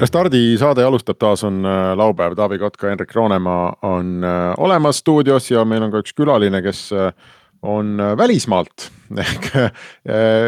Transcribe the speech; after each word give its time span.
Restardi 0.00 0.54
saade 0.56 0.80
alustab 0.80 1.18
taas, 1.20 1.42
on 1.44 1.58
äh, 1.68 1.90
laupäev, 1.98 2.32
Taavi 2.36 2.56
Kotka, 2.58 2.88
Hendrik 2.88 3.10
Roonemaa 3.14 3.76
on 3.84 4.24
äh, 4.24 4.54
olemas 4.56 5.02
stuudios 5.02 5.50
ja 5.50 5.64
meil 5.68 5.84
on 5.84 5.92
ka 5.92 6.00
üks 6.00 6.14
külaline, 6.16 6.62
kes 6.64 6.86
äh, 6.96 7.10
on 7.60 8.00
välismaalt. 8.16 8.88
Ehk 9.20 9.50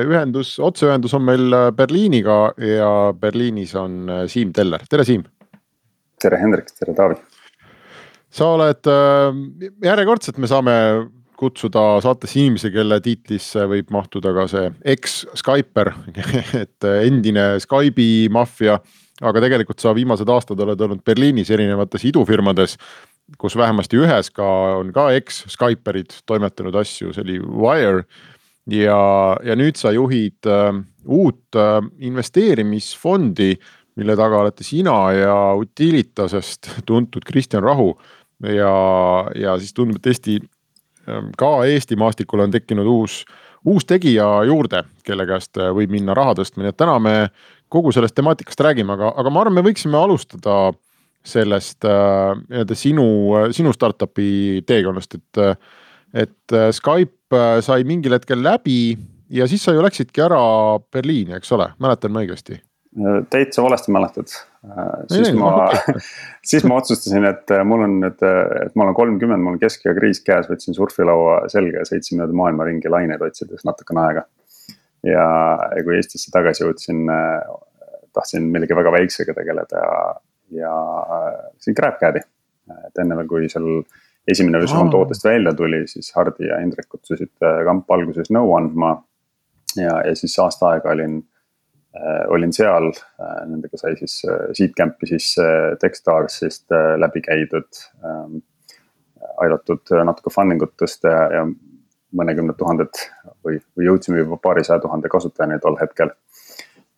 ühendus, 0.06 0.54
otseühendus 0.62 1.12
on 1.18 1.24
meil 1.26 1.56
Berliiniga 1.76 2.36
ja 2.62 2.92
Berliinis 3.18 3.74
on 3.76 4.06
Siim 4.30 4.52
Teller, 4.54 4.86
tere 4.88 5.04
Siim. 5.04 5.24
tere 6.22 6.38
Hendrik, 6.38 6.70
tere 6.78 6.94
Taavi. 6.94 7.18
sa 8.30 8.52
oled, 8.54 8.90
järjekordselt 9.82 10.38
me 10.38 10.48
saame 10.48 10.76
kutsuda 11.36 11.98
saatesse 12.06 12.38
inimesi, 12.38 12.70
kelle 12.70 13.00
tiitlisse 13.02 13.66
võib 13.68 13.90
mahtuda 13.92 14.32
ka 14.38 14.46
see 14.48 14.70
eks-Skyper 14.94 15.92
et 16.62 16.90
endine 17.02 17.48
Skype'i 17.60 18.30
maffia 18.32 18.78
aga 19.22 19.42
tegelikult 19.44 19.82
sa 19.82 19.94
viimased 19.96 20.28
aastad 20.28 20.60
oled 20.64 20.80
olnud 20.80 21.02
Berliinis 21.06 21.50
erinevates 21.54 22.04
idufirmades, 22.08 22.76
kus 23.38 23.56
vähemasti 23.58 24.00
ühes 24.02 24.30
ka 24.34 24.46
on 24.80 24.92
ka 24.94 25.08
eks-Skyperid 25.16 26.22
toimetanud 26.28 26.76
asju, 26.82 27.12
see 27.14 27.24
oli 27.24 27.38
Wire. 27.40 28.04
ja, 28.70 28.98
ja 29.44 29.56
nüüd 29.58 29.78
sa 29.78 29.92
juhid 29.94 30.48
äh, 30.50 30.72
uut 31.06 31.58
äh, 31.58 31.78
investeerimisfondi, 31.98 33.54
mille 33.96 34.16
taga 34.16 34.40
olete 34.40 34.64
sina 34.64 34.96
ja 35.12 35.36
Utilitasest 35.58 36.70
tuntud 36.86 37.24
Kristjan 37.26 37.62
Rahu. 37.62 37.94
ja, 38.42 38.74
ja 39.38 39.58
siis 39.58 39.74
tundub, 39.74 40.00
et 40.02 40.12
Eesti, 40.12 40.40
äh, 41.08 41.24
ka 41.38 41.54
Eesti 41.64 41.96
maastikul 41.96 42.44
on 42.44 42.50
tekkinud 42.50 42.86
uus 42.86 43.22
uus 43.64 43.86
tegija 43.86 44.26
juurde, 44.46 44.84
kelle 45.06 45.26
käest 45.28 45.58
äh, 45.60 45.70
võib 45.74 45.92
minna 45.94 46.16
raha 46.18 46.34
tõstma, 46.40 46.64
nii 46.64 46.72
et 46.72 46.78
täna 46.78 46.98
me 47.02 47.16
kogu 47.72 47.92
sellest 47.94 48.16
temaatikast 48.18 48.60
räägime, 48.64 48.96
aga, 48.96 49.12
aga 49.18 49.32
ma 49.32 49.44
arvan, 49.44 49.56
me 49.58 49.64
võiksime 49.66 49.98
alustada 49.98 50.72
sellest 51.26 51.86
äh, 51.86 52.34
nii-öelda 52.48 52.76
sinu, 52.78 53.06
sinu 53.54 53.72
startup'i 53.74 54.62
teekonnast, 54.66 55.18
et. 55.20 55.62
et 56.12 56.56
äh, 56.56 56.68
Skype 56.74 57.38
äh, 57.38 57.60
sai 57.64 57.86
mingil 57.88 58.12
hetkel 58.12 58.42
läbi 58.44 58.96
ja 59.32 59.46
siis 59.48 59.62
sa 59.64 59.72
ju 59.72 59.84
läksidki 59.84 60.20
ära 60.24 60.42
Berliini, 60.92 61.38
eks 61.38 61.54
ole, 61.56 61.70
mäletan 61.82 62.12
ma 62.12 62.24
õigesti? 62.24 62.58
täitsa 63.32 63.62
valesti 63.64 63.88
mäletad. 63.88 64.28
siis 65.08 65.30
ei, 65.30 65.36
ma 65.38 65.70
siis 66.50 66.66
ma 66.68 66.76
otsustasin, 66.76 67.24
et 67.24 67.54
mul 67.64 67.86
on 67.86 67.94
nüüd, 68.02 68.20
et 68.66 68.74
ma 68.76 68.84
olen 68.84 68.98
kolmkümmend, 68.98 69.40
mul 69.40 69.56
on 69.56 69.62
keskea 69.62 69.94
kriis 69.96 70.20
käes, 70.26 70.50
võtsin 70.50 70.76
surfilaua 70.76 71.46
selga 71.48 71.80
ja 71.80 71.88
sõitsin 71.88 72.20
mööda 72.20 72.36
maailma 72.36 72.66
ringi 72.68 72.92
laineid 72.92 73.24
otsides 73.24 73.64
natukene 73.64 74.04
aega 74.04 74.26
ja 75.06 75.82
kui 75.84 75.96
Eestisse 75.98 76.30
tagasi 76.34 76.64
jõudsin, 76.64 77.02
äh, 77.10 77.40
tahtsin 78.14 78.46
millegi 78.52 78.76
väga 78.76 78.92
väiksega 78.94 79.34
tegeleda 79.34 79.82
ja, 79.82 79.96
ja 80.58 80.76
siin 81.62 81.76
GrabCAD-i. 81.78 82.22
et 82.86 83.02
enne 83.02 83.16
veel, 83.18 83.28
kui 83.28 83.48
seal 83.50 83.68
esimene 84.28 84.60
versioon 84.62 84.86
oh. 84.86 84.92
tootest 84.94 85.24
välja 85.26 85.54
tuli, 85.58 85.82
siis 85.90 86.12
Hardi 86.16 86.46
ja 86.46 86.60
Indrek 86.62 86.88
kutsusid 86.92 87.32
äh, 87.42 87.62
kampa 87.66 87.98
alguses 87.98 88.30
nõu 88.34 88.54
andma. 88.58 88.96
ja, 89.76 89.98
ja 90.06 90.14
siis 90.16 90.38
aasta 90.38 90.74
aega 90.74 90.92
olin 90.92 91.18
äh,, 91.96 92.24
olin 92.28 92.52
seal 92.52 92.90
äh,, 92.92 93.42
nendega 93.48 93.80
sai 93.80 93.96
siis 93.98 94.20
äh, 94.28 94.48
Seedcampi 94.52 95.08
sisse 95.14 95.48
äh, 95.48 95.76
Techstarsist 95.80 96.70
äh, 96.72 96.94
läbi 97.00 97.24
käidud 97.24 97.84
äh,. 98.04 98.40
aidatud 99.42 99.90
natuke 100.04 100.30
funding 100.34 100.62
ut 100.62 100.74
tõsta 100.78 101.10
ja, 101.10 101.26
ja 101.38 101.42
mõnekümned 102.16 102.58
tuhanded 102.58 103.00
või, 103.44 103.58
või 103.76 103.88
jõudsime 103.88 104.22
juba 104.22 104.38
paarisaja 104.42 104.82
tuhande 104.82 105.10
kasutajani 105.12 105.60
tol 105.62 105.78
hetkel. 105.80 106.12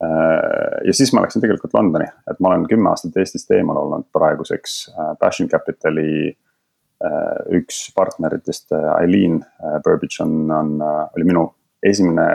Äh, 0.02 0.86
ja 0.88 0.94
siis 0.94 1.12
ma 1.14 1.22
läksin 1.24 1.42
tegelikult 1.44 1.74
Londoni, 1.76 2.06
et 2.30 2.40
ma 2.42 2.50
olen 2.50 2.66
kümme 2.70 2.90
aastat 2.90 3.16
Eestist 3.20 3.50
eemal 3.54 3.78
olnud 3.78 4.08
praeguseks. 4.14 4.78
Äh, 4.90 5.12
Passion 5.20 5.48
Capitali 5.50 6.32
äh, 6.32 7.36
üks 7.60 7.86
partneritest, 7.96 8.74
Eileen 8.98 9.40
Burbidge 9.84 10.24
on, 10.24 10.50
on, 10.50 10.74
oli 10.82 11.28
minu 11.28 11.46
esimene 11.84 12.26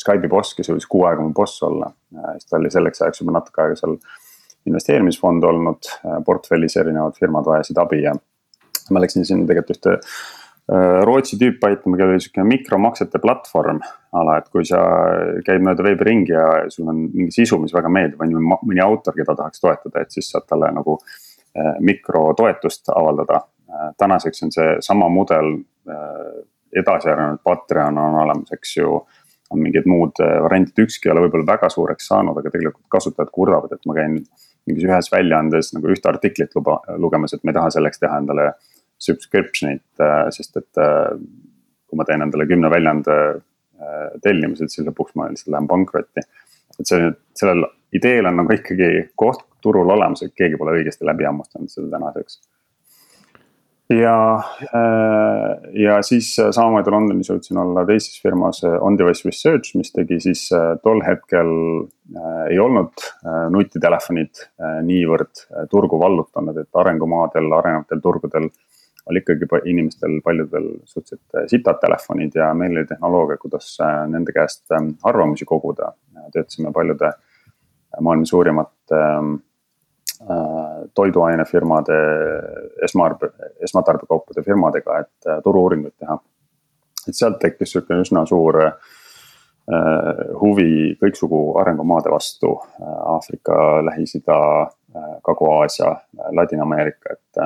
Skype'i 0.00 0.28
boss, 0.28 0.56
kes 0.58 0.68
jõudis 0.68 0.88
kuu 0.90 1.04
aega 1.08 1.22
mu 1.22 1.32
boss 1.32 1.62
olla. 1.62 1.92
siis 2.34 2.48
ta 2.50 2.58
oli 2.58 2.70
selleks 2.70 3.02
ajaks 3.02 3.22
juba 3.22 3.36
natuke 3.36 3.62
aega 3.62 3.76
seal 3.78 3.94
investeerimisfond 4.66 5.44
olnud, 5.44 5.86
portfellis 6.26 6.76
erinevad 6.80 7.14
firmad 7.20 7.46
vajasid 7.46 7.78
abi 7.78 8.02
ja 8.02 8.14
ma 8.90 9.00
läksin 9.00 9.24
sinna 9.24 9.46
tegelikult 9.48 9.86
ühte 9.86 9.94
Rootsi 11.04 11.36
tüüp 11.36 11.64
aitama, 11.68 11.98
kellel 12.00 12.14
oli 12.14 12.22
sihuke 12.24 12.44
mikromaksete 12.48 13.18
platvorm 13.20 13.82
ala, 14.16 14.38
et 14.40 14.46
kui 14.48 14.64
sa 14.64 14.78
käid 15.44 15.60
mööda 15.60 15.84
veebi 15.84 16.06
ringi 16.08 16.32
ja 16.32 16.46
sul 16.72 16.88
on 16.88 17.02
mingi 17.12 17.34
sisu, 17.36 17.58
mis 17.60 17.74
väga 17.76 17.90
meeldib, 17.92 18.22
on 18.24 18.32
ju 18.32 18.40
mõni 18.40 18.80
autor, 18.80 19.12
keda 19.18 19.34
tahaks 19.36 19.60
toetada, 19.60 20.00
et 20.00 20.16
siis 20.16 20.30
saad 20.32 20.46
talle 20.48 20.70
nagu 20.72 20.96
äh, 21.02 21.74
mikrotoetust 21.84 22.88
avaldada. 22.96 23.42
Äh, 23.68 23.90
tänaseks 24.00 24.46
on 24.46 24.54
see 24.56 24.70
sama 24.88 25.10
mudel 25.12 25.58
edasi 26.74 27.10
arenenud, 27.12 27.42
Patreon 27.44 28.00
on 28.00 28.16
olemas, 28.24 28.56
eks 28.56 28.76
ju. 28.78 29.02
on 29.52 29.60
mingid 29.60 29.84
muud 29.86 30.18
variandid, 30.18 30.80
ükski 30.80 31.06
ei 31.06 31.12
ole 31.12 31.26
võib-olla 31.26 31.44
väga 31.46 31.68
suureks 31.70 32.06
saanud, 32.08 32.38
aga 32.40 32.50
tegelikult 32.50 32.88
kasutajad 32.90 33.28
kurdavad, 33.30 33.74
et 33.76 33.84
ma 33.86 33.94
käin 33.94 34.16
mingis 34.66 34.86
ühes 34.88 35.10
väljaandes 35.12 35.74
nagu 35.76 35.90
ühte 35.92 36.08
artiklit 36.08 36.56
luba, 36.56 36.78
lugemas, 36.98 37.36
et 37.36 37.44
ma 37.44 37.52
ei 37.52 37.58
taha 37.58 37.74
selleks 37.76 38.00
teha 38.00 38.16
endale 38.22 38.48
subscription'it, 39.02 39.86
äh, 40.00 40.28
sest 40.34 40.56
et 40.60 40.80
äh, 40.80 41.12
kui 41.88 41.98
ma 41.98 42.06
teen 42.08 42.24
endale 42.24 42.46
kümne 42.50 42.70
väljaande 42.72 43.18
äh, 43.34 44.08
tellimused, 44.24 44.72
siis 44.72 44.86
lõpuks 44.86 45.16
ma 45.18 45.28
lihtsalt 45.30 45.54
lähen 45.54 45.70
pankrotti. 45.70 46.24
et 46.78 46.90
see, 46.90 47.12
sellel 47.38 47.68
ideel 47.94 48.26
on 48.30 48.42
nagu 48.42 48.56
ikkagi 48.56 49.10
koht 49.20 49.46
turul 49.62 49.90
olemas, 49.94 50.24
et 50.24 50.34
keegi 50.36 50.58
pole 50.60 50.74
õigesti 50.80 51.06
läbi 51.06 51.26
hammustanud 51.28 51.70
seda 51.70 51.92
tänaseks. 51.92 52.40
ja, 53.94 54.16
ja 55.78 55.98
siis 56.02 56.32
samamoodi 56.34 56.90
Londonis 56.90 57.30
jõudsin 57.30 57.60
olla 57.60 57.84
teises 57.86 58.16
firmas 58.22 58.62
On 58.64 58.98
Device 58.98 59.28
Research, 59.28 59.76
mis 59.78 59.92
tegi 59.92 60.18
siis 60.24 60.46
tol 60.82 61.04
hetkel 61.06 61.52
ei 62.50 62.58
olnud 62.58 63.04
nutitelefonid 63.54 64.42
niivõrd 64.88 65.44
turgu 65.70 66.00
vallutanud, 66.00 66.58
et 66.64 66.80
arengumaadel, 66.82 67.52
arenevatel 67.60 68.02
turgudel 68.02 68.48
oli 69.10 69.18
ikkagi 69.18 69.46
inimestel 69.64 70.20
paljudel 70.24 70.68
suhteliselt 70.84 71.34
äh, 71.36 71.46
sitad 71.46 71.80
telefonid 71.80 72.32
ja 72.34 72.54
meil 72.54 72.76
oli 72.76 72.86
tehnoloogia, 72.86 73.36
kuidas 73.36 73.76
äh, 73.80 74.04
nende 74.08 74.32
käest 74.32 74.72
ähm, 74.72 74.94
arvamusi 75.02 75.44
koguda. 75.44 75.92
töötasime 76.32 76.72
paljude 76.72 77.06
äh, 77.06 78.00
maailma 78.00 78.24
suurimate 78.24 79.00
ähm, 79.00 79.34
toiduainefirmade, 80.94 81.96
esmaarbe, 82.84 83.28
esmatarbekaupade 83.66 84.42
firmadega, 84.42 84.98
et 85.00 85.26
turu-uuringuid 85.44 85.92
teha. 85.98 86.16
et 87.08 87.18
sealt 87.18 87.40
tekkis 87.42 87.72
sihuke 87.74 87.98
üsna 88.00 88.22
suur 88.26 88.56
huvi 90.40 90.94
kõiksugu 91.02 91.40
arengumaade 91.60 92.12
vastu, 92.14 92.54
Aafrika, 93.10 93.56
Lähis-Ida, 93.84 94.38
Kagu-Aasia, 95.26 95.90
Ladina-Ameerika, 96.38 97.18
et 97.18 97.42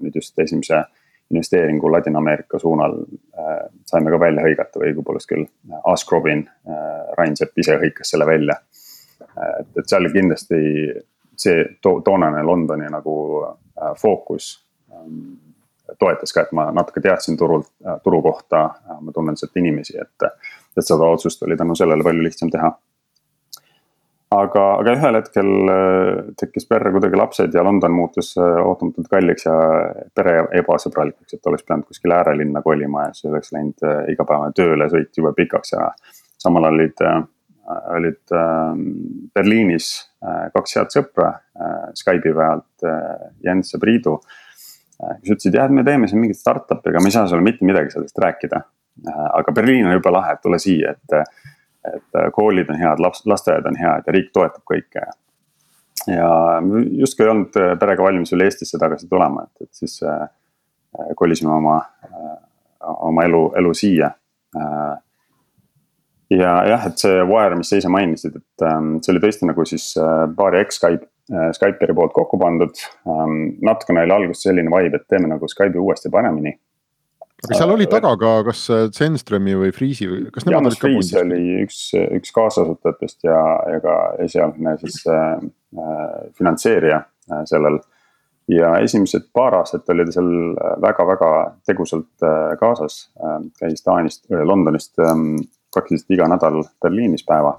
nüüd 0.00 0.14
just 0.18 0.38
esimese 0.38 0.84
investeeringu 1.30 1.90
Ladina-Ameerika 1.92 2.58
suunal 2.58 3.00
äh, 3.38 3.66
saime 3.86 4.12
ka 4.14 4.20
välja 4.20 4.44
hõigata 4.46 4.80
või 4.80 4.92
õigupoolest 4.92 5.30
küll. 5.30 5.46
Ask 5.84 6.12
Robin 6.12 6.44
äh,, 6.46 7.14
Rain 7.18 7.36
Sepp 7.36 7.58
ise 7.58 7.78
hõikas 7.82 8.14
selle 8.14 8.26
välja. 8.26 8.60
et, 9.60 9.68
et 9.78 9.88
seal 9.88 10.06
kindlasti 10.12 10.60
see 11.36 11.64
to 11.82 12.00
toonane 12.04 12.42
Londoni 12.42 12.88
nagu 12.90 13.16
äh, 13.44 13.92
fookus 14.00 14.64
ähm, 14.92 15.36
toetas 15.98 16.32
ka, 16.32 16.46
et 16.46 16.52
ma 16.52 16.70
natuke 16.72 17.00
teadsin 17.00 17.36
turult 17.36 17.68
äh,, 17.86 17.98
turu 18.04 18.22
kohta 18.22 18.62
äh,, 18.64 19.00
ma 19.00 19.12
tunnen 19.12 19.36
sealt 19.36 19.56
inimesi, 19.56 19.98
et, 20.00 20.28
et 20.76 20.86
seda 20.86 21.10
otsust 21.10 21.42
oli 21.42 21.56
tänu 21.56 21.74
sellele 21.74 22.06
palju 22.06 22.24
lihtsam 22.24 22.52
teha 22.52 22.72
aga, 24.34 24.62
aga 24.80 24.94
ühel 24.96 25.18
hetkel 25.20 25.50
äh, 25.70 26.32
tekkis 26.40 26.66
perre 26.68 26.90
kuidagi 26.94 27.18
lapsed 27.18 27.54
ja 27.54 27.62
London 27.66 27.94
muutus 27.94 28.32
äh, 28.40 28.58
ootamatult 28.62 29.08
kalliks 29.10 29.46
ja 29.46 29.54
pere 30.16 30.38
ebasõbralikuks, 30.60 31.36
et 31.36 31.50
oleks 31.50 31.66
pidanud 31.66 31.86
kuskile 31.86 32.18
äärelinna 32.18 32.62
kolima 32.64 33.06
ja 33.06 33.14
siis 33.14 33.30
oleks 33.30 33.54
läinud 33.54 33.86
äh, 33.86 34.02
igapäevane 34.14 34.56
tööle 34.56 34.90
sõit 34.92 35.14
jube 35.16 35.32
pikaks 35.36 35.76
ja. 35.76 35.90
samal 36.42 36.66
ajal 36.66 36.80
olid, 36.80 37.04
olid 37.96 38.34
Berliinis 39.34 39.86
kaks 40.54 40.76
head 40.76 40.92
sõpra 40.92 41.30
Skype'i 41.96 42.34
pealt, 42.36 42.84
Jens 43.42 43.72
ja 43.72 43.80
Priidu. 43.82 44.18
kes 44.98 45.32
ütlesid 45.32 45.56
jah, 45.56 45.66
et 45.66 45.74
me 45.74 45.84
teeme 45.86 46.10
siin 46.10 46.20
mingit 46.20 46.38
startup'i, 46.38 46.92
aga 46.92 47.00
me 47.02 47.10
ei 47.10 47.14
saa 47.16 47.26
sulle 47.30 47.46
mitte 47.46 47.66
midagi 47.66 47.94
sellest 47.94 48.18
rääkida. 48.22 48.60
aga 49.08 49.52
Berliin 49.52 49.86
on 49.86 49.96
jube 49.96 50.12
lahe, 50.12 50.36
et 50.36 50.42
tule 50.44 50.60
siia, 50.62 50.92
et, 50.92 51.16
et 51.94 52.32
koolid 52.34 52.70
on 52.72 52.80
head, 52.80 53.02
laps, 53.02 53.22
lasteaiad 53.26 53.66
on 53.68 53.78
head 53.78 54.06
ja 54.06 54.14
riik 54.16 54.32
toetab 54.34 54.64
kõike. 54.66 55.06
ja 56.10 56.30
justkui 57.02 57.26
ei 57.26 57.32
olnud 57.32 57.56
perega 57.80 58.02
valmis 58.08 58.32
veel 58.32 58.46
Eestisse 58.46 58.78
tagasi 58.78 59.08
tulema, 59.08 59.46
et, 59.46 59.68
et 59.68 59.84
siis 59.84 60.00
äh, 60.02 60.26
kolisime 61.16 61.54
oma 61.56 61.80
äh,, 62.06 62.36
oma 63.10 63.24
elu, 63.26 63.42
elu 63.58 63.74
siia 63.74 64.10
äh, 64.56 64.94
ja 66.30 66.52
jah, 66.66 66.86
et 66.88 66.98
see 67.00 67.18
Wire, 67.26 67.58
mis 67.58 67.70
sa 67.70 67.80
ise 67.80 67.90
mainisid, 67.92 68.38
et 68.40 68.66
ähm, 68.66 68.96
see 69.02 69.14
oli 69.14 69.22
tõesti 69.22 69.48
nagu 69.48 69.66
siis 69.68 69.92
äh, 70.00 70.24
paari 70.38 70.62
eks-Skype 70.64 71.06
äh,, 71.32 71.50
Skyperi 71.56 71.94
poolt 71.96 72.14
kokku 72.16 72.38
pandud 72.40 72.74
ähm,. 73.06 73.56
natukene 73.66 74.06
oli 74.06 74.16
alguses 74.16 74.46
selline 74.48 74.72
vibe, 74.72 75.00
et 75.00 75.08
teeme 75.10 75.30
nagu 75.30 75.48
Skype'i 75.50 75.82
uuesti 75.82 76.10
paremini. 76.12 76.56
Aga 77.44 77.58
seal 77.58 77.74
oli 77.74 77.86
äh, 77.86 77.92
taga 77.92 78.14
ka, 78.20 78.30
kas 78.48 78.62
äh, 78.72 78.86
Zenströmi 78.94 79.56
või 79.58 79.74
Freeze'i 79.76 80.08
või, 80.10 80.22
kas 80.34 80.46
nemad 80.48 80.70
olid 80.70 80.80
ka 80.80 80.88
pundis? 80.88 81.12
oli 81.20 81.42
üks, 81.64 81.80
üks 82.20 82.32
kaasasutajatest 82.36 83.28
ja, 83.28 83.42
ja 83.74 83.82
ka 83.84 83.98
esialgne 84.24 84.76
siis 84.84 85.02
äh, 85.10 85.36
äh, 85.76 86.16
finantseerija 86.38 87.02
äh, 87.02 87.44
sellel 87.50 87.80
ja 88.52 88.76
esimesed 88.78 89.28
paar 89.34 89.58
aastat 89.58 89.88
oli 89.90 90.06
ta 90.06 90.14
seal 90.14 90.32
väga-väga 90.78 91.30
tegusalt 91.66 92.24
kaasas, 92.60 93.08
käis 93.58 93.82
Taanist, 93.82 94.28
Londonist 94.30 95.02
ähm, 95.02 95.40
praktiliselt 95.74 96.14
iga 96.14 96.28
nädal 96.30 96.62
Berliinis 96.82 97.24
päeva. 97.26 97.56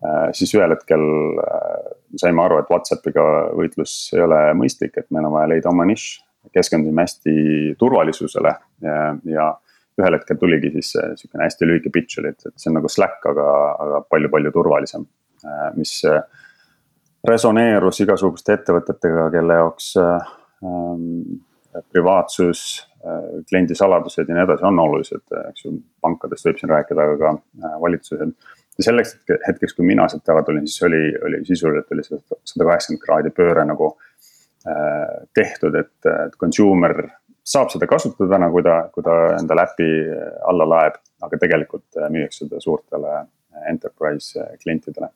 Äh, 0.00 0.30
siis 0.36 0.52
ühel 0.56 0.72
hetkel 0.72 1.02
äh, 1.44 1.92
saime 2.20 2.44
aru, 2.44 2.60
et 2.62 2.70
Whatsappiga 2.72 3.24
võitlus 3.56 3.94
ei 4.16 4.24
ole 4.24 4.40
mõistlik, 4.56 4.96
et 4.96 5.08
meil 5.12 5.28
on 5.28 5.34
vaja 5.36 5.50
leida 5.52 5.72
oma 5.72 5.86
nišš. 5.88 6.20
Keskendusime 6.54 7.04
hästi 7.04 7.34
turvalisusele 7.78 8.54
ja, 8.84 8.96
ja 9.28 9.48
ühel 10.00 10.16
hetkel 10.16 10.38
tuligi 10.40 10.70
siis 10.78 10.94
sihukene 11.20 11.44
hästi 11.44 11.68
lühike 11.68 11.92
pitch 11.92 12.22
oli, 12.22 12.32
et, 12.32 12.46
et 12.48 12.54
see 12.56 12.70
on 12.72 12.78
nagu 12.78 12.88
Slack, 12.88 13.24
aga, 13.28 13.46
aga 13.84 14.02
palju-palju 14.08 14.52
turvalisem. 14.54 15.06
Äh, 15.44 15.66
mis 15.76 15.98
resoneerus 17.28 18.00
igasuguste 18.06 18.56
ettevõtetega, 18.56 19.28
kelle 19.34 19.58
jaoks 19.60 19.92
ähm, 20.00 21.42
privaatsus 21.92 22.62
Äh, 23.06 23.44
kliendi 23.48 23.74
saladused 23.74 24.28
ja 24.28 24.34
nii 24.36 24.42
edasi 24.44 24.64
on 24.68 24.78
olulised, 24.82 25.22
eks 25.48 25.62
ju, 25.64 25.70
pankadest 26.04 26.44
võib 26.44 26.58
siin 26.60 26.68
rääkida, 26.68 27.06
aga 27.06 27.14
ka 27.16 27.30
äh, 27.32 27.76
valitsused. 27.80 28.34
ja 28.76 28.84
selleks 28.84 29.14
hetkeks, 29.46 29.72
kui 29.78 29.86
mina 29.88 30.04
sealt 30.12 30.28
ära 30.28 30.42
tulin, 30.44 30.66
siis 30.68 30.84
oli, 30.84 31.00
oli 31.24 31.40
sisuliselt 31.48 31.94
oli 31.96 32.04
sada 32.04 32.66
kaheksakümmend 32.66 33.00
kraadi 33.06 33.32
pööre 33.38 33.64
nagu 33.64 33.88
äh, 33.88 34.09
tehtud, 35.34 35.76
et, 35.80 35.94
et 36.04 36.34
consumer 36.36 36.92
saab 37.48 37.70
seda 37.72 37.86
kasutada 37.88 38.34
täna, 38.34 38.50
kui 38.52 38.60
ta, 38.62 38.74
kui 38.92 39.04
ta 39.06 39.14
endale 39.38 39.64
äpi 39.64 39.86
alla 40.50 40.66
laeb, 40.68 40.98
aga 41.24 41.38
tegelikult 41.40 41.96
müüakse 42.12 42.44
seda 42.44 42.60
suurtele 42.60 43.14
enterprise 43.70 44.44
klientidele. 44.60 45.08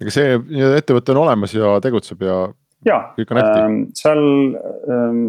ega 0.00 0.14
see 0.14 0.38
ettevõte 0.78 1.12
on 1.16 1.22
olemas 1.24 1.54
ja 1.56 1.74
tegutseb 1.82 2.22
ja. 2.24 2.38
ja, 2.86 3.00
ähm, 3.18 3.82
seal 3.98 4.22
ähm, 4.54 5.24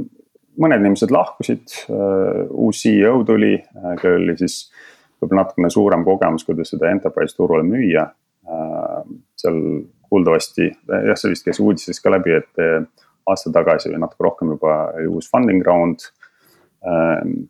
mõned 0.60 0.84
inimesed 0.84 1.12
lahkusid, 1.14 1.76
äh, 1.90 2.44
uus 2.50 2.82
CEO 2.84 3.22
tuli, 3.28 3.56
äh, 3.58 3.94
kellel 4.02 4.28
oli 4.28 4.38
siis 4.40 4.66
võib-olla 5.22 5.46
natukene 5.46 5.72
suurem 5.74 6.06
kogemus, 6.08 6.46
kuidas 6.48 6.74
seda 6.74 6.92
enterprise 6.92 7.38
turule 7.38 7.64
müüa. 7.68 8.08
Äh, 8.48 8.98
seal 9.40 9.62
kuuldavasti, 10.12 10.68
jah, 10.92 11.16
see 11.16 11.32
vist 11.32 11.46
käis 11.48 11.62
uudistes 11.64 12.02
ka 12.04 12.12
läbi, 12.12 12.34
et 12.36 12.60
aasta 13.30 13.52
tagasi 13.54 13.92
või 13.92 14.02
natuke 14.02 14.26
rohkem 14.26 14.56
juba 14.56 14.78
uus 15.10 15.30
funding 15.32 15.64
round. 15.66 16.10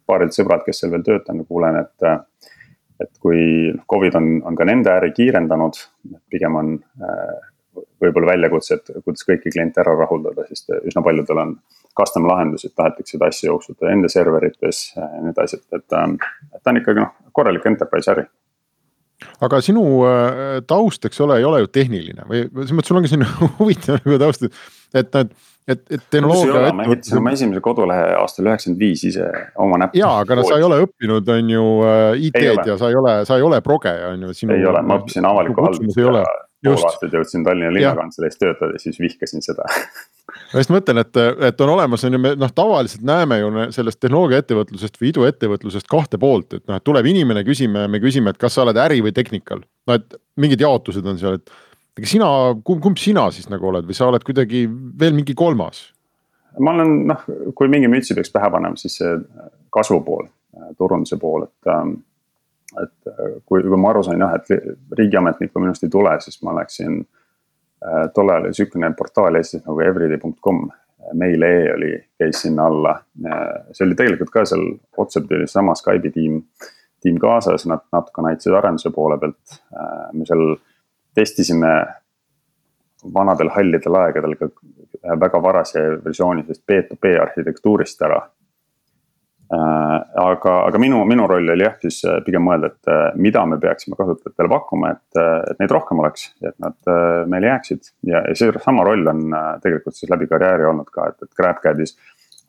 paarilt 0.06 0.36
sõbrad, 0.36 0.66
kes 0.66 0.82
seal 0.82 0.92
veel 0.92 1.06
töötanud, 1.08 1.46
kuulen, 1.48 1.78
et, 1.80 2.50
et 3.00 3.12
kui 3.24 3.70
noh, 3.72 3.86
Covid 3.88 4.18
on, 4.20 4.26
on 4.44 4.58
ka 4.60 4.66
nende 4.68 4.92
äri 4.92 5.14
kiirendanud, 5.16 5.78
pigem 6.28 6.58
on 6.60 6.74
võib-olla 8.02 8.34
väljakutse, 8.34 8.76
et 8.76 8.92
kuidas 9.06 9.24
kõiki 9.28 9.54
kliente 9.54 9.80
ära 9.80 9.94
rahuldada, 9.96 10.44
sest 10.50 10.74
üsna 10.82 11.04
paljudel 11.06 11.40
on 11.46 11.56
custom 11.98 12.28
lahendusi, 12.28 12.68
et 12.68 12.76
tahetakse 12.76 13.16
seda 13.16 13.32
asja 13.32 13.48
jooksutada 13.48 13.94
enda 13.94 14.12
serverites 14.12 14.84
ja 14.98 15.08
nii 15.14 15.32
edasi, 15.32 15.62
et, 15.62 15.80
et, 15.80 15.98
ähm, 15.98 16.18
et 16.52 16.60
ta 16.60 16.74
on 16.74 16.82
ikkagi 16.82 17.04
noh, 17.04 17.16
korralik 17.32 17.72
enterprise 17.72 18.12
äri 18.12 18.28
aga 19.46 19.60
sinu 19.64 19.84
taust, 20.70 21.06
eks 21.06 21.22
ole, 21.26 21.38
ei 21.40 21.48
ole 21.48 21.62
ju 21.64 21.72
tehniline 21.74 22.26
või 22.30 22.44
selles 22.48 22.76
mõttes 22.78 22.92
sul 22.92 23.00
ongi 23.00 23.12
selline 23.12 23.30
huvitav 23.60 24.02
nagu 24.02 24.20
taust, 24.22 24.48
et 24.98 25.12
nad, 25.16 25.32
et, 25.32 25.36
et 25.68 26.06
tehnoloogia. 26.10 26.74
ma 26.74 26.86
ehitasin 26.88 27.20
oma 27.22 27.34
esimese 27.36 27.62
kodulehe 27.64 28.14
aastal 28.20 28.50
üheksakümmend 28.50 28.82
viis 28.82 29.04
ise 29.08 29.28
oma 29.62 29.82
näppu. 29.84 30.00
jaa, 30.02 30.14
aga 30.24 30.38
no 30.40 30.46
sa 30.48 30.58
ei 30.60 30.68
ole 30.68 30.82
õppinud, 30.86 31.34
on 31.36 31.52
ju 31.56 31.66
äh, 31.88 32.06
IT-d 32.30 32.72
ja 32.74 32.78
sa 32.82 32.90
ei 32.92 32.98
ole, 33.00 33.18
sa 33.30 33.38
ei 33.38 33.46
ole 33.46 33.62
proge, 33.66 33.94
on 34.12 34.28
ju. 34.28 34.38
ei 34.50 34.66
ole, 34.66 34.82
ma 34.86 35.02
õppisin 35.02 35.28
avalikku 35.28 35.68
haldust 35.68 36.02
ja 36.02 36.08
pool 36.12 36.88
aastat 36.88 37.14
jõudsin 37.18 37.46
Tallinna 37.46 37.74
linnakantseleis 37.74 38.38
töötada 38.38 38.76
ja 38.76 38.82
siis 38.82 39.00
vihkasin 39.02 39.42
seda 39.46 39.66
ma 40.52 40.62
just 40.62 40.72
mõtlen, 40.74 41.02
et, 41.02 41.20
et 41.48 41.64
on 41.64 41.74
olemas, 41.74 42.04
on 42.08 42.16
ju, 42.16 42.22
me 42.22 42.34
noh, 42.40 42.52
tavaliselt 42.56 43.04
näeme 43.08 43.40
ju 43.42 43.66
sellest 43.76 44.00
tehnoloogiaettevõtlusest 44.04 45.00
või 45.02 45.12
iduettevõtlusest 45.12 45.90
kahte 45.92 46.20
poolt, 46.22 46.60
et 46.60 46.66
noh, 46.70 46.78
et 46.80 46.88
tuleb 46.88 47.10
inimene, 47.12 47.44
küsime, 47.48 47.88
me 47.92 48.02
küsime, 48.04 48.34
et 48.34 48.40
kas 48.42 48.56
sa 48.58 48.66
oled 48.66 48.80
äri 48.80 49.02
või 49.04 49.16
technical. 49.16 49.64
no 49.88 49.98
et 49.98 50.18
mingid 50.40 50.62
jaotused 50.64 51.06
on 51.08 51.20
seal, 51.22 51.40
et 51.42 51.54
aga 51.98 52.08
sina, 52.08 52.28
kumb, 52.66 53.00
sina 53.00 53.28
siis 53.36 53.50
nagu 53.52 53.68
oled 53.72 53.88
või 53.88 53.98
sa 53.98 54.08
oled 54.12 54.24
kuidagi 54.28 54.68
veel 54.70 55.18
mingi 55.18 55.36
kolmas? 55.38 55.90
ma 56.60 56.76
olen 56.76 57.06
noh, 57.08 57.26
kui 57.56 57.72
mingi 57.72 57.90
mütsi 57.92 58.16
peaks 58.18 58.32
pähe 58.34 58.50
panema, 58.52 58.80
siis 58.80 58.98
see 59.00 59.18
kasvu 59.72 60.02
pool, 60.04 60.26
turunduse 60.78 61.20
pool, 61.20 61.48
et 61.48 61.72
ähm, 61.72 62.00
et 62.80 63.12
kui, 63.48 63.60
kui 63.60 63.78
ma 63.80 63.90
aru 63.92 64.02
sain 64.08 64.22
jah, 64.24 64.38
et 64.38 64.48
riigiametnikku 64.96 65.60
minust 65.60 65.84
ei 65.84 65.92
tule, 65.92 66.14
siis 66.24 66.38
ma 66.44 66.54
läksin 66.56 67.02
äh, 67.02 67.22
Äh, 67.86 68.10
tollal 68.14 68.44
oli 68.44 68.54
sihukene 68.54 68.94
portaal 68.98 69.36
Eestis 69.36 69.64
nagu 69.66 69.80
everyday.com, 69.82 70.68
Mail.ee 71.18 71.74
oli, 71.74 71.96
käis 72.20 72.42
sinna 72.44 72.68
alla. 72.70 73.00
see 73.72 73.88
oli 73.88 73.96
tegelikult 73.98 74.30
ka 74.30 74.44
seal, 74.46 74.68
otseselt 74.98 75.32
oli 75.32 75.48
seesama 75.48 75.74
Skype'i 75.76 76.12
tiim, 76.14 76.36
tiim 77.02 77.18
kaasas, 77.20 77.66
nad 77.66 77.82
natukene 77.92 78.36
aitasid 78.36 78.54
arenduse 78.54 78.92
poole 78.94 79.18
pealt. 79.18 79.58
Äh, 79.74 80.12
me 80.14 80.30
seal 80.30 80.46
testisime 81.16 81.72
vanadel 83.14 83.50
hallidel 83.56 83.98
aegadel 84.04 84.38
ka 84.38 84.52
väga 85.20 85.42
varase 85.42 85.82
versiooni 86.04 86.46
sellest 86.46 86.64
B2B 86.70 87.16
arhitektuurist 87.22 88.02
ära 88.06 88.22
Äh, 89.52 90.02
aga, 90.16 90.52
aga 90.70 90.80
minu, 90.80 91.02
minu 91.04 91.26
roll 91.28 91.52
oli 91.52 91.66
jah, 91.66 91.74
siis 91.82 91.98
äh, 92.08 92.22
pigem 92.24 92.46
mõelda, 92.48 92.70
et 92.72 92.88
äh, 92.88 93.02
mida 93.20 93.42
me 93.50 93.58
peaksime 93.60 93.98
kasutajatele 94.00 94.48
pakkuma, 94.48 94.94
et, 94.96 95.20
et 95.52 95.60
neid 95.60 95.74
rohkem 95.76 96.00
oleks 96.00 96.30
ja 96.40 96.54
et 96.54 96.64
nad 96.64 96.92
meile 97.28 97.50
jääksid. 97.50 97.90
ja, 98.08 98.22
ja 98.30 98.38
seesama 98.38 98.86
roll 98.88 99.12
on 99.12 99.36
tegelikult 99.64 99.98
siis 99.98 100.12
läbi 100.14 100.30
karjääri 100.32 100.70
olnud 100.70 100.88
ka, 100.94 101.10
et, 101.12 101.28
et 101.28 101.36
GrabCAD-is 101.36 101.98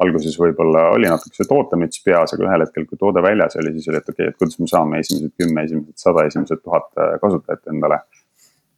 alguses 0.05 0.39
võib-olla 0.39 0.85
oli 0.95 1.11
natuke 1.11 1.35
see 1.35 1.51
tootemüts 1.51 2.05
peas, 2.07 2.37
aga 2.37 2.47
ühel 2.47 2.67
hetkel, 2.69 2.87
kui 2.87 3.01
toode 3.01 3.25
väljas 3.25 3.59
oli, 3.59 3.75
siis 3.75 3.91
oli, 3.91 3.99
et 3.99 4.15
okei 4.15 4.29
okay,, 4.29 4.37
et 4.37 4.39
kuidas 4.39 4.63
me 4.63 4.71
saame 4.71 5.03
esimesed 5.03 5.35
kümme, 5.43 5.67
esimesed 5.67 6.07
sada, 6.07 6.29
esimesed 6.31 6.63
tuhat 6.63 6.87
kasutajat 7.25 7.75
endale. 7.75 7.99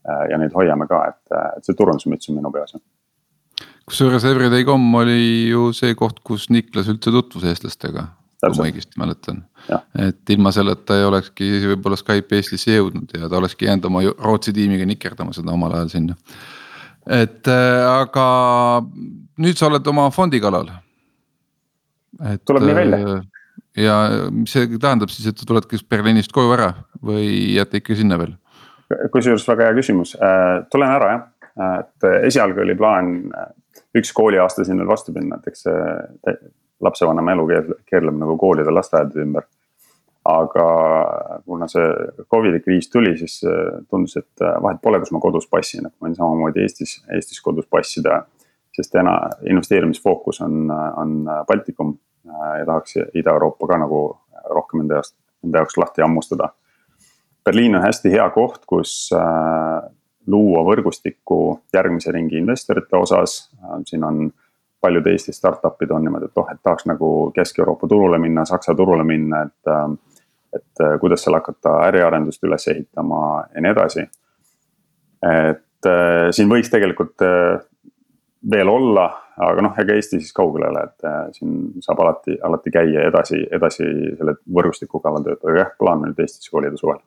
Ja 0.04 0.36
neid 0.38 0.52
hoiame 0.52 0.86
ka, 0.90 1.04
et, 1.12 1.38
et 1.56 1.64
see 1.64 1.76
turundusmüts 1.78 2.28
on 2.28 2.36
minu 2.36 2.50
peas 2.52 2.74
kusjuures 3.88 4.24
Everyday.com 4.24 4.94
oli 4.94 5.48
ju 5.50 5.70
see 5.76 5.94
koht, 5.98 6.20
kus 6.24 6.48
Niklas 6.52 6.88
üldse 6.92 7.12
tutvus 7.12 7.44
eestlastega. 7.48 8.08
kui 8.44 8.58
ma 8.58 8.66
õigesti 8.68 8.98
mäletan, 9.00 9.38
et 10.04 10.30
ilma 10.34 10.50
selleta 10.52 10.98
ei 11.00 11.06
olekski 11.08 11.46
võib-olla 11.70 11.96
Skype 11.96 12.36
Eestisse 12.36 12.74
jõudnud 12.74 13.14
ja 13.16 13.30
ta 13.32 13.38
olekski 13.38 13.64
jäänud 13.64 13.86
oma 13.88 14.02
Rootsi 14.04 14.52
tiimiga 14.52 14.84
nikerdama 14.84 15.32
seda 15.32 15.54
omal 15.54 15.72
ajal 15.78 15.88
sinna. 15.94 16.16
et 17.08 17.48
äh, 17.48 17.84
aga 17.88 18.26
nüüd 19.40 19.56
sa 19.56 19.70
oled 19.70 19.86
oma 19.86 20.10
fondi 20.12 20.40
kallal. 20.44 20.68
tuleb 22.44 22.68
nii 22.68 22.76
välja 22.76 23.00
äh, 23.14 23.24
ja 23.86 23.96
mis 24.30 24.52
see 24.52 24.68
tähendab 24.76 25.08
siis, 25.08 25.30
et 25.30 25.40
sa 25.40 25.48
tuledki 25.48 25.80
Berliinist 25.88 26.32
koju 26.32 26.52
ära 26.52 26.74
või 27.00 27.56
jääte 27.56 27.80
ikka 27.80 27.96
sinna 27.96 28.20
veel? 28.20 28.36
Kusjuures 29.12 29.46
väga 29.48 29.68
hea 29.68 29.78
küsimus, 29.78 30.14
äh, 30.20 30.64
tulen 30.72 30.90
ära 30.90 31.12
jah, 31.12 31.30
et 31.54 32.06
esialgu 32.26 32.64
oli 32.64 32.74
plaan 32.74 33.12
üks 33.94 34.10
kooliaasta 34.12 34.64
veel 34.66 34.88
vastu 34.88 35.12
minna, 35.14 35.38
et 35.38 35.52
eks 35.52 35.68
see 35.68 36.32
lapsevanema 36.84 37.34
elu 37.34 37.46
keerleb 37.88 38.16
nagu 38.18 38.36
koolide, 38.40 38.72
lasteaedade 38.74 39.22
ümber. 39.24 39.46
aga 40.24 40.66
kuna 41.44 41.66
see 41.68 41.88
Covidi 42.32 42.62
kriis 42.64 42.86
tuli, 42.88 43.10
siis 43.20 43.42
äh, 43.44 43.82
tundus, 43.92 44.14
et 44.16 44.40
äh, 44.40 44.54
vahet 44.64 44.78
pole, 44.80 44.96
kus 45.02 45.10
ma 45.12 45.18
kodus 45.20 45.44
passin, 45.50 45.84
et 45.84 45.92
ma 45.92 46.06
võin 46.06 46.14
samamoodi 46.16 46.62
Eestis, 46.62 46.94
Eestis 47.12 47.42
kodus 47.44 47.66
passida. 47.68 48.22
sest 48.74 48.96
ena-, 48.98 49.28
investeerimisfookus 49.46 50.40
on, 50.40 50.70
on 50.72 51.28
Baltikum 51.46 51.92
äh, 52.24 52.54
ja 52.58 52.64
tahaks 52.64 52.96
Ida-Euroopa 53.14 53.68
ka 53.68 53.78
nagu 53.84 54.00
rohkem 54.50 54.80
enda 54.80 55.02
jaoks, 55.02 55.12
enda 55.44 55.60
jaoks 55.60 55.76
lahti 55.76 56.02
hammustada. 56.02 56.48
Berliin 57.44 57.76
on 57.76 57.82
hästi 57.82 58.10
hea 58.10 58.24
koht, 58.32 58.62
kus 58.66 59.10
luua 60.26 60.62
võrgustikku 60.64 61.38
järgmise 61.74 62.12
ringi 62.12 62.38
investorite 62.40 62.96
osas. 62.96 63.50
siin 63.84 64.04
on 64.04 64.30
paljud 64.80 65.06
Eesti 65.06 65.32
startup'id 65.32 65.90
on 65.90 66.04
niimoodi, 66.04 66.28
et 66.28 66.40
oh, 66.40 66.48
et 66.52 66.60
tahaks 66.62 66.86
nagu 66.88 67.10
Kesk-Euroopa 67.36 67.88
turule 67.88 68.18
minna, 68.18 68.44
Saksa 68.44 68.74
turule 68.74 69.04
minna, 69.04 69.42
et. 69.42 70.00
et 70.54 70.82
kuidas 71.00 71.24
seal 71.24 71.34
hakata 71.34 71.70
äriarendust 71.88 72.44
üles 72.46 72.68
ehitama 72.70 73.20
ja 73.54 73.60
nii 73.60 73.70
edasi. 73.72 74.04
et 75.30 75.88
siin 76.30 76.48
võiks 76.48 76.70
tegelikult 76.70 77.24
veel 78.50 78.68
olla, 78.68 79.08
aga 79.36 79.64
noh, 79.66 79.74
ega 79.82 79.96
Eesti 79.96 80.20
siis 80.20 80.32
kaugele 80.32 80.68
ei 80.68 80.70
ole, 80.70 80.84
et 80.84 81.34
siin 81.36 81.82
saab 81.82 82.04
alati, 82.04 82.38
alati 82.42 82.70
käia 82.70 83.08
edasi, 83.08 83.40
edasi 83.58 83.88
selle 84.14 84.36
võrgustiku 84.60 85.00
kallal 85.02 85.26
töötada, 85.26 85.50
aga 85.50 85.64
jah, 85.64 85.74
plaan 85.80 86.04
on 86.04 86.12
nüüd 86.12 86.22
Eestisse 86.22 86.54
kolida 86.54 86.78
suvel 86.78 87.02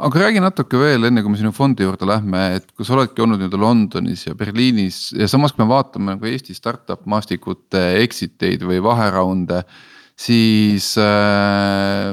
aga 0.00 0.22
räägi 0.24 0.42
natuke 0.42 0.80
veel, 0.80 1.04
enne 1.08 1.22
kui 1.24 1.34
me 1.34 1.40
sinu 1.40 1.52
fondi 1.56 1.84
juurde 1.86 2.08
lähme, 2.08 2.42
et 2.58 2.68
kui 2.72 2.86
sa 2.86 2.96
oledki 2.96 3.24
olnud 3.24 3.40
nii-öelda 3.40 3.60
Londonis 3.60 4.26
ja 4.26 4.36
Berliinis 4.38 5.10
ja 5.16 5.28
samas, 5.30 5.54
kui 5.54 5.64
me 5.64 5.70
vaatame 5.72 6.16
nagu 6.16 6.30
Eesti 6.30 6.56
startup 6.56 7.04
maastikute 7.10 7.82
exit 8.00 8.42
eid 8.46 8.64
või 8.66 8.80
vaheraunde. 8.84 9.64
siis 10.20 10.94
äh, 11.00 12.12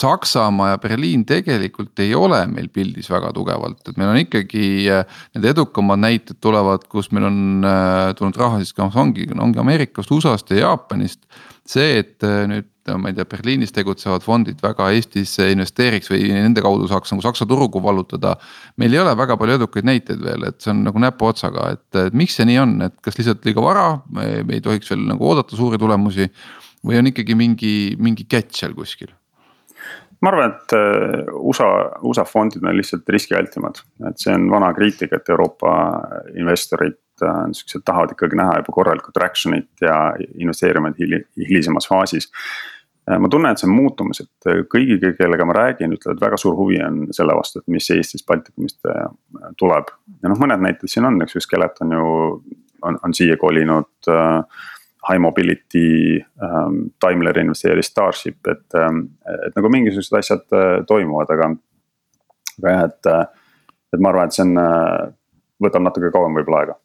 Saksamaa 0.00 0.68
ja 0.68 0.78
Berliin 0.78 1.26
tegelikult 1.28 1.98
ei 2.00 2.14
ole 2.16 2.40
meil 2.48 2.70
pildis 2.72 3.10
väga 3.12 3.32
tugevalt, 3.36 3.82
et 3.84 3.98
meil 4.00 4.12
on 4.14 4.20
ikkagi 4.22 4.64
äh, 4.88 5.18
need 5.36 5.48
edukamad 5.52 6.00
näited 6.00 6.40
tulevad, 6.40 6.86
kus 6.88 7.10
meil 7.12 7.28
on 7.28 7.40
äh, 7.66 8.12
tulnud 8.16 8.38
raha 8.40 8.62
siis 8.62 8.72
kas 8.76 8.96
ongi, 8.96 9.28
ongi 9.36 9.60
Ameerikast, 9.60 10.12
USA-st 10.16 10.54
ja 10.56 10.64
Jaapanist. 10.64 11.26
see, 11.70 11.98
et 12.00 12.24
äh, 12.24 12.46
nüüd 12.48 12.70
ma 12.98 13.10
ei 13.10 13.16
tea, 13.16 13.26
Berliinis 13.28 13.74
tegutsevad 13.76 14.24
fondid 14.24 14.60
väga 14.62 14.88
Eestisse 14.94 15.50
investeeriks 15.52 16.10
või 16.12 16.30
nende 16.32 16.62
kaudu 16.64 16.88
saaks 16.90 17.12
nagu 17.14 17.24
Saksa 17.24 17.46
turgu 17.48 17.82
vallutada. 17.82 18.36
meil 18.76 18.94
ei 18.94 19.02
ole 19.02 19.16
väga 19.16 19.36
palju 19.36 19.58
edukaid 19.60 19.86
näiteid 19.86 20.22
veel, 20.24 20.48
et 20.48 20.60
see 20.60 20.72
on 20.72 20.84
nagu 20.86 21.02
näpuotsaga, 21.02 21.70
et, 21.76 22.00
miks 22.16 22.38
see 22.38 22.48
nii 22.48 22.58
on, 22.62 22.74
et 22.88 22.96
kas 23.02 23.18
lihtsalt 23.18 23.44
liiga 23.44 23.62
vara, 23.64 23.86
me 24.10 24.42
ei 24.48 24.60
tohiks 24.64 24.90
veel 24.90 25.06
nagu 25.08 25.30
oodata 25.30 25.56
suuri 25.56 25.78
tulemusi. 25.78 26.30
või 26.86 26.96
on 26.96 27.10
ikkagi 27.10 27.34
mingi, 27.36 27.72
mingi 28.00 28.24
catch 28.24 28.56
seal 28.56 28.72
kuskil? 28.74 29.10
ma 30.20 30.28
arvan, 30.28 30.50
et 30.52 30.72
äh, 30.76 31.28
USA, 31.32 31.68
USA 32.04 32.24
fondid 32.28 32.64
on 32.64 32.76
lihtsalt 32.76 33.08
riskialtimad, 33.08 33.80
et 34.08 34.18
see 34.20 34.34
on 34.36 34.50
vana 34.52 34.72
kriitika, 34.76 35.16
et 35.16 35.28
Euroopa 35.32 35.72
investorid 36.36 36.98
äh, 37.24 37.46
siuksed 37.56 37.84
tahavad 37.84 38.12
ikkagi 38.16 38.36
näha 38.36 38.58
juba 38.60 38.74
korralikku 38.76 39.14
traction'it 39.16 39.86
ja 39.86 39.96
investeerivad 40.36 41.00
hilisemas 41.00 41.88
faasis 41.88 42.28
Äh, 42.30 42.79
ma 43.18 43.28
tunnen, 43.32 43.52
et 43.52 43.60
see 43.60 43.68
on 43.68 43.74
muutumas, 43.74 44.20
et 44.22 44.48
äh, 44.50 44.62
kõigiga, 44.70 45.12
kellega 45.18 45.46
ma 45.48 45.56
räägin, 45.56 45.94
ütlevad 45.96 46.20
väga 46.22 46.38
suur 46.40 46.56
huvi 46.58 46.80
on 46.84 47.06
selle 47.16 47.34
vastu, 47.36 47.62
et 47.62 47.72
mis 47.72 47.88
Eestis 47.94 48.24
Baltikumist 48.26 48.86
äh, 48.90 49.06
tuleb. 49.60 49.92
ja 50.22 50.32
noh, 50.32 50.40
mõned 50.40 50.62
näited 50.64 50.90
siin 50.90 51.08
on, 51.08 51.20
eks 51.24 51.38
ju, 51.38 51.44
Skeleton 51.44 51.96
ju 51.96 52.10
on, 52.82 53.00
on 53.02 53.16
siia 53.16 53.38
kolinud 53.40 54.12
uh,. 54.12 54.68
High 55.00 55.16
Mobility 55.16 56.18
um,, 56.44 56.90
Daimler 57.00 57.38
investeeris 57.40 57.88
Starship, 57.88 58.36
et, 58.52 58.74
et 59.46 59.54
nagu 59.56 59.70
mingisugused 59.72 60.18
asjad 60.18 60.42
uh, 60.52 60.82
toimuvad, 60.84 61.32
aga. 61.32 61.46
aga 62.60 62.74
jah, 62.74 62.82
et, 62.84 63.08
et 63.96 64.02
ma 64.04 64.12
arvan, 64.12 64.28
et 64.28 64.36
see 64.36 64.44
on, 64.44 64.60
võtab 65.64 65.86
natuke 65.86 66.12
kauem 66.12 66.36
võib-olla 66.36 66.60
aega 66.60 66.76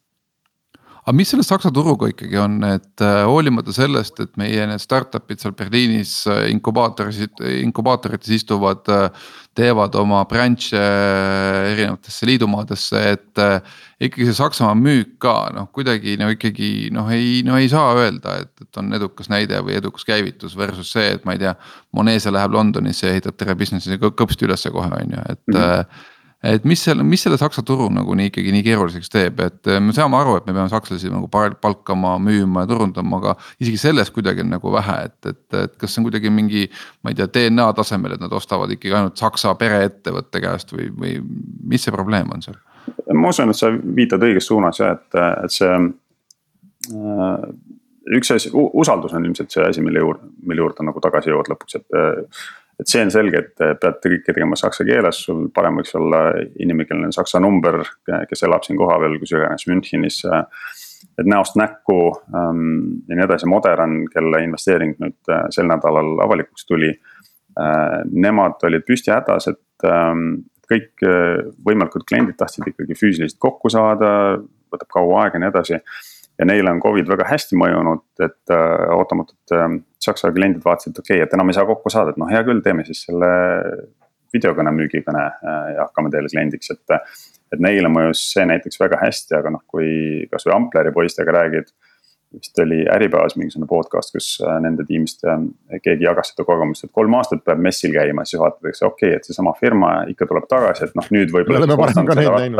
aga 1.06 1.14
mis 1.14 1.30
selle 1.30 1.44
Saksa 1.46 1.70
turuga 1.70 2.08
ikkagi 2.10 2.38
on, 2.42 2.58
et 2.66 3.02
äh, 3.04 3.20
hoolimata 3.30 3.70
sellest, 3.74 4.18
et 4.24 4.32
meie 4.40 4.64
need 4.66 4.82
startup'id 4.82 5.38
seal 5.38 5.54
Berliinis 5.54 6.18
äh, 6.26 6.48
inkubaatoris, 6.50 7.20
inkubaatorites 7.62 8.32
istuvad. 8.40 8.82
Äh, 8.90 9.34
teevad 9.56 9.94
oma 9.96 10.18
branch'e 10.28 10.80
erinevatesse 11.70 12.26
liidumaadesse, 12.28 13.00
et 13.14 13.40
ikkagi 14.04 14.26
see 14.28 14.36
Saksamaa 14.36 14.74
müük 14.76 15.14
ka 15.24 15.32
noh, 15.56 15.70
kuidagi 15.72 16.18
no 16.20 16.28
ikkagi 16.34 16.90
noh, 16.92 17.08
ei, 17.08 17.38
no 17.46 17.56
ei 17.56 17.70
saa 17.72 17.94
öelda, 17.96 18.34
et, 18.42 18.52
et 18.60 18.80
on 18.82 18.92
edukas 18.98 19.30
näide 19.32 19.62
või 19.64 19.78
edukas 19.78 20.04
käivitus 20.04 20.58
versus 20.60 20.90
see, 20.92 21.06
et 21.14 21.24
ma 21.24 21.38
ei 21.38 21.40
tea. 21.40 21.54
Monese 21.96 22.34
läheb 22.36 22.52
Londonisse 22.52 23.08
ja 23.08 23.14
ehitab 23.16 23.40
terve 23.40 23.56
business'i 23.62 23.96
kõpsti 23.96 24.44
ülesse 24.44 24.74
kohe 24.74 24.92
on 24.92 25.16
ju, 25.16 25.24
et 25.24 25.42
mm. 25.48 25.56
-hmm 25.56 26.12
et 26.44 26.64
mis 26.68 26.80
selle, 26.84 27.04
mis 27.06 27.22
selle 27.22 27.38
Saksa 27.40 27.62
turu 27.66 27.88
nagu 27.92 28.14
nii 28.16 28.28
ikkagi 28.30 28.52
nii 28.54 28.64
keeruliseks 28.66 29.10
teeb, 29.12 29.40
et 29.44 29.70
eh, 29.70 29.80
me 29.82 29.94
saame 29.96 30.18
aru, 30.18 30.36
et 30.38 30.48
me 30.48 30.54
peame 30.54 30.68
sakslasi 30.72 31.10
nagu 31.12 31.30
palkama, 31.32 32.16
müüma 32.22 32.64
ja 32.64 32.70
turundama, 32.70 33.20
aga 33.20 33.34
isegi 33.62 33.80
sellest 33.80 34.14
kuidagi 34.14 34.44
on 34.44 34.52
nagu 34.56 34.72
vähe, 34.74 34.96
et, 35.08 35.18
et, 35.32 35.44
et 35.62 35.76
kas 35.80 35.94
see 35.94 36.02
on 36.02 36.08
kuidagi 36.10 36.32
mingi. 36.32 36.66
ma 37.02 37.12
ei 37.12 37.18
tea, 37.18 37.28
DNA 37.32 37.70
tasemel, 37.76 38.16
et 38.16 38.22
nad 38.22 38.32
ostavad 38.36 38.72
ikkagi 38.74 38.94
ainult 38.94 39.20
Saksa 39.20 39.54
pereettevõtte 39.58 40.42
käest 40.44 40.74
või, 40.76 40.90
või 40.92 41.14
mis 41.64 41.86
see 41.86 41.94
probleem 41.94 42.32
on 42.34 42.44
seal? 42.44 42.58
ma 43.16 43.32
usun, 43.32 43.50
et 43.50 43.58
sa 43.58 43.70
viitad 43.72 44.22
õiges 44.22 44.46
suunas 44.46 44.78
ja 44.78 44.92
et, 44.94 45.16
et 45.16 45.54
see 45.54 45.72
äh, 45.72 47.48
üks 48.16 48.30
asi, 48.34 48.52
usaldus 48.54 49.16
on 49.16 49.24
ilmselt 49.26 49.50
see 49.50 49.64
asi, 49.66 49.82
mille 49.82 50.04
juurde, 50.04 50.28
mille 50.46 50.62
juurde 50.62 50.86
nagu 50.86 51.02
tagasi 51.02 51.32
jõuad 51.32 51.50
lõpuks, 51.50 51.80
et 51.80 51.98
et 52.80 52.90
see 52.90 53.02
on 53.04 53.12
selge, 53.12 53.40
et 53.40 53.80
peate 53.80 54.10
kõike 54.10 54.34
tegema 54.34 54.56
saksa 54.58 54.84
keeles, 54.84 55.22
sul 55.26 55.46
parem 55.54 55.78
võiks 55.80 55.94
olla 55.96 56.22
inimkeelne 56.60 57.08
saksa 57.14 57.40
number, 57.40 57.80
kes 58.28 58.44
elab 58.48 58.66
siin 58.66 58.78
kohapeal, 58.80 59.16
kus 59.20 59.32
iganes 59.32 59.66
Münchenis. 59.70 60.22
et 61.16 61.28
näost 61.28 61.56
näkku 61.56 61.98
ähm, 62.34 63.04
ja 63.08 63.16
nii 63.16 63.24
edasi, 63.24 63.48
Modern, 63.48 64.02
kelle 64.12 64.42
investeering 64.44 64.96
nüüd 65.00 65.32
äh, 65.32 65.46
sel 65.52 65.68
nädalal 65.68 66.18
avalikuks 66.24 66.66
tuli 66.68 66.90
äh,. 66.92 68.02
Nemad 68.12 68.60
olid 68.68 68.84
püsti 68.84 69.12
hädas, 69.12 69.48
et 69.48 69.88
ähm, 69.88 70.44
kõik 70.68 71.04
äh, 71.04 71.46
võimalikud 71.64 72.04
kliendid 72.08 72.36
tahtsid 72.36 72.68
ikkagi 72.68 72.96
füüsiliselt 72.98 73.40
kokku 73.40 73.72
saada, 73.72 74.10
võtab 74.72 74.92
kaua 74.92 75.24
aega 75.24 75.38
ja 75.38 75.44
nii 75.44 75.52
edasi 75.54 75.80
ja 76.38 76.46
neile 76.48 76.72
on 76.72 76.80
Covid 76.84 77.08
väga 77.08 77.26
hästi 77.30 77.58
mõjunud, 77.58 78.04
et 78.24 78.54
äh, 78.54 78.88
ootamatult 78.96 79.54
äh, 79.56 79.68
Saksa 80.06 80.32
kliendid 80.34 80.64
vaatasid, 80.64 80.94
et 80.94 81.02
okei 81.04 81.16
okay,, 81.20 81.26
et 81.26 81.34
enam 81.36 81.50
ei 81.50 81.56
saa 81.56 81.68
kokku 81.68 81.92
saada, 81.92 82.12
et 82.12 82.20
noh, 82.20 82.28
hea 82.30 82.42
küll, 82.46 82.62
teeme 82.64 82.84
siis 82.86 83.06
selle 83.08 83.30
videokõne 84.34 84.72
müügikõne 84.76 85.24
äh, 85.24 85.66
ja 85.76 85.86
hakkame 85.86 86.12
teile 86.14 86.32
kliendiks, 86.32 86.74
et. 86.74 87.00
et 87.54 87.60
neile 87.62 87.86
mõjus 87.86 88.24
see 88.32 88.42
näiteks 88.48 88.80
väga 88.80 88.98
hästi, 88.98 89.36
aga 89.38 89.52
noh, 89.54 89.62
kui 89.70 90.26
kasvõi 90.32 90.56
Ampleri 90.56 90.90
poistega 90.92 91.34
räägid. 91.36 91.68
vist 92.34 92.58
oli 92.58 92.80
Äripäevas 92.90 93.36
mingisugune 93.38 93.68
podcast, 93.70 94.10
kus 94.12 94.32
äh, 94.42 94.58
nende 94.60 94.84
tiimist 94.84 95.22
äh, 95.24 95.38
keegi 95.82 96.04
jagas 96.04 96.32
seda 96.32 96.44
kogemust, 96.44 96.84
et 96.84 96.92
kolm 96.92 97.14
aastat 97.14 97.44
peab 97.46 97.62
messil 97.62 97.94
käima, 97.94 98.24
siis 98.26 98.40
vaadatakse, 98.42 98.84
okei 98.84 99.12
okay,, 99.12 99.16
et 99.16 99.30
seesama 99.30 99.54
firma 99.60 99.92
ikka 100.10 100.26
tuleb 100.26 100.50
tagasi, 100.50 100.88
et 100.88 100.98
noh, 100.98 101.08
nüüd 101.14 101.32
võib-olla. 101.32 101.62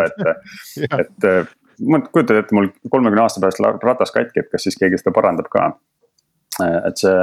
et, 0.06 1.26
et 1.26 1.56
ma 1.85 2.00
kujutan 2.00 2.40
ette, 2.40 2.54
mul 2.56 2.68
kolmekümne 2.90 3.23
aasta 3.23 3.42
pärast 3.42 3.85
ratas 3.85 4.12
katki, 4.14 4.42
et 4.42 4.50
kas 4.52 4.66
siis 4.66 4.78
keegi 4.80 5.00
seda 5.00 5.12
parandab 5.16 5.49
ka. 5.52 5.71
et 6.88 6.97
see, 6.97 7.16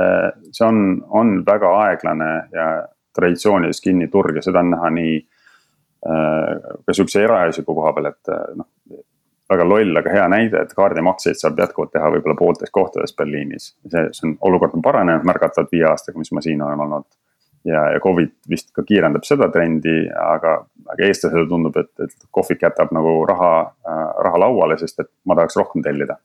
see 0.54 0.66
on, 0.68 0.82
on 1.10 1.40
väga 1.46 1.72
aeglane 1.88 2.30
ja 2.54 2.68
traditsioonidest 3.18 3.84
kinni 3.84 4.08
turg 4.14 4.38
ja 4.38 4.44
seda 4.46 4.62
on 4.62 4.76
näha 4.76 4.92
nii. 4.94 5.16
Äh, 6.04 6.78
ka 6.86 6.94
sihukese 6.94 7.22
eraisiku 7.24 7.74
koha 7.78 7.94
peal, 7.96 8.10
et 8.12 8.30
äh, 8.30 8.46
noh. 8.60 8.68
väga 9.50 9.66
loll, 9.68 9.96
aga 10.00 10.12
hea 10.12 10.24
näide, 10.32 10.62
et 10.66 10.74
kaardimakseid 10.76 11.38
saab 11.40 11.60
jätkuvalt 11.60 11.94
teha 11.94 12.10
võib-olla 12.12 12.36
pooltes 12.36 12.72
kohtades 12.74 13.16
Berliinis. 13.16 13.70
see, 13.88 14.04
see 14.12 14.28
on, 14.28 14.34
olukord 14.50 14.76
on 14.76 14.84
paranenud 14.84 15.24
märgatavalt 15.28 15.72
viie 15.72 15.86
aastaga, 15.88 16.20
mis 16.20 16.32
ma 16.36 16.42
siin 16.44 16.62
olen 16.62 16.84
olnud 16.84 17.08
ja, 17.68 17.88
ja 17.94 18.02
Covid 18.04 18.34
vist 18.50 18.72
ka 18.76 18.86
kiirendab 18.88 19.26
seda 19.28 19.50
trendi, 19.54 20.04
aga, 20.10 20.60
aga 20.94 21.08
eestlasele 21.08 21.48
tundub, 21.50 21.78
et, 21.80 21.92
et 22.04 22.28
kohvik 22.36 22.66
jätab 22.66 22.94
nagu 22.96 23.22
raha 23.30 23.54
äh,, 23.64 24.06
raha 24.28 24.46
lauale, 24.46 24.78
sest 24.82 25.04
et 25.04 25.12
ma 25.28 25.38
tahaks 25.40 25.60
rohkem 25.60 25.86
tellida. 25.86 26.20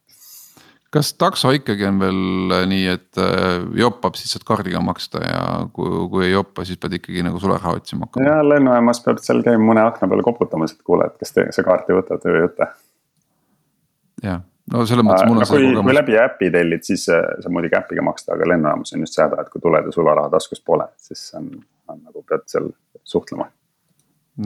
kas 0.95 1.13
takso 1.21 1.51
ikkagi 1.53 1.85
on 1.85 2.03
veel 2.03 2.21
äh, 2.57 2.67
nii, 2.71 2.85
et 2.97 3.23
äh, 3.23 3.63
joppab, 3.81 4.19
siis 4.19 4.35
saad 4.35 4.47
kaardiga 4.49 4.83
maksta 4.85 5.23
ja 5.25 5.41
kui, 5.73 6.05
kui 6.13 6.27
ei 6.27 6.35
joppa, 6.35 6.65
siis 6.65 6.81
pead 6.81 6.99
ikkagi 7.01 7.25
nagu 7.27 7.41
sularaha 7.43 7.77
otsima 7.81 8.09
hakkama? 8.09 8.29
ja 8.29 8.43
lennujaamas 8.49 9.03
pead 9.05 9.25
seal 9.25 9.43
käima 9.47 9.71
mõne 9.73 9.87
akna 9.87 10.11
peale 10.11 10.27
koputamas, 10.27 10.77
et 10.77 10.85
kuule, 10.87 11.11
et 11.11 11.19
kas 11.21 11.35
te 11.37 11.49
see 11.55 11.67
kaarti 11.67 11.99
võtate 11.99 12.33
või 12.33 12.41
ei 12.43 12.47
võta. 12.49 12.73
jah 14.27 14.47
no 14.73 14.85
selles 14.89 15.07
mõttes 15.07 15.29
mul 15.29 15.39
on 15.39 15.43
no, 15.43 15.49
see 15.49 15.61
kogemus. 15.61 15.87
kui 15.87 15.97
läbi 15.97 16.19
äpi 16.23 16.51
tellid, 16.55 16.85
siis 16.87 17.05
saab 17.09 17.53
muidugi 17.55 17.79
äpiga 17.79 18.05
maksta, 18.07 18.35
aga 18.37 18.49
lennujaamas 18.53 18.95
on 18.95 19.05
just 19.07 19.19
see 19.19 19.25
häda, 19.25 19.43
et 19.45 19.53
kui 19.53 19.63
tuled 19.65 19.89
ja 19.89 19.95
sularaha 19.95 20.33
taskus 20.35 20.63
pole, 20.65 20.89
siis 21.09 21.23
on, 21.39 21.51
on 21.89 22.03
nagu 22.03 22.25
pead 22.29 22.47
seal 22.51 22.71
suhtlema. 23.09 23.49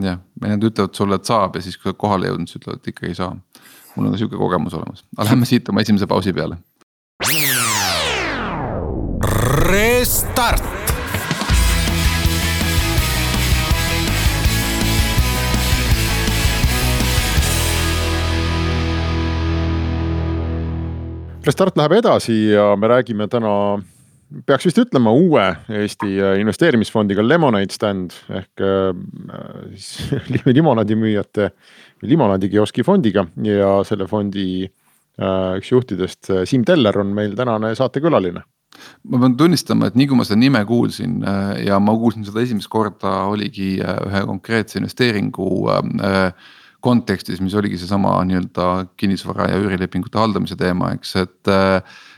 jah, 0.03 0.21
või 0.41 0.53
nad 0.55 0.69
ütlevad 0.69 0.99
sulle, 0.99 1.19
et 1.19 1.31
saab 1.31 1.57
ja 1.57 1.65
siis, 1.65 1.79
kui 1.79 1.91
sa 1.91 1.97
kohale 2.05 2.31
jõudnud, 2.31 2.51
siis 2.51 2.61
ütlevad, 2.61 2.83
et 2.83 2.93
ikka 2.93 3.09
ei 3.09 3.17
saa. 3.19 3.33
mul 3.95 4.07
on 4.07 4.15
ka 4.15 4.21
sihuke 4.21 4.39
kogemus 4.39 4.77
olemas, 4.79 5.05
aga 5.17 5.29
lähme 5.31 5.49
siit 5.49 5.69
oma 5.73 5.85
esimese 5.85 6.09
pausi 6.09 6.33
peale. 6.33 6.61
Restart 9.73 10.72
Restart 21.43 21.75
läheb 21.75 21.97
edasi 21.97 22.35
ja 22.53 22.69
me 22.79 22.87
räägime 22.87 23.25
täna, 23.27 23.51
peaks 24.47 24.63
vist 24.69 24.77
ütlema 24.79 25.11
uue 25.11 25.43
Eesti 25.75 26.13
investeerimisfondiga 26.39 27.25
Lemonade 27.25 27.75
Stand 27.75 28.15
ehk 28.31 28.63
äh, 28.63 28.93
siis 29.75 30.45
limonaadimüüjate, 30.47 31.49
limonaadikioski 32.07 32.85
fondiga 32.87 33.25
ja 33.43 33.75
selle 33.87 34.07
fondi 34.07 34.69
üks 35.13 35.69
juhtidest, 35.69 36.31
Siim 36.49 36.63
Teller 36.65 36.95
on 37.03 37.11
meil 37.13 37.35
tänane 37.37 37.75
saatekülaline. 37.77 38.41
Ma 39.11 39.19
pean 39.21 39.35
tunnistama, 39.37 39.91
et 39.91 39.99
nii 39.99 40.07
kui 40.09 40.17
ma 40.17 40.23
seda 40.25 40.39
nime 40.41 40.63
kuulsin 40.65 41.19
ja 41.61 41.77
ma 41.77 41.93
kuulsin 41.99 42.25
seda 42.25 42.41
esimest 42.41 42.71
korda, 42.73 43.11
oligi 43.29 43.75
ühe 43.83 44.23
konkreetse 44.31 44.79
investeeringu 44.79 45.67
kontekstis, 46.83 47.41
mis 47.43 47.55
oligi 47.55 47.79
seesama 47.79 48.17
nii-öelda 48.27 48.69
kinnisvara 48.99 49.49
ja 49.51 49.59
üürilepingute 49.61 50.19
haldamise 50.19 50.57
teema, 50.59 50.91
eks, 50.97 51.15
et 51.23 51.53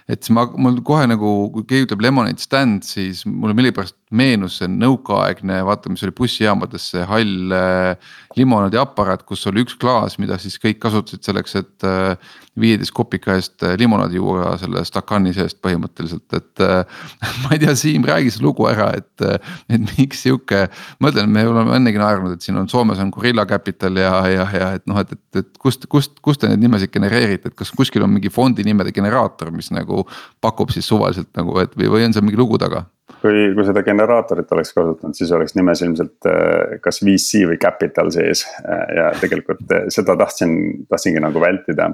et 0.06 0.22
siis 0.22 0.34
ma, 0.38 0.46
mul 0.62 0.80
kohe 0.86 1.08
nagu, 1.10 1.32
kui 1.54 1.66
keegi 1.70 1.88
ütleb 1.88 2.04
lemonade 2.06 2.42
stand, 2.42 2.86
siis 2.86 3.24
mulle 3.26 3.56
millegipärast 3.58 3.96
meenus 4.14 4.60
see 4.60 4.70
nõukaaegne, 4.70 5.64
vaata, 5.66 5.90
mis 5.90 6.04
oli 6.06 6.14
bussijaamades 6.16 6.92
see 6.92 7.06
hall 7.10 7.54
äh, 7.56 8.12
limonaadiaparaat, 8.38 9.24
kus 9.26 9.48
oli 9.50 9.64
üks 9.66 9.74
klaas, 9.82 10.20
mida 10.22 10.38
siis 10.42 10.60
kõik 10.62 10.78
kasutasid 10.84 11.26
selleks, 11.26 11.56
et 11.58 11.88
äh, 11.90 12.36
viieteist 12.62 12.94
kopika 12.96 13.34
eest 13.34 13.66
äh, 13.66 13.74
limonaadi 13.82 14.20
juua 14.20 14.54
selle 14.62 14.84
stakani 14.86 15.34
seest 15.34 15.58
põhimõtteliselt, 15.66 16.38
et 16.38 16.64
ma 17.42 17.56
ei 17.56 17.64
tea, 17.64 17.74
Siim, 17.80 18.06
räägi 18.06 18.36
see 18.36 18.46
lugu 18.46 18.70
ära, 18.70 18.92
et, 18.94 19.26
et 19.74 19.90
miks 19.98 20.22
sihuke, 20.28 20.68
ma 21.02 21.10
ütlen, 21.10 21.34
me 21.34 21.48
oleme 21.50 21.74
ennegi 21.80 22.02
naernud, 22.02 22.38
et 22.38 22.46
siin 22.46 22.62
on 22.62 22.70
Soomes 22.70 23.02
on 23.02 23.10
Gorilla 23.16 23.48
Capital 23.50 23.98
ja, 24.00 24.14
ja, 24.30 24.50
ja 24.54 24.72
et 24.78 24.86
noh, 24.90 25.02
et, 25.02 25.18
et, 25.18 25.42
et 25.42 25.62
kust, 25.62 25.90
kust, 25.90 26.22
kust 26.22 26.46
te 26.46 26.52
neid 26.52 26.62
nimesid 26.62 26.94
genereerite, 26.94 27.50
et 27.50 27.58
kas 27.58 27.74
kuskil 27.74 28.06
on 28.06 28.14
mingi 28.14 28.30
fondi 28.30 28.68
nimede 28.68 28.94
generaator, 28.94 29.50
mis 29.56 29.74
nagu 29.74 30.06
pakub 30.46 30.70
siis 30.76 30.86
suvaliselt 30.86 31.34
nagu, 31.34 31.58
et 31.66 31.74
või, 31.74 31.90
või 31.98 32.06
on 32.06 32.14
seal 32.14 32.28
mingi 32.28 32.40
lugu 32.40 32.62
taga? 32.62 32.86
Kui, 33.22 33.52
kui 33.56 33.66
seda 33.68 33.84
generaatorit 33.86 34.52
oleks 34.56 34.74
kasutanud, 34.76 35.18
siis 35.18 35.32
oleks 35.36 35.56
nimes 35.58 35.82
ilmselt 35.86 36.30
äh, 36.30 36.78
kas 36.84 37.02
VC 37.06 37.46
või 37.50 37.60
capital 37.62 38.12
sees 38.14 38.46
äh, 38.64 38.86
ja 38.98 39.10
tegelikult 39.22 39.66
äh, 39.76 39.88
seda 39.94 40.18
tahtsin, 40.20 40.58
tahtsingi 40.90 41.24
nagu 41.24 41.42
vältida. 41.44 41.94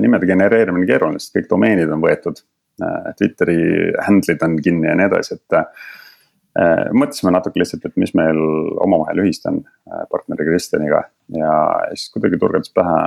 nimede 0.00 0.26
genereerimine 0.28 0.84
keeruline, 0.86 1.18
sest 1.18 1.32
kõik 1.32 1.46
domeenid 1.48 1.88
on 1.90 2.02
võetud. 2.02 2.42
Twitteri 3.16 3.56
handle'id 4.04 4.42
on 4.44 4.58
kinni 4.60 4.86
ja 4.86 4.92
nii 4.96 5.06
edasi, 5.08 5.38
et 5.38 5.56
mõtlesime 6.92 7.32
natuke 7.32 7.60
lihtsalt, 7.60 7.86
et 7.88 7.96
mis 8.00 8.12
meil 8.16 8.36
omavahel 8.84 9.22
ühist 9.24 9.48
on 9.48 9.62
partneri 10.12 10.44
Kristjaniga 10.44 11.00
ja 11.36 11.54
siis 11.94 12.12
kuidagi 12.12 12.40
turgatas 12.40 12.72
pähe 12.76 12.98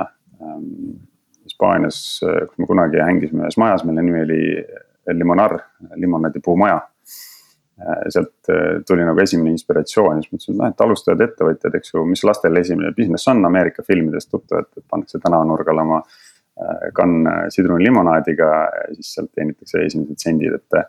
ähm, 0.42 0.98
Hispaanias, 1.46 2.00
kus 2.20 2.58
me 2.58 2.68
kunagi 2.70 3.02
hängisime 3.02 3.46
ühes 3.46 3.58
majas, 3.62 3.86
mille 3.86 4.02
nimi 4.02 4.26
oli 4.26 4.42
Limonar, 5.12 5.58
limonaadipuu 5.96 6.56
maja. 6.56 6.80
sealt 8.08 8.48
eh, 8.54 8.84
tuli 8.86 9.02
nagu 9.02 9.18
esimene 9.18 9.50
inspiratsioon 9.50 10.20
ja 10.20 10.22
siis 10.22 10.30
mõtlesin, 10.30 10.54
et 10.54 10.58
noh, 10.60 10.68
et 10.70 10.82
alustajad 10.84 11.24
ettevõtjad, 11.24 11.74
eks 11.74 11.90
ju, 11.90 12.04
mis 12.06 12.22
lastel 12.22 12.60
esimene 12.60 12.92
business 12.94 13.26
on 13.32 13.42
Ameerika 13.48 13.82
filmidest 13.82 14.30
tuttav, 14.30 14.62
et 14.62 14.84
pannakse 14.90 15.18
tänavanurgale 15.18 15.82
oma 15.82 15.98
eh, 15.98 16.84
kann 16.94 17.26
sidrunilimonaadiga 17.50 18.52
ja 18.60 18.86
siis 18.94 19.10
sealt 19.16 19.32
teenitakse 19.34 19.82
esimesed 19.88 20.22
sendid, 20.22 20.60
et. 20.60 20.84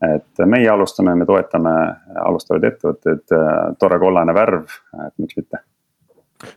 et 0.00 0.44
meie 0.48 0.68
alustame, 0.72 1.12
me 1.16 1.26
toetame 1.28 1.72
alustavaid 2.24 2.68
ettevõtteid, 2.70 3.34
tore 3.80 3.98
kollane 4.00 4.32
värv, 4.32 4.78
et 5.08 5.12
miks 5.20 5.36
mitte 5.36 5.60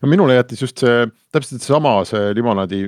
no 0.02 0.10
minule 0.10 0.38
jättis 0.38 0.63
just 0.63 0.84
see 0.84 1.06
täpselt 1.34 1.63
seesama, 1.63 1.96
see 2.08 2.34
limonaadi, 2.38 2.84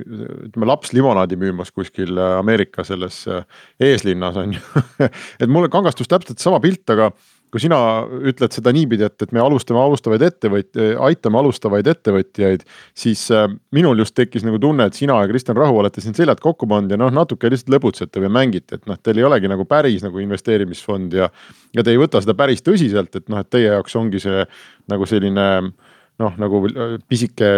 ütleme 0.48 0.68
laps 0.70 0.92
limonaadi 0.96 1.38
müümas 1.40 1.72
kuskil 1.74 2.16
äh, 2.16 2.36
Ameerika 2.40 2.84
selles 2.86 3.24
äh, 3.30 3.46
eeslinnas 3.82 4.36
on 4.40 4.56
ju 4.56 4.84
et 5.42 5.48
mulle 5.50 5.70
kangastus 5.72 6.10
täpselt 6.10 6.42
sama 6.42 6.60
pilt, 6.62 6.84
aga 6.94 7.10
kui 7.52 7.62
sina 7.62 7.78
ütled 8.26 8.52
seda 8.52 8.72
niipidi, 8.74 9.06
et, 9.06 9.22
et 9.22 9.30
me 9.32 9.40
alustame 9.40 9.78
alustavaid 9.78 10.22
ettevõtjaid, 10.26 10.96
aitame 11.06 11.38
alustavaid 11.40 11.86
ettevõtjaid, 11.88 12.64
siis 12.98 13.22
äh, 13.34 13.46
minul 13.76 14.02
just 14.02 14.16
tekkis 14.18 14.44
nagu 14.46 14.60
tunne, 14.62 14.88
et 14.88 14.98
sina 14.98 15.20
ja 15.22 15.30
Kristjan 15.30 15.58
Rahu 15.58 15.80
olete 15.82 16.04
siin 16.04 16.16
seljad 16.16 16.42
kokku 16.42 16.68
pannud 16.70 16.92
ja 16.92 17.00
noh, 17.00 17.12
natuke 17.14 17.50
lihtsalt 17.52 17.72
lõbutsete 17.76 18.22
või 18.24 18.32
mängite, 18.40 18.80
et 18.80 18.90
noh, 18.90 18.98
teil 19.00 19.22
ei 19.22 19.28
olegi 19.28 19.50
nagu 19.50 19.66
päris 19.68 20.04
nagu 20.06 20.22
investeerimisfond 20.22 21.18
ja. 21.18 21.30
ja 21.76 21.86
te 21.86 21.94
ei 21.94 22.00
võta 22.02 22.22
seda 22.24 22.36
päris 22.38 22.64
tõsiselt, 22.66 23.14
et 23.14 23.28
noh, 23.32 23.42
et 23.42 23.52
teie 23.52 23.70
jaoks 23.70 23.98
ongi 23.98 24.22
see 24.22 24.46
nagu 24.90 25.06
selline 25.08 25.46
äh, 25.62 25.94
noh, 26.22 26.36
nagu 26.40 26.62
äh, 26.70 26.96
pisike 27.08 27.50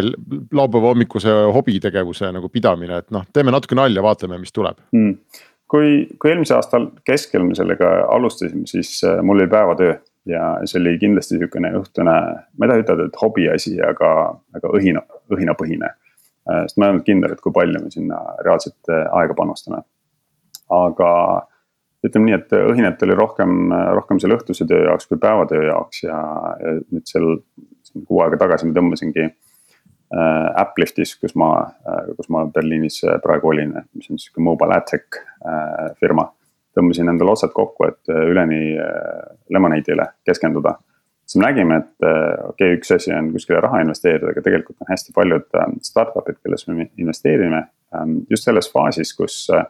laupäeva 0.53 0.93
hommikuse 0.93 1.35
hobitegevuse 1.55 2.33
nagu 2.35 2.51
pidamine, 2.53 3.03
et 3.03 3.13
noh, 3.15 3.27
teeme 3.33 3.55
natuke 3.55 3.79
nalja, 3.79 4.03
vaatame, 4.05 4.41
mis 4.43 4.55
tuleb 4.55 4.81
mm.. 4.95 5.15
kui, 5.71 5.93
kui 6.19 6.33
eelmise 6.33 6.57
aasta 6.57 6.83
keskel 7.07 7.47
me 7.47 7.59
sellega 7.59 7.93
alustasime, 8.15 8.67
siis 8.71 8.99
äh, 9.07 9.21
mul 9.23 9.43
oli 9.43 9.51
päevatöö 9.53 9.99
ja 10.29 10.49
see 10.69 10.81
oli 10.83 10.97
kindlasti 11.01 11.39
sihukene 11.39 11.73
õhtune, 11.79 12.17
ma 12.59 12.67
ei 12.67 12.73
taha 12.73 12.83
ütelda, 12.83 13.07
et 13.09 13.21
hobiasi, 13.21 13.79
aga, 13.81 14.11
aga 14.59 14.73
õhina, 14.77 15.01
õhinapõhine. 15.33 15.89
Äh, 15.89 16.67
sest 16.67 16.77
ma 16.81 16.89
ei 16.89 16.97
olnud 16.97 17.07
kindel, 17.07 17.33
et 17.33 17.45
kui 17.45 17.55
palju 17.55 17.81
me 17.81 17.93
sinna 17.95 18.19
reaalselt 18.45 18.93
aega 18.93 19.37
panustame. 19.39 19.85
aga 20.69 21.09
ütleme 22.05 22.29
nii, 22.29 22.37
et 22.37 22.53
õhinat 22.59 23.01
oli 23.07 23.15
rohkem, 23.17 23.73
rohkem 23.97 24.21
selle 24.21 24.37
õhtuse 24.37 24.67
töö 24.69 24.85
jaoks 24.85 25.09
kui 25.09 25.19
päevatöö 25.19 25.65
jaoks 25.65 26.03
ja, 26.05 26.19
ja 26.61 26.75
nüüd 26.93 27.09
sel 27.09 27.25
kuu 28.07 28.23
aega 28.25 28.39
tagasi 28.41 28.69
ma 28.69 28.77
tõmbasingi 28.77 29.25
äh, 29.25 30.49
Appliftis, 30.63 31.15
kus 31.21 31.37
ma 31.39 31.53
äh,, 31.67 32.11
kus 32.17 32.31
ma 32.33 32.45
Berliinis 32.53 33.01
äh, 33.05 33.21
praegu 33.25 33.53
olin, 33.53 33.75
mis 33.95 34.11
on 34.11 34.21
sihuke 34.21 34.45
mobile 34.45 34.77
ad 34.79 34.89
tech 34.91 35.23
äh, 35.23 35.95
firma. 36.01 36.31
tõmbasin 36.79 37.11
endale 37.11 37.33
otsad 37.33 37.51
kokku, 37.55 37.89
et 37.89 38.13
äh, 38.13 38.29
üleni 38.31 38.77
äh, 38.79 39.25
Lemonade'ile 39.51 40.13
keskenduda. 40.27 40.77
siis 41.27 41.41
me 41.41 41.47
nägime, 41.47 41.77
et 41.77 42.07
äh, 42.07 42.49
okei 42.49 42.73
okay,, 42.73 42.79
üks 42.79 42.95
asi 42.95 43.13
on 43.13 43.33
kuskile 43.33 43.61
raha 43.61 43.81
investeerida, 43.85 44.31
aga 44.31 44.43
tegelikult 44.43 44.81
on 44.81 44.93
hästi 44.93 45.13
paljud 45.17 45.49
äh, 45.55 45.75
startup'id, 45.83 46.41
kellesse 46.43 46.73
me 46.73 46.91
investeerime 46.97 47.67
äh,. 47.95 48.07
just 48.31 48.45
selles 48.45 48.73
faasis, 48.73 49.15
kus 49.17 49.47
äh, 49.55 49.67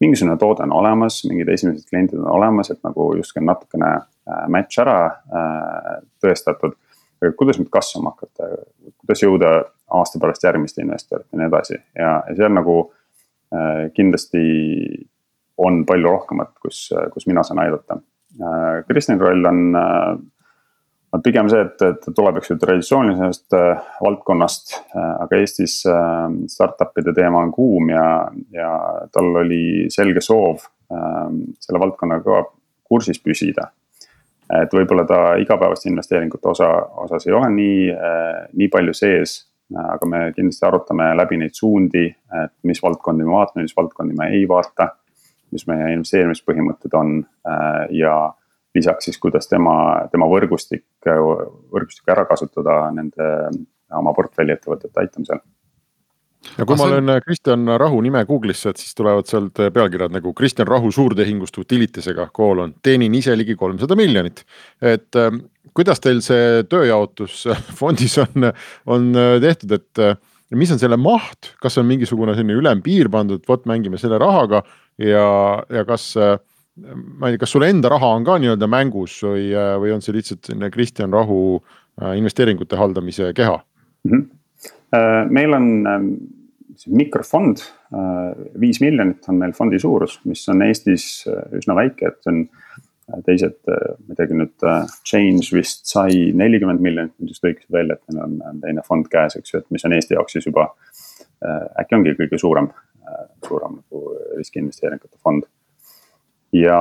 mingisugune 0.00 0.36
toode 0.38 0.62
on 0.62 0.72
olemas, 0.72 1.22
mingid 1.28 1.48
esimesed 1.48 1.88
kliendid 1.88 2.18
on 2.18 2.30
olemas, 2.38 2.70
et 2.70 2.80
nagu 2.86 3.12
justkui 3.18 3.44
natukene 3.44 3.90
äh, 3.94 4.44
match 4.48 4.80
ära 4.82 4.98
äh, 5.06 5.92
tõestatud 7.24 7.40
kuidas 7.40 7.60
nüüd 7.60 7.70
kasvama 7.72 8.14
hakata, 8.14 8.50
kuidas 9.02 9.24
jõuda 9.24 9.54
aasta 9.94 10.20
pärast 10.22 10.44
järgmiste 10.44 10.84
investorite 10.84 11.32
ja 11.32 11.40
nii 11.40 11.48
edasi? 11.48 11.80
Ja, 11.96 12.12
ja 12.28 12.36
seal 12.36 12.54
nagu 12.54 12.76
äh, 13.54 13.88
kindlasti 13.96 14.44
on 15.56 15.84
palju 15.86 16.10
rohkemat, 16.10 16.54
kus, 16.62 16.88
kus 17.14 17.26
mina 17.30 17.44
saan 17.46 17.62
aidata. 17.62 18.00
Äh,. 18.40 18.84
Kristjani 18.88 19.22
roll 19.22 19.44
on 19.46 19.76
äh,, 19.78 20.16
on 21.14 21.22
pigem 21.22 21.48
see, 21.50 21.62
et, 21.62 21.82
et 21.86 22.08
tuleb, 22.16 22.40
eks 22.40 22.50
ju, 22.50 22.56
traditsioonilisest 22.58 23.54
äh, 23.54 23.84
valdkonnast 24.02 24.74
äh,, 24.80 25.12
aga 25.22 25.38
Eestis 25.38 25.80
äh, 25.86 26.26
startup'ide 26.50 27.14
teema 27.14 27.44
on 27.44 27.52
kuum 27.54 27.92
ja, 27.92 28.06
ja 28.54 28.72
tal 29.14 29.30
oli 29.44 29.86
selge 29.94 30.24
soov 30.24 30.66
äh, 30.90 31.30
selle 31.62 31.82
valdkonnaga 31.84 32.42
kursis 32.84 33.22
püsida 33.22 33.70
et 34.62 34.74
võib-olla 34.74 35.04
ta 35.08 35.20
igapäevaste 35.40 35.88
investeeringute 35.90 36.48
osa, 36.50 36.68
osas 37.04 37.26
ei 37.26 37.34
ole 37.34 37.50
nii, 37.54 37.80
äh, 37.94 38.44
nii 38.52 38.70
palju 38.72 38.94
sees. 38.94 39.42
aga 39.74 40.06
me 40.06 40.18
kindlasti 40.36 40.66
arutame 40.68 41.06
läbi 41.16 41.38
neid 41.40 41.54
suundi, 41.56 42.04
et 42.42 42.52
mis 42.68 42.82
valdkondi 42.82 43.24
me 43.24 43.32
vaatame, 43.32 43.64
mis 43.64 43.76
valdkondi 43.76 44.14
me 44.18 44.28
ei 44.36 44.44
vaata. 44.48 44.90
mis 45.54 45.66
meie 45.70 45.92
investeerimispõhimõtted 45.94 46.94
on 46.98 47.16
äh, 47.22 47.86
ja 47.94 48.34
lisaks 48.74 49.04
siis, 49.08 49.18
kuidas 49.22 49.48
tema, 49.48 49.74
tema 50.10 50.26
võrgustik, 50.26 50.84
võrgustikku 51.06 52.10
ära 52.10 52.24
kasutada 52.26 52.90
nende 52.90 53.28
oma 53.94 54.12
portfelli 54.14 54.52
ettevõtete 54.52 55.00
aitamisel 55.00 55.38
ja 56.58 56.66
kui 56.66 56.78
ma 56.80 56.90
löön 56.90 57.10
see... 57.12 57.24
Kristjan 57.28 57.72
Rahu 57.80 58.00
nime 58.04 58.24
Google'isse, 58.28 58.74
et 58.74 58.82
siis 58.82 58.94
tulevad 58.98 59.28
sealt 59.30 59.58
pealkirjad 59.74 60.14
nagu 60.14 60.34
Kristjan 60.36 60.68
Rahu 60.68 60.92
suurtehingust 60.92 61.58
Utilitisega 61.58 62.28
koolon, 62.32 62.76
teenin 62.82 63.14
ise 63.14 63.36
ligi 63.38 63.56
kolmsada 63.56 63.96
miljonit. 63.98 64.44
et 64.82 65.16
äh, 65.16 65.32
kuidas 65.74 66.00
teil 66.00 66.22
see 66.24 66.62
tööjaotus 66.68 67.44
fondis 67.80 68.18
on, 68.22 68.50
on 68.86 69.10
tehtud, 69.42 69.76
et 69.78 70.04
äh, 70.04 70.16
mis 70.54 70.72
on 70.72 70.80
selle 70.80 70.98
maht, 71.00 71.54
kas 71.62 71.78
on 71.80 71.86
mingisugune 71.88 72.34
selline 72.36 72.58
ülempiir 72.58 73.10
pandud, 73.12 73.42
vot 73.48 73.64
mängime 73.68 73.98
selle 74.00 74.18
rahaga 74.22 74.62
ja, 75.00 75.28
ja 75.72 75.84
kas 75.88 76.12
äh, 76.20 76.36
ma 76.76 77.28
ei 77.28 77.34
tea, 77.34 77.44
kas 77.44 77.54
sul 77.54 77.66
enda 77.66 77.90
raha 77.92 78.14
on 78.18 78.26
ka 78.26 78.38
nii-öelda 78.42 78.68
mängus 78.70 79.16
või, 79.24 79.48
äh, 79.54 79.74
või 79.82 79.94
on 79.94 80.04
see 80.04 80.16
lihtsalt 80.16 80.44
selline 80.46 80.70
Kristjan 80.74 81.14
Rahu 81.14 81.40
äh, 81.58 82.16
investeeringute 82.20 82.78
haldamise 82.80 83.32
keha 83.36 83.60
mm? 83.60 84.10
-hmm 84.12 84.33
meil 85.30 85.56
on 85.56 85.68
ähm, 85.90 86.08
mikrofond, 86.86 87.62
äh, 87.94 88.34
viis 88.60 88.80
miljonit 88.80 89.28
on 89.28 89.38
meil 89.40 89.54
fondi 89.56 89.78
suurus, 89.80 90.18
mis 90.28 90.42
on 90.52 90.62
Eestis 90.66 91.06
äh, 91.30 91.42
üsna 91.58 91.76
väike, 91.78 92.10
et 92.10 92.20
see 92.22 92.34
on. 92.34 92.44
Äh, 93.04 93.18
teised, 93.20 93.58
ma 93.68 94.14
ei 94.14 94.16
teagi 94.16 94.32
nüüd, 94.32 94.62
Change 95.04 95.50
vist 95.52 95.82
sai 95.90 96.30
nelikümmend 96.32 96.80
miljonit, 96.80 97.12
nüüd 97.20 97.34
just 97.34 97.44
lõikasid 97.44 97.74
välja, 97.76 97.98
et 97.98 98.14
neil 98.14 98.22
on 98.48 98.62
teine 98.62 98.80
fond 98.86 99.10
käes, 99.12 99.36
eks 99.36 99.52
ju, 99.52 99.60
et 99.60 99.74
mis 99.76 99.84
on 99.84 99.92
Eesti 99.92 100.16
jaoks 100.16 100.32
siis 100.38 100.48
juba. 100.48 100.70
äkki 101.82 101.98
ongi 101.98 102.14
kõige 102.16 102.38
suurem, 102.40 102.70
suurem 103.44 103.74
nagu 103.76 104.14
riskiinvesteeringute 104.38 105.20
fond. 105.20 105.44
ja, 106.56 106.80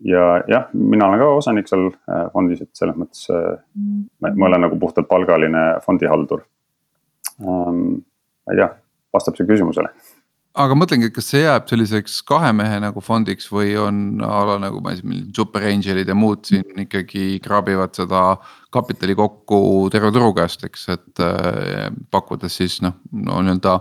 ja 0.00 0.24
jah, 0.48 0.72
mina 0.72 1.10
olen 1.10 1.20
ka 1.20 1.28
osanik 1.42 1.68
seal 1.68 1.90
fondis, 2.32 2.64
et 2.64 2.72
selles 2.72 2.96
mõttes 2.96 3.28
ma, 3.28 4.32
ma 4.32 4.48
olen 4.48 4.64
nagu 4.64 4.80
puhtalt 4.80 5.12
palgaline 5.12 5.74
fondihaldur 5.84 6.46
ma 7.42 8.54
ei 8.54 8.60
tea, 8.60 8.70
vastab 9.14 9.38
see 9.38 9.48
küsimusele. 9.48 9.90
Aga 10.58 10.74
mõtlengi, 10.74 11.06
et 11.06 11.14
kas 11.14 11.28
see 11.30 11.44
jääb 11.44 11.68
selliseks 11.70 12.16
kahe 12.26 12.48
mehe 12.56 12.80
nagu 12.82 13.02
fondiks 13.04 13.46
või 13.52 13.76
on 13.78 14.22
a 14.26 14.40
la 14.48 14.56
nagu 14.64 14.80
ma 14.82 14.94
ei 14.94 15.02
tea, 15.02 15.20
super 15.36 15.66
angel'id 15.68 16.08
ja 16.08 16.16
muud 16.18 16.48
siin 16.48 16.82
ikkagi 16.82 17.36
kraabivad 17.44 17.94
seda 17.94 18.22
kapitali 18.74 19.14
kokku 19.18 19.60
terve 19.92 20.10
turu 20.16 20.32
käest, 20.34 20.64
eks, 20.66 20.88
et 20.96 21.22
äh, 21.22 21.92
pakkudes 22.10 22.58
siis 22.58 22.80
noh, 22.82 22.96
no 23.12 23.38
nii-öelda 23.44 23.76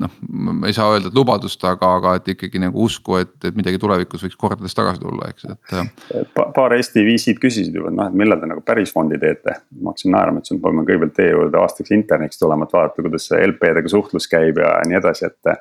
noh, 0.00 0.12
ma 0.28 0.68
ei 0.68 0.74
saa 0.76 0.94
öelda, 0.94 1.10
et 1.10 1.16
lubadust, 1.16 1.62
aga, 1.68 1.90
aga 1.98 2.14
et 2.18 2.30
ikkagi 2.34 2.62
nagu 2.62 2.86
usku, 2.86 3.18
et, 3.20 3.32
et 3.46 3.56
midagi 3.56 3.80
tulevikus 3.80 4.24
võiks 4.24 4.38
kordades 4.40 4.76
tagasi 4.76 5.02
tulla, 5.02 5.28
eks, 5.32 5.46
et 5.50 5.76
äh, 5.76 6.24
pa,. 6.34 6.48
paar 6.56 6.74
Eesti 6.76 7.04
VC-d 7.06 7.42
küsisid 7.42 7.76
juba, 7.76 7.92
et 7.92 7.98
noh, 7.98 8.10
et 8.10 8.18
millal 8.22 8.40
te 8.40 8.48
nagu 8.50 8.64
päris 8.66 8.92
fondi 8.94 9.20
teete. 9.20 9.58
ma 9.80 9.92
hakkasin 9.92 10.14
naerma, 10.14 10.42
ütlesin, 10.42 10.60
et 10.60 10.64
peame 10.64 10.86
kõigepealt 10.88 11.16
teie 11.18 11.34
juurde 11.34 11.60
aastaks 11.60 11.94
interniks 11.96 12.40
tulema, 12.40 12.66
et 12.66 12.76
vaadata, 12.76 13.06
kuidas 13.06 13.28
see 13.30 13.46
LP-dega 13.46 13.92
suhtlus 13.92 14.28
käib 14.30 14.60
ja 14.62 14.74
nii 14.88 15.00
edasi, 15.00 15.30
et 15.30 15.54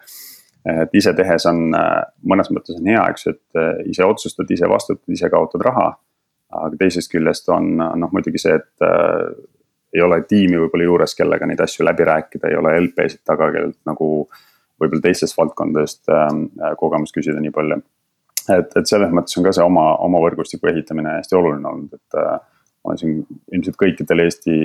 et 0.69 0.97
ise 0.99 1.13
tehes 1.15 1.45
on 1.49 1.69
äh, 1.75 1.93
mõnes 2.28 2.49
mõttes 2.52 2.78
on 2.78 2.89
hea, 2.91 3.06
eks 3.13 3.25
ju, 3.25 3.36
et 3.38 3.62
äh, 3.62 3.86
ise 3.93 4.06
otsustad, 4.06 4.49
ise 4.52 4.67
vastutad, 4.69 5.08
ise 5.15 5.32
kaotad 5.32 5.63
raha. 5.65 5.93
aga 6.49 6.75
teisest 6.80 7.12
küljest 7.12 7.49
on 7.54 7.75
noh, 7.78 8.10
muidugi 8.10 8.41
see, 8.41 8.56
et 8.58 8.88
ei 9.93 10.02
ole 10.06 10.21
tiimi 10.30 10.60
võib-olla 10.60 10.86
juures, 10.86 11.15
kellega 11.17 11.47
neid 11.49 11.62
asju 11.63 11.86
läbi 11.86 12.06
rääkida, 12.08 12.49
ei 12.49 12.58
ole 12.60 12.75
LP-sid 12.84 13.23
taga, 13.25 13.49
kellelt 13.54 13.80
nagu 13.89 14.10
võib-olla 14.80 15.02
teistest 15.04 15.38
valdkondadest 15.38 16.12
äh, 16.13 16.75
kogemust 16.80 17.15
küsida 17.15 17.41
nii 17.41 17.54
palju. 17.56 17.82
et, 18.54 18.78
et 18.78 18.89
selles 18.89 19.12
mõttes 19.13 19.38
on 19.38 19.45
ka 19.45 19.54
see 19.56 19.65
oma, 19.65 19.91
oma 20.06 20.21
võrgustiku 20.23 20.71
ehitamine 20.71 21.19
hästi 21.19 21.38
oluline 21.38 21.69
olnud, 21.69 21.97
et 21.97 22.19
äh, 22.21 22.38
ma 22.88 22.95
siin 22.97 23.19
ilmselt 23.54 23.78
kõikidel 23.80 24.23
Eesti 24.23 24.56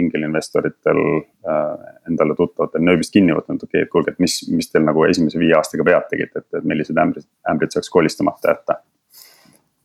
ingelinvestoritel 0.00 1.00
äh, 1.48 1.88
endale 2.10 2.36
tuttavatel 2.38 2.84
nööbist 2.84 3.14
kinni 3.14 3.34
võtnud, 3.36 3.62
okei 3.64 3.80
okay,, 3.80 3.86
et 3.86 3.92
kuulge, 3.92 4.14
et 4.14 4.22
mis, 4.22 4.38
mis 4.52 4.70
teil 4.70 4.84
nagu 4.86 5.06
esimese 5.08 5.40
viie 5.40 5.56
aastaga 5.56 5.86
pead 5.88 6.08
tegite, 6.10 6.44
et, 6.44 6.48
et 6.58 6.68
millised 6.68 6.98
ämbrid, 6.98 7.28
ämbrid 7.50 7.74
saaks 7.74 7.90
kolistamata 7.92 8.54
jätta 8.54 8.78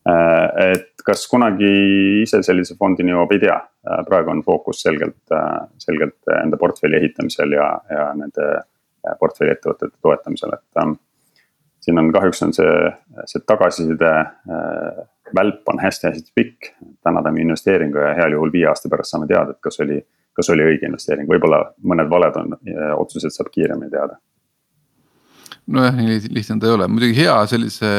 äh,. 0.10 0.74
et 0.74 0.97
kas 1.08 1.24
kunagi 1.32 1.72
ise 2.24 2.42
sellise 2.44 2.76
fondini 2.80 3.14
jõuab, 3.14 3.34
ei 3.36 3.44
tea. 3.46 3.58
Äh,, 3.88 4.04
praegu 4.08 4.34
on 4.34 4.44
fookus 4.46 4.84
selgelt, 4.84 5.20
äh, 5.32 5.68
selgelt 5.82 6.34
enda 6.42 6.60
portfelli 6.60 7.00
ehitamisel 7.00 7.56
ja, 7.56 7.68
ja 7.92 8.08
nende 8.18 8.48
äh, 8.58 9.14
portfelli 9.20 9.56
ettevõtete 9.56 9.96
toetamisel, 10.04 10.58
et 10.58 10.82
ähm, 10.84 10.98
siin 11.84 12.02
on 12.02 12.12
kahjuks 12.16 12.44
on 12.44 12.54
see, 12.58 12.92
see 13.32 13.46
tagasiside 13.48 14.12
äh, 14.20 15.02
välp 15.36 15.68
on 15.72 15.80
hästi-hästi 15.84 16.32
pikk. 16.36 16.74
täna 17.04 17.24
teeme 17.24 17.44
investeeringu 17.44 18.00
ja 18.04 18.14
heal 18.16 18.36
juhul 18.36 18.52
viie 18.52 18.68
aasta 18.68 18.92
pärast 18.92 19.16
saame 19.16 19.28
teada, 19.28 19.56
et 19.56 19.64
kas 19.64 19.80
oli, 19.84 20.02
kas 20.36 20.50
oli 20.54 20.68
õige 20.68 20.88
investeering, 20.88 21.28
võib-olla 21.28 21.64
mõned 21.84 22.10
valed 22.12 22.40
on, 22.40 22.56
otsused 23.00 23.36
saab 23.36 23.52
kiiremini 23.52 23.92
teada 23.92 24.20
nojah, 25.74 25.96
nii 25.98 26.20
lihtne 26.32 26.60
ta 26.62 26.70
ei 26.70 26.76
ole, 26.76 26.90
muidugi 26.92 27.18
hea 27.22 27.38
sellise 27.52 27.90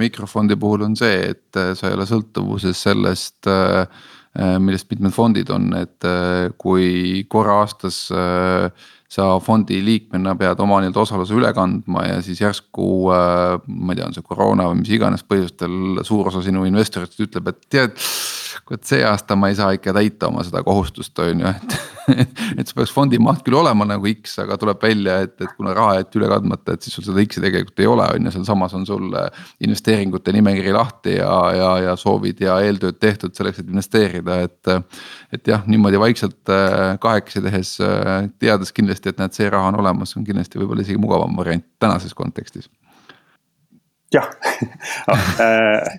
mikrofondi 0.00 0.56
puhul 0.60 0.86
on 0.88 0.94
see, 0.98 1.32
et 1.34 1.58
äh, 1.60 1.74
sa 1.78 1.90
ei 1.90 1.98
ole 1.98 2.06
sõltuvuses 2.08 2.84
sellest 2.88 3.48
äh, 3.50 3.84
millest 4.62 4.86
mitmed 4.92 5.10
fondid 5.10 5.48
on, 5.50 5.72
et 5.74 6.04
kui 6.62 7.24
korra 7.32 7.56
aastas 7.64 8.04
äh, 8.14 8.68
sa 9.08 9.28
fondi 9.40 9.80
liikmena 9.82 10.34
pead 10.38 10.60
oma 10.60 10.82
nii-öelda 10.82 11.00
osaluse 11.00 11.34
üle 11.34 11.50
kandma 11.56 12.04
ja 12.04 12.18
siis 12.22 12.42
järsku 12.44 13.08
äh,. 13.14 13.56
ma 13.66 13.94
ei 13.94 13.98
tea, 13.98 14.10
on 14.10 14.14
see 14.14 14.26
koroona 14.26 14.68
või 14.68 14.82
mis 14.82 14.92
iganes 14.94 15.24
põhjustel 15.24 16.04
suur 16.06 16.28
osa 16.28 16.44
sinu 16.44 16.66
investoritest 16.68 17.24
ütleb, 17.24 17.48
et 17.50 17.64
tead 17.72 17.96
kurat 18.66 18.84
see 18.88 19.04
aasta 19.06 19.36
ma 19.36 19.50
ei 19.50 19.56
saa 19.58 19.74
ikka 19.76 19.92
täita 19.96 20.28
oma 20.30 20.44
seda 20.46 20.62
kohustust, 20.66 21.18
on 21.24 21.44
ju, 21.44 21.52
et. 21.52 21.78
et 22.58 22.64
see 22.64 22.76
peaks 22.76 22.92
fondi 22.94 23.18
maht 23.20 23.42
küll 23.44 23.58
olema 23.58 23.84
nagu 23.84 24.08
X, 24.08 24.38
aga 24.40 24.56
tuleb 24.60 24.80
välja, 24.80 25.18
et, 25.26 25.34
et 25.44 25.50
kuna 25.58 25.74
raha 25.76 25.98
jäeti 25.98 26.20
üle 26.20 26.30
kandmata, 26.30 26.74
et 26.74 26.86
siis 26.86 26.96
sul 26.96 27.04
seda 27.04 27.20
X-i 27.20 27.42
tegelikult 27.44 27.82
ei 27.84 27.90
ole, 27.90 28.06
on 28.16 28.28
ju, 28.28 28.32
sealsamas 28.32 28.76
on 28.78 28.86
sul 28.88 29.12
investeeringute 29.64 30.32
nimekiri 30.32 30.72
lahti 30.72 31.18
ja, 31.18 31.34
ja, 31.52 31.70
ja 31.84 31.96
soovid 32.00 32.40
ja 32.40 32.56
eeltööd 32.64 32.96
tehtud 33.02 33.36
selleks, 33.36 33.60
et 33.60 33.68
investeerida, 33.68 34.40
et. 34.48 34.74
et 35.36 35.48
jah, 35.48 35.60
niimoodi 35.68 36.00
vaikselt 36.00 36.48
äh, 36.52 36.96
kahekesi 37.00 37.42
tehes, 37.44 37.74
äh, 37.84 38.30
teades 38.40 38.72
kindlasti, 38.72 39.12
et 39.12 39.20
näed, 39.20 39.36
see 39.36 39.48
raha 39.52 39.68
on 39.72 39.80
olemas, 39.82 40.16
on 40.16 40.24
kindlasti 40.24 40.60
võib-olla 40.60 40.84
isegi 40.86 41.00
mugavam 41.00 41.36
variant 41.36 41.66
tänases 41.80 42.16
kontekstis 42.16 42.70
jah 44.14 44.28
äh, 45.40 45.98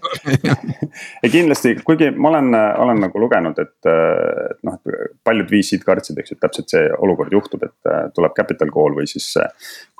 ja 1.24 1.30
kindlasti, 1.32 1.76
kuigi 1.86 2.10
ma 2.12 2.32
olen, 2.32 2.56
olen 2.56 3.04
nagu 3.06 3.22
lugenud, 3.22 3.60
et, 3.62 3.76
et 3.86 4.64
noh, 4.66 4.80
paljud 5.26 5.52
VC-d 5.52 5.86
kartsid, 5.86 6.18
eks 6.22 6.34
ju, 6.34 6.38
et 6.38 6.44
täpselt 6.46 6.74
see 6.74 6.88
olukord 6.98 7.34
juhtub, 7.34 7.64
et 7.68 7.92
äh, 7.92 8.08
tuleb 8.16 8.34
capital 8.38 8.74
call 8.74 8.98
või 8.98 9.10
siis. 9.10 9.30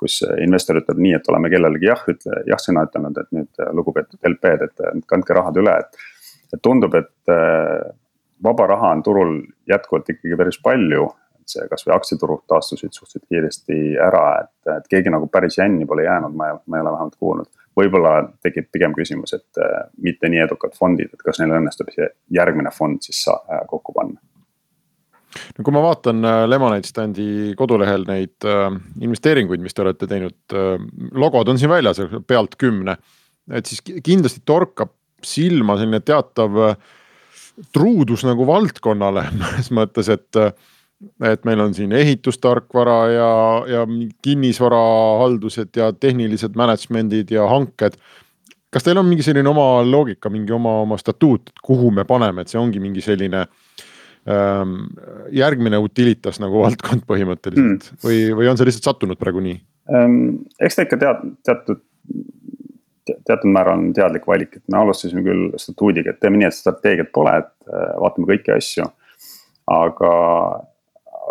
kus 0.00 0.20
investor 0.40 0.80
ütleb 0.80 0.98
nii, 0.98 1.14
et 1.18 1.26
oleme 1.30 1.50
kellelegi 1.52 1.86
jah, 1.86 2.02
ütle 2.10 2.42
jah-sõna 2.48 2.86
ütelnud, 2.88 3.18
et 3.20 3.30
nüüd 3.36 3.64
lugupeetud 3.76 4.30
LP-d, 4.32 4.68
et 4.70 5.06
kandke 5.10 5.36
rahad 5.36 5.58
üle, 5.60 5.76
et. 5.84 6.04
et 6.50 6.62
tundub, 6.64 6.96
et 6.98 7.32
äh, 7.32 7.90
vaba 8.42 8.66
raha 8.72 8.94
on 8.96 9.02
turul 9.06 9.34
jätkuvalt 9.68 10.08
ikkagi 10.10 10.38
päris 10.40 10.58
palju 10.64 11.10
see 11.50 11.66
kasvõi 11.66 11.96
aktsiaturud 11.96 12.44
taastusid 12.48 12.94
suhteliselt 12.94 13.26
kiiresti 13.26 13.78
ära, 13.98 14.24
et, 14.44 14.70
et 14.76 14.86
keegi 14.90 15.10
nagu 15.10 15.26
päris 15.32 15.58
jänni 15.58 15.86
pole 15.86 16.04
jäänud, 16.06 16.34
ma 16.38 16.50
ei, 16.50 16.60
ma 16.66 16.78
ei 16.78 16.84
ole 16.84 16.92
vähemalt 16.94 17.16
kuulnud 17.18 17.59
võib-olla 17.80 18.14
tekib 18.44 18.70
pigem 18.74 18.94
küsimus, 18.96 19.34
et 19.36 19.60
äh, 19.62 19.86
mitte 20.04 20.30
nii 20.30 20.42
edukad 20.46 20.74
fondid, 20.78 21.12
et 21.14 21.24
kas 21.24 21.40
neil 21.40 21.56
õnnestub 21.58 21.90
see 21.94 22.08
järgmine 22.36 22.72
fond 22.74 23.02
siis 23.04 23.22
äh, 23.32 23.62
kokku 23.70 23.94
panna 23.96 24.20
no 25.56 25.64
kui 25.66 25.74
ma 25.74 25.82
vaatan 25.84 26.26
äh, 26.26 26.44
Lemonade 26.50 26.88
Standi 26.88 27.26
kodulehel 27.58 28.06
neid 28.08 28.48
investeeringuid, 29.00 29.62
mis 29.62 29.76
te 29.76 29.84
olete 29.84 30.08
teinud 30.10 30.56
logod 31.18 31.52
on 31.52 31.60
siin 31.60 31.72
väljas 31.72 32.02
pealt 32.26 32.56
kümne. 32.60 32.96
et 33.50 33.66
siis 33.66 33.84
kindlasti 33.84 34.42
torkab 34.46 34.94
silma 35.22 35.76
selline 35.76 36.00
teatav 36.00 36.56
truudus 37.74 38.24
nagu 38.24 38.46
valdkonnale 38.48 39.26
mõnes 39.36 39.72
mõttes, 39.78 40.08
et 40.12 40.42
et 41.24 41.44
meil 41.48 41.60
on 41.64 41.74
siin 41.74 41.92
ehitustarkvara 41.96 42.98
ja, 43.08 43.30
ja 43.68 43.84
kinnisvarahaldused 44.22 45.76
ja 45.76 45.92
tehnilised 45.92 46.56
management'id 46.56 47.32
ja 47.32 47.46
hanked. 47.48 47.96
kas 48.70 48.86
teil 48.86 49.00
on 49.00 49.08
mingi 49.08 49.24
selline 49.26 49.48
oma 49.48 49.82
loogika, 49.82 50.30
mingi 50.30 50.52
oma, 50.52 50.80
oma 50.84 50.98
statuut, 51.00 51.50
kuhu 51.64 51.90
me 51.90 52.04
paneme, 52.04 52.44
et 52.44 52.52
see 52.52 52.60
ongi 52.60 52.80
mingi 52.80 53.02
selline 53.02 53.46
ähm, 54.28 54.76
järgmine 55.32 55.80
utilitas 55.80 56.40
nagu 56.42 56.62
valdkond 56.62 57.06
põhimõtteliselt 57.08 57.90
mm. 57.90 58.02
või, 58.04 58.22
või 58.36 58.50
on 58.52 58.60
see 58.60 58.68
lihtsalt 58.68 58.92
sattunud 58.92 59.20
praegu 59.20 59.42
nii 59.44 59.56
ähm,? 59.96 60.44
eks 60.60 60.78
ta 60.78 60.86
ikka 60.86 61.00
tead, 61.00 61.24
teatud 61.48 61.86
teatud 63.26 63.50
määral 63.50 63.78
on 63.78 63.92
teadlik 63.96 64.26
valik, 64.28 64.56
et 64.56 64.64
me 64.70 64.78
alustasime 64.78 65.22
küll 65.24 65.48
statuudiga, 65.58 66.12
et 66.12 66.20
teeme 66.22 66.38
nii, 66.38 66.46
et 66.50 66.54
strateegiat 66.56 67.10
pole, 67.14 67.32
et 67.42 67.72
äh, 67.72 67.94
vaatame 68.02 68.28
kõiki 68.28 68.52
asju. 68.54 68.86
aga 69.70 70.10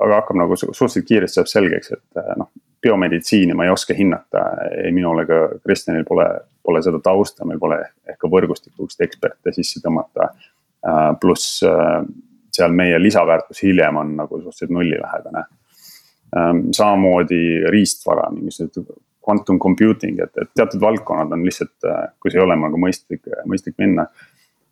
aga 0.03 0.21
hakkab 0.21 0.39
nagu 0.39 0.57
suhteliselt 0.59 1.07
kiiresti 1.07 1.39
saab 1.39 1.51
selgeks, 1.51 1.91
et 1.95 2.21
eh, 2.21 2.31
noh, 2.39 2.51
biomeditsiini 2.83 3.55
ma 3.57 3.67
ei 3.67 3.73
oska 3.73 3.95
hinnata, 3.95 4.45
ei 4.83 4.93
minul 4.95 5.23
ega 5.25 5.41
Kristjanil 5.65 6.05
pole, 6.07 6.27
pole 6.63 6.81
seda 6.85 7.01
tausta, 7.03 7.47
meil 7.47 7.59
pole 7.59 7.79
ehk 8.07 8.19
ka 8.21 8.31
võrgustikust 8.31 9.03
eksperte 9.03 9.53
sisse 9.55 9.81
tõmmata. 9.83 10.29
Eh, 10.87 11.11
pluss 11.21 11.59
eh, 11.67 11.99
seal 12.55 12.75
meie 12.75 12.97
lisaväärtus 13.01 13.63
hiljem 13.65 13.99
on 14.01 14.15
nagu 14.23 14.41
suhteliselt 14.41 14.75
nullilähedane. 14.75 15.45
samamoodi 16.77 17.65
riistvara, 17.73 18.27
mingisugused 18.29 18.91
quantum 19.25 19.57
computing, 19.59 20.19
et, 20.21 20.29
et 20.37 20.51
teatud 20.53 20.81
valdkonnad 20.81 21.31
on 21.33 21.45
lihtsalt, 21.45 21.87
kus 22.21 22.35
ei 22.35 22.41
ole 22.43 22.53
nagu 22.59 22.77
mõistlik, 22.77 23.23
mõistlik 23.49 23.73
minna. 23.81 24.05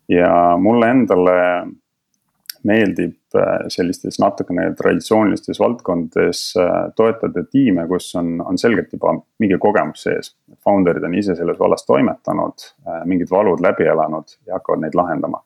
ja 0.08 0.30
mulle 0.58 0.90
endale 0.90 1.34
meeldib 2.68 3.36
äh, 3.36 3.66
sellistes 3.72 4.18
natukene 4.22 4.68
traditsioonilistes 4.78 5.60
valdkondades 5.60 6.42
äh, 6.60 6.76
toetada 6.96 7.44
tiime, 7.50 7.86
kus 7.90 8.10
on, 8.18 8.38
on 8.44 8.60
selgelt 8.60 8.92
juba 8.94 9.14
mingi 9.42 9.58
kogemus 9.62 10.04
sees. 10.06 10.32
Founder'id 10.64 11.04
on 11.08 11.16
ise 11.18 11.36
selles 11.38 11.58
vallas 11.60 11.86
toimetanud, 11.88 12.66
äh, 12.86 13.02
mingid 13.10 13.30
valud 13.32 13.62
läbi 13.64 13.88
elanud 13.88 14.36
ja 14.46 14.58
hakkavad 14.58 14.84
neid 14.84 14.98
lahendama. 14.98 15.42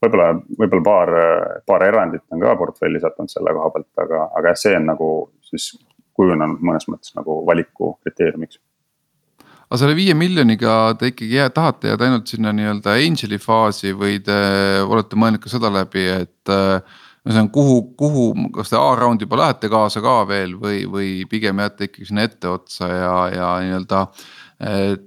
võib-olla, 0.00 0.30
võib-olla 0.58 0.84
paar, 0.84 1.10
paar 1.68 1.82
erandit 1.84 2.22
on 2.32 2.40
ka 2.40 2.54
portfelli 2.56 3.00
sattunud 3.00 3.32
selle 3.32 3.52
koha 3.52 3.70
pealt, 3.74 3.90
aga, 4.00 4.22
aga 4.38 4.54
see 4.56 4.72
on 4.78 4.86
nagu 4.88 5.08
siis 5.44 5.74
kujunenud 6.16 6.62
mõnes 6.64 6.88
mõttes 6.88 7.12
nagu 7.16 7.42
valiku 7.46 7.94
kriteeriumiks 8.04 8.60
aga 9.70 9.78
selle 9.78 9.94
viie 9.94 10.16
miljoniga 10.18 10.96
te 10.98 11.12
ikkagi 11.12 11.36
jää, 11.38 11.52
tahate 11.54 11.92
jääda 11.92 12.08
ainult 12.08 12.30
sinna 12.30 12.50
nii-öelda 12.56 12.96
angel'i 12.98 13.38
faasi 13.38 13.92
või 13.94 14.16
te 14.26 14.34
olete 14.82 15.18
mõelnud 15.20 15.42
ka 15.44 15.52
seda 15.52 15.70
läbi, 15.70 16.08
et 16.10 16.50
äh,. 16.50 16.82
ühesõnaga, 17.20 17.52
kuhu, 17.54 17.76
kuhu, 18.00 18.24
kas 18.56 18.72
te 18.72 18.78
A-round 18.80 19.22
juba 19.22 19.38
lähete 19.38 19.68
kaasa 19.70 20.02
ka 20.02 20.16
veel 20.26 20.56
või, 20.58 20.82
või 20.90 21.10
pigem 21.30 21.62
jääte 21.62 21.86
ikkagi 21.86 22.08
sinna 22.08 22.26
etteotsa 22.26 22.90
ja, 22.90 23.14
ja 23.36 23.52
nii-öelda 23.62 24.02
äh,. 24.66 24.98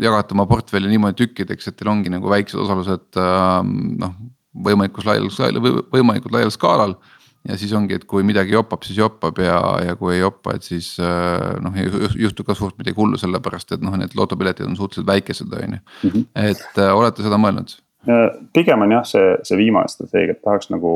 jagate 0.00 0.32
oma 0.32 0.48
portfelli 0.48 0.88
niimoodi 0.88 1.26
tükkideks, 1.26 1.68
et 1.68 1.76
teil 1.76 1.92
ongi 1.92 2.08
nagu 2.08 2.32
väiksed 2.32 2.64
osalused 2.64 3.20
äh, 3.20 3.60
noh, 4.00 4.16
võimalikus 4.64 5.04
laial, 5.04 5.28
võimalikult 5.92 6.32
laial 6.32 6.54
skaalal 6.54 6.96
ja 7.48 7.56
siis 7.60 7.72
ongi, 7.76 7.96
et 7.98 8.04
kui 8.08 8.24
midagi 8.26 8.54
jopab, 8.54 8.84
siis 8.86 8.98
jopab 9.00 9.40
ja, 9.42 9.58
ja 9.86 9.96
kui 9.98 10.14
ei 10.16 10.22
jopa, 10.22 10.54
et 10.58 10.66
siis 10.66 10.94
noh, 11.64 11.76
ei 11.78 11.88
juhtu 12.24 12.44
ka 12.46 12.56
suurt 12.58 12.78
midagi 12.80 12.98
hullu, 12.98 13.20
sellepärast 13.20 13.76
et 13.76 13.84
noh, 13.84 13.96
need 13.98 14.16
lotopiletid 14.18 14.68
on 14.68 14.76
suhteliselt 14.78 15.08
väikesed, 15.08 15.52
on 15.52 15.78
ju. 15.78 15.82
Mhm. 16.10 16.26
et 16.48 16.82
olete 16.92 17.26
seda 17.26 17.40
mõelnud? 17.40 17.78
pigem 18.54 18.84
on 18.84 18.92
jah, 18.94 19.04
see, 19.04 19.32
see 19.44 19.58
viimane 19.58 19.90
strateegia, 19.90 20.36
et 20.36 20.42
tahaks 20.44 20.70
nagu 20.72 20.92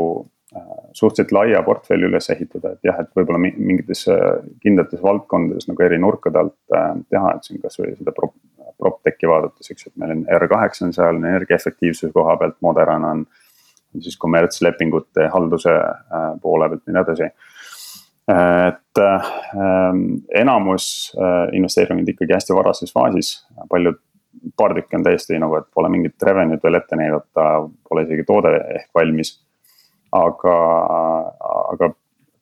äh, 0.57 0.63
suhteliselt 0.97 1.35
laia 1.35 1.63
portfelli 1.67 2.07
üles 2.09 2.31
ehitada, 2.33 2.77
et 2.77 2.89
jah, 2.89 3.01
et 3.03 3.11
võib-olla 3.17 3.41
mingites 3.43 4.07
kindlates 4.63 5.03
valdkondades 5.03 5.69
nagu 5.69 5.85
eri 5.85 5.99
nurkade 6.01 6.41
alt 6.41 6.77
äh, 6.77 6.95
teha, 7.13 7.35
et 7.37 7.49
siin 7.49 7.61
kasvõi 7.63 7.97
seda 7.99 8.15
prop, 8.17 8.37
PropTechi 8.83 9.31
vaadates, 9.31 9.71
eks, 9.75 9.89
et 9.91 9.97
meil 10.01 10.17
on 10.17 10.25
R8 10.41 10.87
on 10.87 10.95
seal 10.97 11.21
energiaefektiivsuse 11.21 12.13
koha 12.15 12.37
pealt, 12.41 12.59
Modern 12.65 13.07
on. 13.07 13.25
Siis 14.01 14.17
kommertslepingute 14.19 15.29
halduse 15.33 15.73
äh, 15.73 16.31
poole 16.43 16.69
pealt 16.69 16.87
ja 16.87 16.95
nii 16.95 17.03
edasi. 17.03 17.29
et 18.33 18.99
äh, 19.03 19.31
enamus 20.41 20.87
äh, 21.19 21.49
investeeringuid 21.57 22.09
ikkagi 22.09 22.35
hästi 22.35 22.55
varases 22.55 22.93
faasis, 22.95 23.33
paljud 23.69 23.99
paar 24.57 24.75
tükki 24.75 24.97
on 24.97 25.05
täiesti 25.05 25.39
nagu, 25.39 25.57
et 25.59 25.67
pole 25.75 25.91
mingit 25.93 26.23
revenue'd 26.23 26.63
veel 26.63 26.79
ette 26.79 26.97
näidata, 26.97 27.49
pole 27.89 28.07
isegi 28.07 28.25
toode 28.25 28.55
ehk 28.77 28.89
valmis. 28.95 29.41
aga, 30.13 30.55
aga 31.73 31.89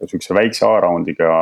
sihukese 0.04 0.34
väikse 0.34 0.66
A-round'iga 0.66 1.34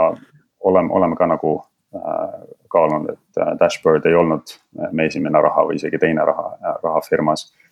oleme, 0.61 0.92
oleme 0.92 1.16
ka 1.16 1.27
nagu 1.27 1.55
äh, 1.97 2.40
kaalunud, 2.68 3.11
et 3.12 3.61
Dashboard 3.61 4.07
ei 4.07 4.14
olnud 4.14 4.53
meie 4.92 5.09
esimene 5.09 5.40
raha 5.40 5.64
või 5.64 5.79
isegi 5.81 5.99
teine 5.99 6.25
raha, 6.25 6.77
raha 6.83 7.01
firmas 7.09 7.49
äh,. 7.49 7.67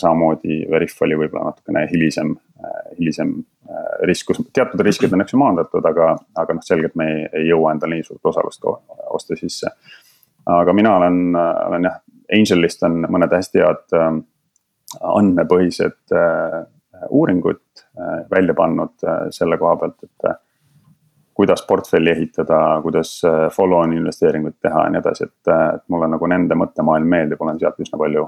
Samamoodi 0.00 0.62
Veriff 0.70 1.02
oli 1.04 1.18
võib-olla 1.20 1.50
natukene 1.50 1.84
hilisem 1.90 2.32
äh,, 2.32 2.80
hilisem 2.98 3.34
äh, 3.68 3.86
risk, 4.08 4.30
kus 4.30 4.40
teatud 4.56 4.80
riskid 4.86 5.12
on 5.12 5.24
eks 5.24 5.34
ju 5.34 5.40
maandatud, 5.42 5.84
aga, 5.84 6.14
aga 6.38 6.56
noh, 6.56 6.64
selgelt 6.64 6.96
me 6.96 7.10
ei, 7.12 7.22
ei 7.42 7.48
jõua 7.50 7.74
endale 7.74 7.98
nii 7.98 8.06
suurt 8.08 8.32
osalust 8.32 8.64
osta 8.66 9.36
sisse. 9.36 9.72
Aga 10.46 10.72
mina 10.76 10.92
olen, 10.96 11.34
olen 11.34 11.88
jah, 11.88 12.00
Angelist 12.32 12.82
on 12.86 13.04
mõned 13.12 13.32
hästi 13.34 13.62
head 13.62 13.94
äh, 13.96 14.08
andmepõhised 15.06 16.14
äh, 16.14 16.58
uuringud 17.10 17.62
äh, 17.98 18.24
välja 18.30 18.54
pannud 18.56 19.06
selle 19.34 19.58
koha 19.60 19.76
pealt, 19.82 19.98
et 20.06 20.30
kuidas 21.36 21.62
portfelli 21.68 22.10
ehitada, 22.14 22.80
kuidas 22.82 23.20
follow-on 23.52 23.92
investeeringuid 23.92 24.56
teha 24.64 24.86
ja 24.86 24.92
nii 24.92 25.02
edasi, 25.02 25.28
et, 25.28 25.52
et 25.52 25.82
mulle 25.92 26.08
nagu 26.08 26.28
nende 26.32 26.56
mõttemaailm 26.56 27.10
meeldib, 27.12 27.42
olen 27.44 27.60
sealt 27.60 27.80
üsna 27.84 28.00
palju 28.00 28.24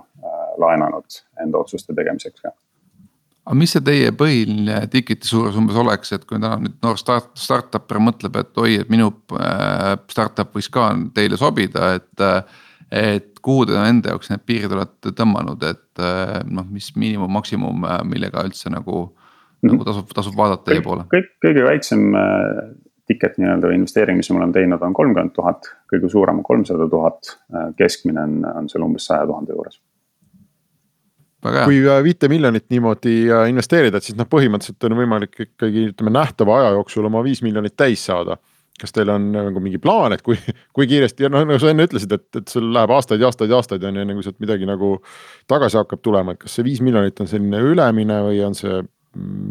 laenanud 0.61 1.23
enda 1.41 1.63
otsuste 1.63 1.97
tegemiseks 1.97 2.45
ka 2.45 2.53
aga 3.49 3.57
mis 3.57 3.73
see 3.73 3.85
teie 3.85 4.13
põhiline 4.13 4.83
ticket'i 4.93 5.29
suurus 5.29 5.57
umbes 5.57 5.77
oleks, 5.81 6.13
et 6.13 6.27
kui 6.29 6.37
täna 6.37 6.59
nüüd 6.61 6.77
noor 6.85 6.99
start, 7.01 7.31
startup'er 7.41 8.01
mõtleb, 8.05 8.37
et 8.37 8.61
oi, 8.61 8.75
et 8.83 8.91
minu 8.93 9.09
äh, 9.41 9.95
startup 10.13 10.53
võiks 10.57 10.69
ka 10.73 10.91
teile 11.17 11.41
sobida, 11.41 11.95
et. 11.99 12.29
et 12.93 13.35
kuhu 13.49 13.65
te 13.69 13.77
enda 13.79 14.11
jaoks 14.11 14.29
need 14.33 14.43
piirid 14.49 14.73
olete 14.75 15.13
tõmmanud, 15.17 15.63
et 15.65 16.01
äh, 16.03 16.41
noh, 16.53 16.67
mis 16.69 16.91
miinimum, 16.97 17.31
maksimum, 17.33 17.85
äh, 17.87 18.01
millega 18.05 18.43
üldse 18.45 18.73
nagu 18.73 19.07
nagu 19.65 19.87
tasub, 19.87 20.11
tasub 20.15 20.37
vaadata 20.37 20.69
teie 20.69 20.83
poole? 20.85 21.07
kõik, 21.13 21.31
kõige 21.45 21.65
väiksem 21.65 22.03
ticket 23.09 23.39
nii-öelda 23.41 23.73
investeering, 23.75 24.21
mis 24.21 24.31
me 24.31 24.41
oleme 24.41 24.53
teinud, 24.57 24.83
on 24.85 24.97
kolmkümmend 24.97 25.33
tuhat, 25.37 25.71
kõige 25.91 26.11
suurem 26.13 26.43
on 26.43 26.47
kolmsada 26.47 26.89
tuhat, 26.93 27.37
keskmine 27.79 28.25
on, 28.25 28.41
on 28.53 28.69
seal 28.69 28.85
umbes 28.85 29.09
saja 29.09 29.27
tuhande 29.29 29.57
juures 29.57 29.81
kui 31.43 31.81
äh, 31.87 32.01
viite 32.03 32.29
miljonit 32.31 32.67
niimoodi 32.73 33.17
äh, 33.31 33.49
investeerida, 33.53 33.99
et 33.99 34.07
siis 34.07 34.17
noh, 34.19 34.27
põhimõtteliselt 34.31 34.87
on 34.89 34.97
võimalik 34.99 35.43
ikkagi 35.47 35.89
ütleme 35.93 36.13
nähtava 36.15 36.59
aja 36.61 36.73
jooksul 36.77 37.07
oma 37.07 37.23
viis 37.27 37.43
miljonit 37.47 37.77
täis 37.79 38.05
saada. 38.05 38.39
kas 38.79 38.93
teil 38.95 39.11
on 39.11 39.25
nagu 39.35 39.59
mingi 39.59 39.81
plaan, 39.83 40.13
et 40.15 40.23
kui, 40.23 40.37
kui 40.77 40.87
kiiresti 40.87 41.25
ja 41.27 41.31
noh, 41.35 41.43
nagu 41.47 41.59
sa 41.59 41.73
enne 41.73 41.87
ütlesid, 41.89 42.13
et, 42.15 42.27
et 42.39 42.49
sul 42.51 42.69
läheb 42.75 42.93
aastaid 42.95 43.21
ja 43.21 43.27
aastaid 43.27 43.51
ja 43.51 43.59
aastaid 43.59 43.83
on 43.83 43.97
ju, 43.97 44.05
enne 44.05 44.15
kui 44.15 44.27
sealt 44.27 44.39
midagi 44.43 44.69
nagu 44.71 44.93
tagasi 45.51 45.81
hakkab 45.81 46.03
tulema, 46.03 46.35
et 46.35 46.45
kas 46.45 46.59
see 46.59 46.67
viis 46.67 46.83
miljonit 46.87 47.19
on 47.23 47.31
selline 47.31 47.63
ülemine 47.73 48.21
või 48.29 48.43
on 48.47 48.55
see 48.59 48.83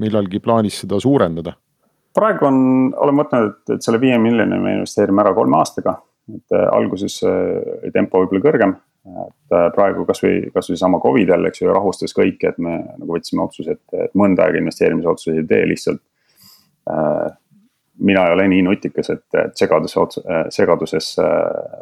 millalgi 0.04 0.40
plaanis 0.44 0.84
seda 0.84 1.00
suurendada? 1.04 1.58
Praegu 2.18 2.50
on, 2.50 2.60
oleme 2.98 3.24
võtnud, 3.24 3.54
et, 3.54 3.78
et 3.78 3.86
selle 3.86 4.02
viie 4.02 4.18
miljoni 4.22 4.60
me 4.60 4.78
investeerime 4.80 5.24
ära 5.24 5.34
kolme 5.38 5.62
aastaga. 5.62 6.00
et 6.34 6.58
äh, 6.58 6.68
alguses 6.76 7.22
oli 7.24 7.94
tempo 7.94 8.20
võib-olla 8.20 8.44
kõrgem 8.50 8.76
et 9.08 9.56
äh, 9.56 9.68
praegu 9.76 10.06
kasvõi, 10.08 10.50
kasvõi 10.54 10.78
sama 10.80 11.00
Covid 11.04 11.32
jälle, 11.32 11.52
eks 11.52 11.62
ju, 11.62 11.72
rahustas 11.74 12.16
kõiki, 12.18 12.50
et 12.50 12.58
me 12.64 12.78
nagu 12.84 13.16
võtsime 13.16 13.44
otsuse, 13.46 13.78
et, 13.78 14.00
et 14.08 14.16
mõnda 14.18 14.48
aega 14.48 14.62
investeerimisotsuseid 14.62 15.44
ei 15.44 15.52
tee 15.52 15.68
lihtsalt 15.74 16.02
äh,. 16.92 17.28
mina 17.98 18.28
ei 18.28 18.34
ole 18.36 18.44
nii 18.52 18.62
nutikas, 18.62 19.10
et, 19.10 19.38
segaduse, 19.58 20.00
äh, 20.30 20.44
segaduses 20.54 21.16
äh, 21.20 21.30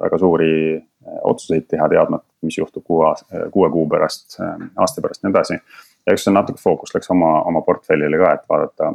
väga 0.03 0.19
suuri 0.21 0.51
äh, 0.77 1.17
otsuseid 1.27 1.65
teha, 1.67 1.89
teadmata, 1.91 2.29
mis 2.41 2.57
juhtub 2.57 2.85
kuue, 2.87 3.09
kuue 3.51 3.69
kuu 3.73 3.89
pärast, 3.89 4.37
aasta 4.39 5.01
pärast 5.03 5.23
ja 5.23 5.27
nii 5.27 5.35
edasi. 5.35 5.59
ja 6.05 6.13
eks 6.13 6.27
see 6.27 6.33
natuke 6.33 6.61
fookus 6.61 6.93
läks 6.95 7.11
oma, 7.11 7.41
oma 7.49 7.65
portfellile 7.65 8.21
ka, 8.21 8.31
et 8.37 8.47
vaadata, 8.49 8.93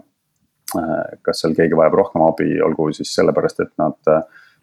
kas 1.26 1.42
seal 1.42 1.56
keegi 1.56 1.78
vajab 1.78 1.98
rohkem 2.00 2.22
abi, 2.26 2.52
olgu 2.64 2.90
siis 2.96 3.14
sellepärast, 3.16 3.64
et 3.64 3.72
nad 3.80 4.14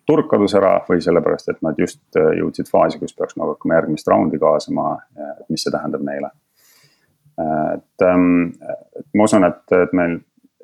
turg 0.07 0.29
kadus 0.31 0.55
ära 0.57 0.77
või 0.87 1.01
sellepärast, 1.03 1.51
et 1.51 1.63
nad 1.65 1.79
just 1.79 2.01
äh, 2.19 2.31
jõudsid 2.39 2.69
faasi, 2.71 2.99
kus 3.01 3.15
peaks 3.17 3.37
nagu 3.39 3.55
hakkama 3.55 3.79
järgmist 3.81 4.07
raundi 4.07 4.39
kaasama, 4.41 4.93
et 5.19 5.47
mis 5.51 5.65
see 5.65 5.73
tähendab 5.73 6.05
neile. 6.07 6.31
et, 7.37 8.01
ähm, 8.01 8.53
et 8.97 9.05
ma 9.13 9.27
usun, 9.27 9.43
et, 9.45 9.61
et 9.75 9.91
meil 9.93 10.17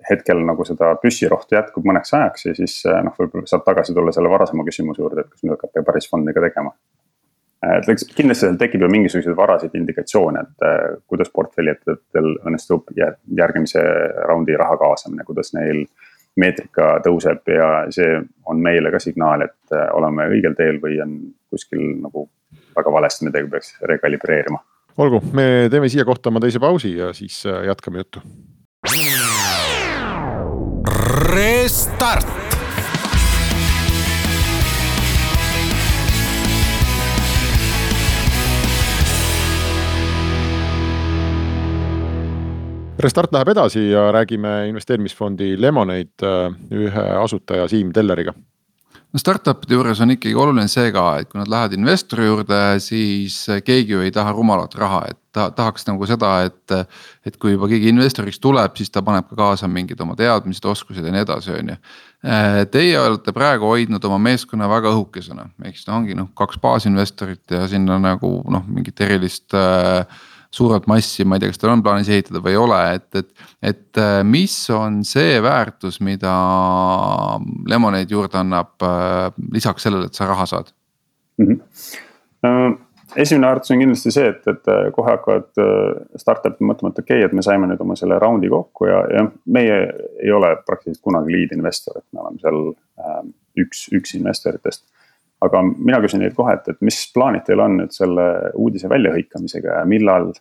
hetkel 0.10 0.40
nagu 0.48 0.66
seda 0.68 0.94
püssirohtu 1.02 1.56
jätkub 1.56 1.86
mõneks 1.88 2.16
ajaks 2.18 2.48
ja 2.48 2.56
siis 2.58 2.80
äh, 2.90 3.04
noh, 3.06 3.14
võib-olla 3.20 3.48
saab 3.50 3.66
tagasi 3.68 3.94
tulla 3.96 4.12
selle 4.16 4.32
varasema 4.32 4.66
küsimuse 4.68 5.04
juurde, 5.04 5.24
et 5.24 5.32
kas 5.32 5.44
nüüd 5.44 5.56
hakkate 5.58 5.84
päris 5.86 6.10
fondi 6.10 6.34
ka 6.36 6.44
tegema. 6.44 6.74
Et 7.78 7.90
eks 7.94 8.08
kindlasti 8.16 8.46
seal 8.46 8.58
tekib 8.60 8.84
ju 8.84 8.90
mingisuguseid 8.92 9.36
varaseid 9.38 9.76
indikatsioone, 9.78 10.44
et 10.44 10.66
äh, 10.68 10.98
kuidas 11.10 11.32
portfelli 11.34 11.74
ettevõtetel 11.74 12.34
õnnestub 12.44 12.92
järgmise 12.98 13.84
raundi 14.28 14.58
raha 14.60 14.78
kaasamine, 14.82 15.26
kuidas 15.28 15.54
neil 15.58 15.86
meetrika 16.40 16.98
tõuseb 17.06 17.50
ja 17.54 17.70
see 17.94 18.18
on 18.50 18.62
meile 18.64 18.92
ka 18.94 19.02
signaal, 19.04 19.46
et 19.46 19.76
äh, 19.76 19.88
oleme 19.98 20.28
õigel 20.34 20.58
teel 20.60 20.80
või 20.84 21.00
on 21.04 21.18
kuskil 21.54 21.84
nagu 22.02 22.28
väga 22.74 22.94
valesti 22.94 23.30
midagi 23.30 23.50
peaks 23.50 23.76
rekalibreerima. 23.90 24.60
olgu, 24.98 25.22
me 25.34 25.68
teeme 25.72 25.90
siia 25.90 26.06
kohta 26.06 26.34
oma 26.34 26.42
teise 26.44 26.60
pausi 26.60 26.96
ja 26.98 27.14
siis 27.14 27.46
äh, 27.46 27.64
jätkame 27.70 28.04
juttu. 28.04 28.24
Restart 31.34 32.43
Restart 43.04 43.34
läheb 43.36 43.52
edasi 43.52 43.90
ja 43.90 44.08
räägime 44.16 44.70
investeerimisfondi 44.70 45.54
Lemonade 45.60 46.24
äh, 46.24 46.56
ühe 46.72 47.06
asutaja 47.20 47.68
Siim 47.68 47.92
Telleriga 47.94 48.34
no 49.14 49.22
startup'ide 49.22 49.78
juures 49.78 50.00
on 50.02 50.14
ikkagi 50.16 50.34
oluline 50.38 50.66
see 50.72 50.90
ka, 50.94 51.04
et 51.22 51.30
kui 51.30 51.38
nad 51.38 51.50
lähevad 51.52 51.76
investori 51.78 52.26
juurde, 52.26 52.62
siis 52.82 53.36
keegi 53.66 53.94
ju 53.94 54.02
ei 54.02 54.14
taha 54.14 54.34
rumalat 54.34 54.74
raha, 54.80 55.04
et 55.12 55.20
ta 55.34 55.48
tahaks 55.54 55.86
nagu 55.90 56.08
seda, 56.10 56.32
et. 56.48 56.74
et 57.26 57.38
kui 57.40 57.54
juba 57.54 57.70
keegi 57.72 57.88
investoriks 57.94 58.42
tuleb, 58.44 58.74
siis 58.78 58.92
ta 58.92 59.04
paneb 59.06 59.30
ka 59.30 59.38
kaasa 59.38 59.70
mingid 59.72 60.02
oma 60.04 60.18
teadmised, 60.20 60.66
oskused 60.68 61.06
ja 61.06 61.14
nii 61.14 61.24
edasi, 61.24 61.54
on 61.56 61.72
ju. 61.72 61.78
Teie 62.74 62.98
olete 63.00 63.34
praegu 63.36 63.70
hoidnud 63.70 64.04
oma 64.10 64.20
meeskonna 64.26 64.68
väga 64.72 64.92
õhukesena, 64.92 65.48
ehk 65.64 65.78
siis 65.78 65.88
noh, 65.88 66.02
ongi 66.02 66.18
noh, 66.18 66.30
kaks 66.38 66.60
baasinvestorit 66.64 67.56
ja 67.56 67.64
sinna 67.72 68.00
nagu 68.02 68.36
noh, 68.52 68.66
mingit 68.68 69.00
erilist 69.06 69.56
äh, 69.58 70.04
suurelt 70.54 70.88
massi, 70.88 71.26
ma 71.26 71.38
ei 71.38 71.44
tea, 71.44 71.54
kas 71.54 71.62
teil 71.62 71.74
on 71.74 71.82
plaanis 71.86 72.12
ehitada 72.14 72.42
või 72.44 72.54
ei 72.54 72.62
ole, 72.62 72.80
et, 73.00 73.10
et. 73.18 73.50
et 73.72 74.02
äh, 74.02 74.20
mis 74.28 74.56
on 74.74 75.02
see 75.08 75.42
väärtus, 75.42 76.00
mida 76.06 76.34
Lemonade 77.70 78.14
juurde 78.14 78.42
annab 78.42 78.86
äh, 78.86 79.28
lisaks 79.54 79.88
sellele, 79.88 80.12
et 80.12 80.20
sa 80.20 80.30
raha 80.30 80.46
saad 80.50 80.74
mm? 81.42 81.60
-hmm. 82.46 82.78
esimene 83.16 83.48
väärtus 83.48 83.74
on 83.74 83.82
kindlasti 83.82 84.14
see, 84.14 84.30
et, 84.30 84.46
et 84.48 84.70
äh, 84.70 84.92
kohe 84.94 85.16
hakkavad 85.16 85.50
startup'id 86.22 86.62
mõtlema, 86.62 86.94
et 86.94 87.02
okei 87.02 87.18
okay,, 87.18 87.30
et 87.30 87.34
me 87.34 87.46
saime 87.46 87.70
nüüd 87.72 87.82
oma 87.82 87.98
selle 87.98 88.20
raundi 88.22 88.52
kokku 88.54 88.92
ja, 88.92 89.04
ja 89.18 89.28
meie 89.46 89.80
ei 90.22 90.32
ole 90.32 90.56
praktiliselt 90.66 91.02
kunagi 91.02 91.34
lead 91.34 91.58
investor, 91.58 91.98
et 91.98 92.10
me 92.14 92.22
oleme 92.22 92.44
seal 92.46 92.62
üks, 93.58 93.88
üks 93.94 94.14
investoritest 94.20 94.86
aga 95.44 95.62
mina 95.64 96.00
küsin 96.04 96.22
neilt 96.24 96.36
kohe, 96.38 96.56
et, 96.58 96.68
et 96.72 96.82
mis 96.86 96.98
plaanid 97.16 97.46
teil 97.48 97.62
on 97.64 97.78
nüüd 97.82 97.94
selle 97.96 98.26
uudise 98.60 98.90
väljahõikamisega 98.92 99.80
ja 99.80 99.86
millal, 99.90 100.32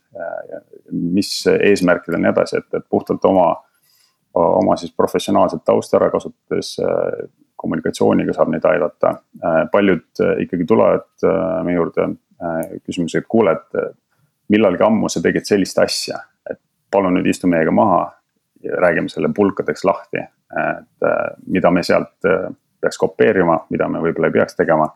mis 0.93 1.35
eesmärkidel 1.53 2.19
ja 2.19 2.25
nii 2.27 2.33
edasi, 2.33 2.61
et, 2.63 2.69
et 2.79 2.87
puhtalt 2.91 3.25
oma, 3.29 3.49
oma 4.39 4.77
siis 4.81 4.95
professionaalset 4.97 5.65
tausta 5.67 5.99
ära 5.99 6.11
kasutades 6.13 6.77
kommunikatsiooniga 7.63 8.35
saab 8.35 8.51
neid 8.51 8.65
aidata. 8.67 9.15
paljud 9.73 10.23
ikkagi 10.43 10.67
tulevad 10.67 11.27
meie 11.67 11.77
juurde 11.77 12.09
küsimusega, 12.83 13.23
et 13.23 13.31
kuule, 13.31 13.53
et 13.55 13.93
millalgi 14.51 14.83
ammu 14.87 15.11
sa 15.13 15.23
tegid 15.23 15.47
sellist 15.47 15.79
asja, 15.79 16.19
et 16.51 16.59
palun 16.91 17.15
nüüd 17.19 17.29
istu 17.31 17.51
meiega 17.51 17.75
maha 17.75 18.05
räägime 18.83 19.11
selle 19.11 19.31
pulkadeks 19.35 19.85
lahti, 19.87 20.23
et 20.63 21.07
mida 21.47 21.71
me 21.71 21.83
sealt 21.87 22.31
peaks 22.83 23.01
kopeerima, 23.01 23.63
mida 23.71 23.89
me 23.89 24.03
võib-olla 24.05 24.31
ei 24.31 24.39
peaks 24.39 24.59
tegema 24.59 24.89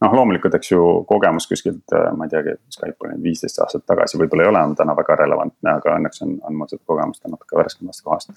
noh, 0.00 0.14
loomulikult, 0.16 0.54
eks 0.56 0.72
ju, 0.72 0.82
kogemus 1.08 1.46
kuskilt, 1.48 1.94
ma 2.16 2.26
ei 2.26 2.32
teagi, 2.32 2.56
Skype 2.72 3.06
oli 3.06 3.18
viisteist 3.22 3.60
aastat 3.60 3.84
tagasi, 3.88 4.18
võib-olla 4.20 4.46
ei 4.46 4.52
ole 4.52 4.62
enam 4.62 4.76
täna 4.78 4.96
väga 4.96 5.18
relevantne, 5.20 5.74
aga 5.76 5.96
õnneks 5.98 6.24
on, 6.24 6.38
on 6.48 6.56
mul 6.56 6.70
seda 6.70 6.82
kogemust 6.88 7.26
natuke 7.28 7.58
värskemast 7.60 8.04
kohast 8.06 8.32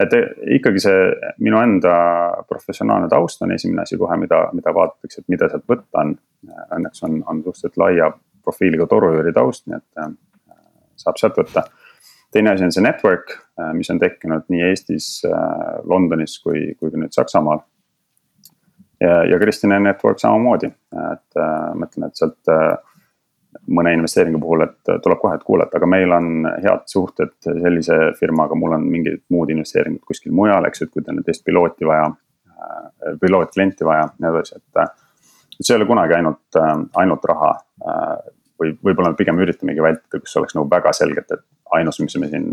et 0.00 0.16
ikkagi 0.56 0.80
see 0.82 1.00
minu 1.44 1.60
enda 1.60 1.92
professionaalne 2.48 3.08
taust 3.12 3.42
on 3.44 3.52
esimene 3.52 3.84
asi 3.84 3.98
kohe, 4.00 4.16
mida, 4.20 4.46
mida 4.56 4.72
vaadatakse, 4.74 5.20
et 5.22 5.32
mida 5.32 5.48
sealt 5.50 5.66
võtta 5.68 6.04
on. 6.04 6.14
Õnneks 6.76 7.04
on, 7.04 7.18
on 7.28 7.42
suhteliselt 7.44 7.76
laia 7.80 8.08
profiiliga 8.44 8.86
torujuuri 8.88 9.32
taust, 9.36 9.66
nii 9.68 9.76
et 9.76 10.00
äh, 10.00 10.14
saab 11.00 11.20
sealt 11.20 11.36
võtta. 11.36 11.66
teine 12.32 12.54
asi 12.54 12.64
on 12.64 12.72
see 12.72 12.84
network, 12.84 13.34
äh, 13.60 13.74
mis 13.76 13.90
on 13.92 14.00
tekkinud 14.00 14.48
nii 14.48 14.62
Eestis, 14.70 15.10
äh, 15.28 15.34
Londonis 15.84 16.38
kui, 16.40 16.70
kui 16.78 16.90
ka 16.90 17.02
nüüd 17.02 17.12
Saksamaal. 17.12 17.60
Ja, 19.00 19.24
ja 19.24 19.38
Kristine 19.38 19.80
network 19.80 20.20
samamoodi, 20.20 20.70
et 21.12 21.40
ma 21.40 21.88
ütlen, 21.88 22.08
et 22.08 22.20
sealt 22.20 22.52
mõne 23.66 23.92
investeeringu 23.96 24.38
puhul, 24.42 24.64
et 24.66 24.90
tuleb 25.02 25.20
kohe, 25.22 25.34
et 25.36 25.44
kuule, 25.46 25.66
et 25.66 25.74
aga 25.74 25.86
meil 25.90 26.12
on 26.14 26.48
head 26.62 26.86
suhted 26.90 27.34
sellise 27.44 27.98
firmaga, 28.18 28.58
mul 28.58 28.76
on 28.76 28.86
mingid 28.86 29.22
muud 29.34 29.50
investeeringud 29.50 30.04
kuskil 30.06 30.34
mujal, 30.36 30.66
eks 30.68 30.82
ju, 30.82 30.88
et 30.88 30.94
kui 30.94 31.04
teil 31.04 31.18
on 31.18 31.26
teist 31.26 31.44
pilooti 31.44 31.88
vaja. 31.88 32.10
pilootklienti 33.20 33.84
vaja 33.84 34.00
ja 34.02 34.08
nii 34.20 34.30
edasi, 34.30 34.58
et, 34.60 34.82
et 35.56 35.64
see 35.64 35.72
ei 35.72 35.78
ole 35.80 35.86
kunagi 35.88 36.14
ainult, 36.18 36.58
ainult 37.00 37.24
raha. 37.24 37.54
või 38.60 38.74
võib-olla 38.84 39.14
me 39.14 39.16
pigem 39.16 39.38
üritamegi 39.40 39.82
vältida, 39.82 40.20
kus 40.20 40.36
oleks 40.36 40.54
nagu 40.54 40.68
väga 40.70 40.92
selgelt, 40.92 41.30
et 41.32 41.44
ainus, 41.78 42.00
mis 42.00 42.16
me 42.20 42.28
siin 42.28 42.50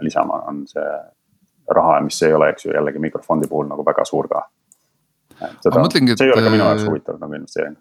lisama, 0.00 0.40
on 0.48 0.62
see 0.66 0.86
raha, 1.76 2.00
mis 2.00 2.22
ei 2.22 2.32
ole, 2.32 2.48
eks 2.48 2.64
ju, 2.64 2.72
jällegi 2.72 2.98
mikrofondi 2.98 3.48
puhul 3.48 3.68
nagu 3.68 3.84
väga 3.84 4.04
suur 4.08 4.28
ka. 4.28 4.46
Seda, 5.38 5.84
see 5.92 6.26
ei 6.26 6.32
ole 6.34 6.44
ka 6.44 6.52
minu 6.52 6.64
jaoks 6.64 6.84
äh, 6.84 6.90
huvitav 6.90 7.20
nagu 7.22 7.38
investeering. 7.38 7.76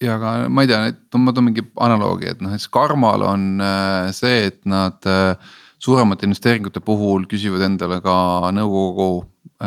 Ja 0.00 0.16
aga 0.16 0.34
ma 0.48 0.64
ei 0.64 0.70
tea, 0.70 0.92
ma 1.20 1.34
toon 1.36 1.50
mingi 1.50 1.64
analoogi, 1.84 2.30
et 2.32 2.44
noh, 2.44 2.54
et 2.56 2.64
Skarmal 2.64 3.24
on 3.28 3.48
äh, 3.64 4.12
see, 4.16 4.46
et 4.48 4.60
nad 4.68 5.08
äh, 5.08 5.34
suuremate 5.80 6.28
investeeringute 6.28 6.82
puhul 6.84 7.26
küsivad 7.28 7.66
endale 7.68 8.00
ka 8.04 8.14
nõukogu 8.56 9.26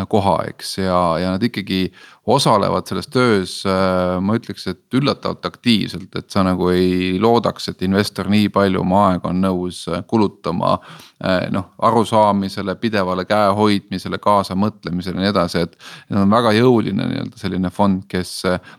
koha, 0.10 0.40
eks, 0.50 0.78
ja, 0.82 1.00
ja 1.22 1.36
nad 1.36 1.44
ikkagi 1.46 1.86
osalevad 2.26 2.88
selles 2.88 3.10
töös, 3.12 3.54
ma 4.24 4.38
ütleks, 4.38 4.68
et 4.72 4.96
üllatavalt 4.96 5.44
aktiivselt, 5.46 6.14
et 6.16 6.30
sa 6.32 6.44
nagu 6.48 6.70
ei 6.72 7.18
loodaks, 7.20 7.68
et 7.74 7.84
investor 7.84 8.30
nii 8.32 8.48
palju 8.54 8.80
oma 8.80 9.02
aega 9.10 9.32
on 9.34 9.42
nõus 9.44 9.84
kulutama 10.08 10.78
Eh, 11.24 11.46
noh, 11.52 11.70
arusaamisele, 11.80 12.74
pidevale 12.76 13.24
käehoidmisele, 13.24 14.18
kaasamõtlemisele 14.20 15.16
ja 15.16 15.24
nii 15.24 15.30
edasi, 15.30 15.62
et. 15.64 15.78
Nad 16.12 16.26
on 16.26 16.34
väga 16.34 16.52
jõuline 16.58 17.06
nii-öelda 17.08 17.40
selline 17.40 17.70
fond, 17.72 18.02
kes, 18.12 18.34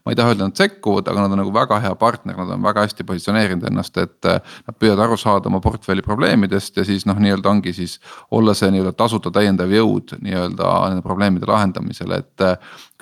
ma 0.04 0.12
ei 0.12 0.18
taha 0.18 0.35
öelda, 0.35 0.50
nad 0.50 0.61
sekkuvad, 0.61 1.09
aga 1.09 1.24
nad 1.24 1.33
on 1.33 1.40
nagu 1.40 1.54
väga 1.54 1.78
hea 1.80 1.94
partner, 1.96 2.37
nad 2.37 2.52
on 2.52 2.66
väga 2.66 2.85
hästi 2.85 3.07
positsioneerinud 3.09 3.64
ennast, 3.70 3.96
et. 3.96 4.28
Nad 4.68 4.76
püüavad 4.76 5.07
aru 5.07 5.16
saada 5.16 5.48
oma 5.48 5.62
portfelli 5.64 6.04
probleemidest 6.04 6.76
ja 6.76 6.85
siis 6.85 7.09
noh, 7.09 7.16
nii-öelda 7.16 7.48
ongi 7.48 7.72
siis 7.72 7.96
olla 8.28 8.52
see 8.52 8.68
nii-öelda 8.74 8.92
tasuta 8.92 9.33
täiendav 9.33 9.72
jõud 9.72 10.12
nii-öelda 10.20 10.74
nende 10.92 11.07
probleemide 11.07 11.48
lahendamisel, 11.48 12.12
et 12.18 12.44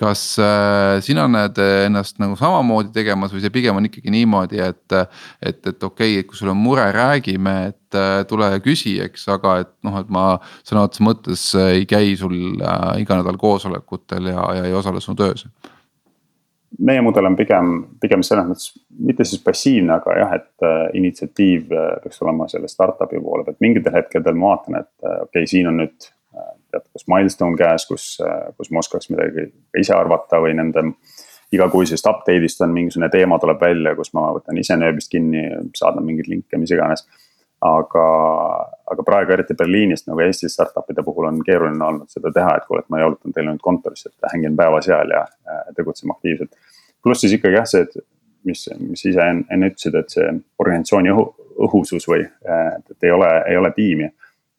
kas 0.03 0.23
äh, 0.41 0.99
sina 1.05 1.25
näed 1.31 1.59
ennast 1.63 2.19
nagu 2.21 2.35
samamoodi 2.39 2.91
tegemas 2.95 3.33
või 3.33 3.43
see 3.43 3.53
pigem 3.53 3.79
on 3.79 3.89
ikkagi 3.89 4.13
niimoodi, 4.13 4.61
et. 4.63 4.97
et, 5.41 5.61
et 5.63 5.83
okei 5.83 6.17
okay,, 6.17 6.19
et 6.21 6.29
kui 6.29 6.39
sul 6.39 6.51
on 6.51 6.59
mure, 6.59 6.85
räägime, 6.95 7.55
et 7.71 7.99
äh, 7.99 8.23
tule 8.29 8.49
küsi, 8.65 8.97
eks, 9.03 9.27
aga 9.31 9.59
et 9.63 9.73
noh, 9.87 9.99
et 10.01 10.09
ma 10.13 10.25
sõna 10.61 10.87
otseses 10.87 11.07
mõttes 11.07 11.45
ei 11.63 11.87
käi 11.89 12.17
sul 12.19 12.35
äh, 12.59 12.89
iga 13.03 13.19
nädal 13.19 13.39
koosolekutel 13.41 14.33
ja, 14.33 14.49
ja 14.59 14.67
ei 14.67 14.75
osale 14.77 15.03
su 15.03 15.15
töös 15.17 15.47
meie 16.79 17.01
mudel 17.05 17.27
on 17.29 17.35
pigem, 17.37 17.73
pigem 18.01 18.23
selles 18.25 18.47
mõttes 18.47 18.71
mitte 19.09 19.25
siis 19.27 19.41
passiivne, 19.45 19.97
aga 19.99 20.17
jah, 20.17 20.35
et 20.39 20.65
äh, 20.65 20.87
initsiatiiv 20.97 21.71
äh, 21.73 21.89
peaks 22.03 22.21
olema 22.25 22.47
selle 22.51 22.69
startup'i 22.71 23.21
poole 23.21 23.45
pealt, 23.45 23.59
mingitel 23.63 23.95
hetkedel 23.97 24.37
ma 24.37 24.53
vaatan, 24.53 24.79
et 24.81 24.91
äh, 25.05 25.19
okei 25.27 25.43
okay,, 25.43 25.49
siin 25.49 25.69
on 25.69 25.81
nüüd 25.83 26.09
tead, 26.73 26.87
kas 26.93 27.05
milstone 27.11 27.59
käes, 27.59 27.85
kus, 27.89 28.07
kus 28.57 28.71
ma 28.73 28.81
oskaks 28.81 29.11
midagi 29.13 29.47
ise 29.79 29.95
arvata 29.95 30.41
või 30.43 30.55
nende 30.57 30.89
igakuisest 31.53 32.07
update'ist 32.09 32.63
on 32.65 32.73
mingisugune 32.73 33.09
teema 33.13 33.37
tuleb 33.39 33.61
välja, 33.61 33.93
kus 33.97 34.13
ma 34.17 34.31
võtan 34.33 34.57
ise 34.57 34.77
nööbist 34.79 35.11
kinni, 35.11 35.45
saadan 35.77 36.05
mingeid 36.05 36.31
linke, 36.31 36.57
mis 36.57 36.73
iganes. 36.73 37.05
aga, 37.63 38.05
aga 38.91 39.03
praegu 39.07 39.31
eriti 39.31 39.55
Berliinist 39.55 40.09
nagu 40.09 40.19
Eesti 40.19 40.49
startup'ide 40.51 41.03
puhul 41.05 41.29
on 41.29 41.37
keeruline 41.47 41.85
olnud 41.85 42.09
seda 42.11 42.31
teha, 42.35 42.57
et 42.57 42.65
kuule, 42.67 42.81
et 42.83 42.89
ma 42.91 42.99
jalutan 42.99 43.31
teile 43.35 43.53
nüüd 43.53 43.63
kontorisse, 43.63 44.09
et 44.09 44.33
hängin 44.33 44.57
päeva 44.59 44.81
seal 44.83 45.13
ja 45.15 45.21
tegutseme 45.77 46.11
aktiivselt. 46.11 46.51
pluss 47.03 47.23
siis 47.23 47.37
ikkagi 47.37 47.55
jah, 47.55 47.69
see, 47.69 47.85
et 47.85 47.95
mis, 48.43 48.65
mis 48.79 49.05
ise 49.05 49.29
enne 49.29 49.69
ütlesid, 49.71 49.95
et 49.95 50.11
see 50.11 50.27
organisatsiooni 50.59 51.13
õhu, 51.13 51.25
õhusus 51.69 52.07
või, 52.09 52.25
et, 52.25 52.97
ei 53.03 53.15
ole, 53.15 53.31
ei 53.47 53.57
ole 53.61 53.71
tiimi 53.77 54.09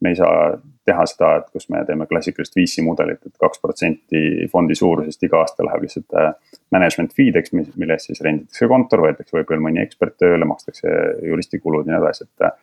me 0.00 0.12
ei 0.12 0.16
saa 0.18 0.56
teha 0.84 1.06
seda, 1.08 1.30
et 1.40 1.46
kus 1.54 1.68
me 1.72 1.80
teeme 1.88 2.06
klassikalist 2.08 2.56
VC 2.58 2.82
mudelit 2.84 3.22
et, 3.22 3.32
et 3.32 3.40
kaks 3.40 3.62
protsenti 3.62 4.48
fondi 4.52 4.76
suurusest 4.78 5.22
iga 5.26 5.40
aasta 5.40 5.64
läheb 5.66 5.86
lihtsalt 5.86 6.18
äh, 6.20 6.32
management 6.74 7.14
fee'deks, 7.16 7.54
mille 7.54 7.96
eest 7.96 8.10
siis 8.10 8.20
renditakse 8.24 8.68
kontor, 8.70 9.06
võetakse 9.06 9.36
võib-olla 9.38 9.64
mõni 9.68 9.82
ekspert 9.84 10.18
tööle, 10.20 10.48
makstakse 10.48 10.92
juristikulud 11.30 11.88
ja 11.88 11.94
nii 11.94 12.02
edasi, 12.02 12.28
et. 12.28 12.62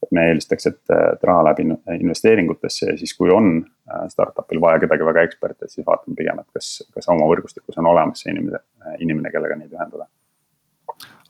et 0.00 0.14
me 0.16 0.22
eelistaks, 0.30 0.64
et, 0.66 0.78
et 0.96 1.24
raha 1.28 1.42
läheb 1.44 1.58
investeeringutesse 2.00 2.86
ja 2.88 2.94
siis, 2.98 3.12
kui 3.18 3.28
on 3.30 3.50
äh, 3.60 4.06
startup'il 4.08 4.62
vaja 4.62 4.80
kedagi 4.86 5.04
väga 5.06 5.26
eksperti, 5.28 5.68
et 5.68 5.74
siis 5.74 5.86
vaatame 5.86 6.16
pigem, 6.16 6.40
et 6.40 6.56
kas, 6.56 6.70
kas 6.96 7.10
oma 7.12 7.28
võrgustikus 7.28 7.76
on 7.78 7.90
olemas 7.92 8.24
see 8.24 8.32
inimene, 8.32 8.62
inimene, 9.04 9.30
kellega 9.34 9.60
neid 9.60 9.76
ühendada 9.76 10.08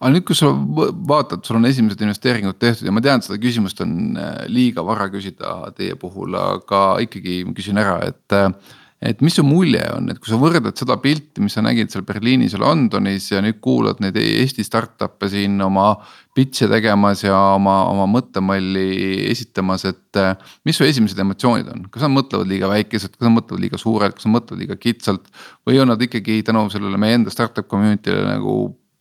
aga 0.01 0.15
nüüd, 0.15 0.25
kui 0.29 0.37
sa 0.39 0.49
vaatad, 0.51 1.45
sul 1.45 1.61
on 1.61 1.69
esimesed 1.69 2.01
investeeringud 2.01 2.57
tehtud 2.61 2.89
ja 2.89 2.95
ma 2.95 3.03
tean, 3.05 3.21
seda 3.25 3.37
küsimust 3.41 3.83
on 3.85 4.17
äh, 4.17 4.45
liiga 4.49 4.85
vara 4.87 5.11
küsida 5.13 5.73
teie 5.77 5.97
puhul, 6.01 6.37
aga 6.41 6.85
ikkagi 7.05 7.43
ma 7.49 7.57
küsin 7.57 7.81
ära, 7.81 7.99
et. 8.09 8.27
Äh, 8.37 8.77
et 9.01 9.23
mis 9.25 9.33
su 9.33 9.41
mulje 9.41 9.81
on, 9.95 10.11
et 10.13 10.19
kui 10.21 10.29
sa 10.29 10.37
võrdled 10.37 10.77
seda 10.77 10.99
pilti, 11.01 11.41
mis 11.41 11.55
sa 11.57 11.63
nägid 11.65 11.89
seal 11.89 12.03
Berliinis 12.05 12.53
ja 12.53 12.59
Londonis 12.61 13.31
ja 13.31 13.39
nüüd 13.41 13.57
kuulad 13.65 14.03
neid 14.05 14.19
Eesti 14.21 14.61
startup'e 14.61 15.31
siin 15.33 15.55
oma. 15.65 15.95
Pitch'e 16.37 16.69
tegemas 16.71 17.25
ja 17.25 17.39
oma, 17.57 17.79
oma 17.91 18.05
mõttemalli 18.07 19.25
esitamas, 19.33 19.87
et 19.89 20.21
äh, 20.21 20.37
mis 20.69 20.77
su 20.77 20.85
esimesed 20.85 21.19
emotsioonid 21.25 21.73
on, 21.73 21.89
kas 21.91 22.05
nad 22.05 22.13
mõtlevad 22.13 22.53
liiga 22.53 22.69
väikesed, 22.71 23.17
kas 23.17 23.25
nad 23.25 23.35
mõtlevad 23.35 23.65
liiga 23.65 23.81
suurelt, 23.81 24.15
kas 24.15 24.29
nad 24.29 24.37
mõtlevad 24.37 24.63
liiga 24.63 24.77
kitsalt. 24.79 25.33
või 25.67 25.81
on 25.81 25.91
nad 25.91 26.05
ikkagi 26.05 26.43
tänu 26.47 26.69
sellele 26.71 27.01
meie 27.01 27.17
enda 27.19 27.33
startup 27.33 27.73
community'le 27.73 28.23
nagu 28.29 28.55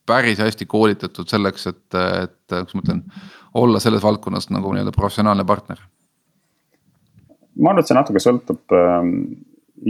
päris 0.06 0.40
hästi 0.40 0.66
koolitatud 0.66 1.28
selleks, 1.30 1.66
et, 1.70 1.84
et 1.94 2.36
kuidas 2.48 2.74
ma 2.74 2.84
ütlen, 2.84 3.04
olla 3.54 3.80
selles 3.82 4.02
valdkonnas 4.02 4.50
nagu 4.50 4.72
nii-öelda 4.74 4.94
professionaalne 4.96 5.44
partner? 5.44 5.82
ma 7.60 7.72
arvan, 7.72 7.82
et 7.82 7.90
see 7.90 7.98
natuke 7.98 8.22
sõltub 8.22 8.72
äh, 8.76 9.10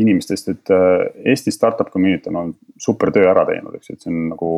inimestest, 0.01 0.49
et 0.53 0.73
äh, 0.75 1.05
Eesti 1.33 1.53
startup 1.55 1.92
community 1.92 2.31
on 2.31 2.40
olnud 2.40 2.59
super 2.81 3.12
töö 3.14 3.29
ära 3.31 3.44
teinud, 3.49 3.77
eks 3.77 3.90
ju, 3.90 3.96
et 3.96 4.07
see 4.07 4.12
on 4.12 4.29
nagu. 4.35 4.53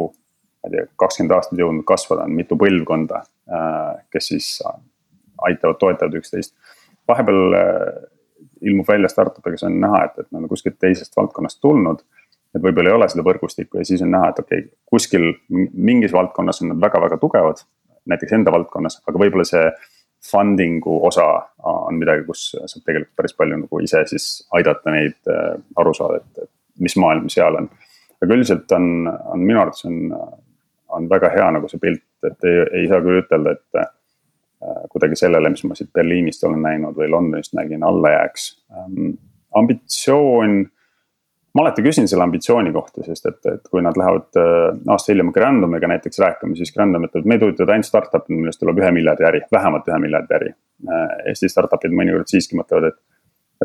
ma 0.62 0.70
ei 0.70 0.76
tea, 0.76 0.86
kakskümmend 1.02 1.32
aastat 1.34 1.58
jõudnud 1.58 1.82
kasvada, 1.82 2.22
on 2.28 2.36
mitu 2.38 2.54
põlvkonda 2.54 3.16
äh,, 3.50 4.02
kes 4.14 4.28
siis 4.30 4.48
aitavad, 5.42 5.80
toetavad 5.80 6.14
üksteist. 6.20 6.54
vahepeal 7.10 7.56
äh, 7.58 7.88
ilmub 8.62 8.86
välja 8.88 9.10
startup'e, 9.10 9.50
kes 9.50 9.66
on 9.66 9.80
näha, 9.82 10.04
et, 10.06 10.20
et 10.22 10.28
nad 10.30 10.44
on 10.44 10.50
kuskilt 10.52 10.78
teisest 10.78 11.16
valdkonnast 11.18 11.58
tulnud 11.60 12.04
et 12.54 12.62
võib-olla 12.62 12.92
ei 12.92 12.96
ole 12.98 13.08
seda 13.08 13.24
võrgustikku 13.26 13.80
ja 13.80 13.86
siis 13.88 14.02
on 14.04 14.12
näha, 14.12 14.32
et 14.32 14.42
okei 14.42 14.64
okay,, 14.64 14.70
kuskil 14.92 15.30
mingis 15.72 16.12
valdkonnas 16.12 16.62
on 16.62 16.74
nad 16.74 16.82
väga-väga 16.82 17.18
tugevad. 17.20 17.64
näiteks 18.10 18.32
enda 18.34 18.50
valdkonnas, 18.50 18.98
aga 19.06 19.18
võib-olla 19.18 19.44
see 19.46 19.68
funding'u 20.30 20.98
osa 21.06 21.26
on 21.62 21.98
midagi, 21.98 22.24
kus 22.26 22.52
saab 22.54 22.84
tegelikult 22.84 23.16
päris 23.18 23.34
palju 23.38 23.58
nagu 23.64 23.80
ise 23.82 24.02
siis 24.10 24.26
aidata 24.54 24.94
neid 24.94 25.18
äh, 25.30 25.56
aru 25.78 25.94
saada, 25.94 26.20
et, 26.22 26.44
et 26.44 26.82
mis 26.82 26.96
maailm 26.98 27.28
seal 27.32 27.58
on. 27.58 27.68
aga 28.22 28.36
üldiselt 28.36 28.70
on, 28.76 29.08
on 29.08 29.42
minu 29.42 29.60
arvates 29.62 29.86
on, 29.88 30.12
on 30.94 31.08
väga 31.10 31.30
hea 31.34 31.48
nagu 31.56 31.70
see 31.70 31.82
pilt, 31.82 32.04
et 32.26 32.46
ei, 32.46 32.62
ei 32.82 32.90
saa 32.90 33.02
küll 33.02 33.22
ütelda, 33.22 33.56
et 33.56 33.80
äh, 33.82 33.90
kuidagi 34.92 35.18
sellele, 35.18 35.50
mis 35.50 35.64
ma 35.66 35.78
siit 35.78 35.90
Berliinist 35.94 36.44
olen 36.46 36.62
näinud 36.62 36.98
või 36.98 37.10
Londonist 37.10 37.56
nägin, 37.58 37.82
alla 37.86 38.14
jääks 38.16 38.48
ähm,. 38.78 39.14
ambitsioon 39.58 40.62
ma 41.54 41.64
alati 41.64 41.84
küsin 41.84 42.08
selle 42.08 42.24
ambitsiooni 42.24 42.72
kohta, 42.72 43.04
sest 43.06 43.26
et, 43.28 43.40
et 43.50 43.70
kui 43.70 43.82
nad 43.84 43.96
lähevad 43.98 44.40
äh, 44.40 44.68
aasta 44.92 45.12
hiljem 45.12 45.32
Grandomiga 45.34 45.90
näiteks 45.90 46.20
rääkima, 46.22 46.56
siis 46.58 46.72
Grandom 46.74 47.06
ütleb, 47.08 47.28
meid 47.28 47.44
huvitavad 47.44 47.74
ainult 47.74 47.88
startup'id, 47.88 48.32
millest 48.38 48.62
tuleb 48.62 48.80
ühe 48.80 48.92
miljardi 48.96 49.28
äri, 49.28 49.42
vähemalt 49.52 49.88
ühe 49.90 49.98
miljardi 50.06 50.38
äri. 50.38 50.52
Äh, 50.88 51.14
Eesti 51.32 51.52
startup'id 51.52 51.94
mõnikord 51.98 52.32
siiski 52.32 52.58
mõtlevad, 52.58 52.92
et, 52.92 53.00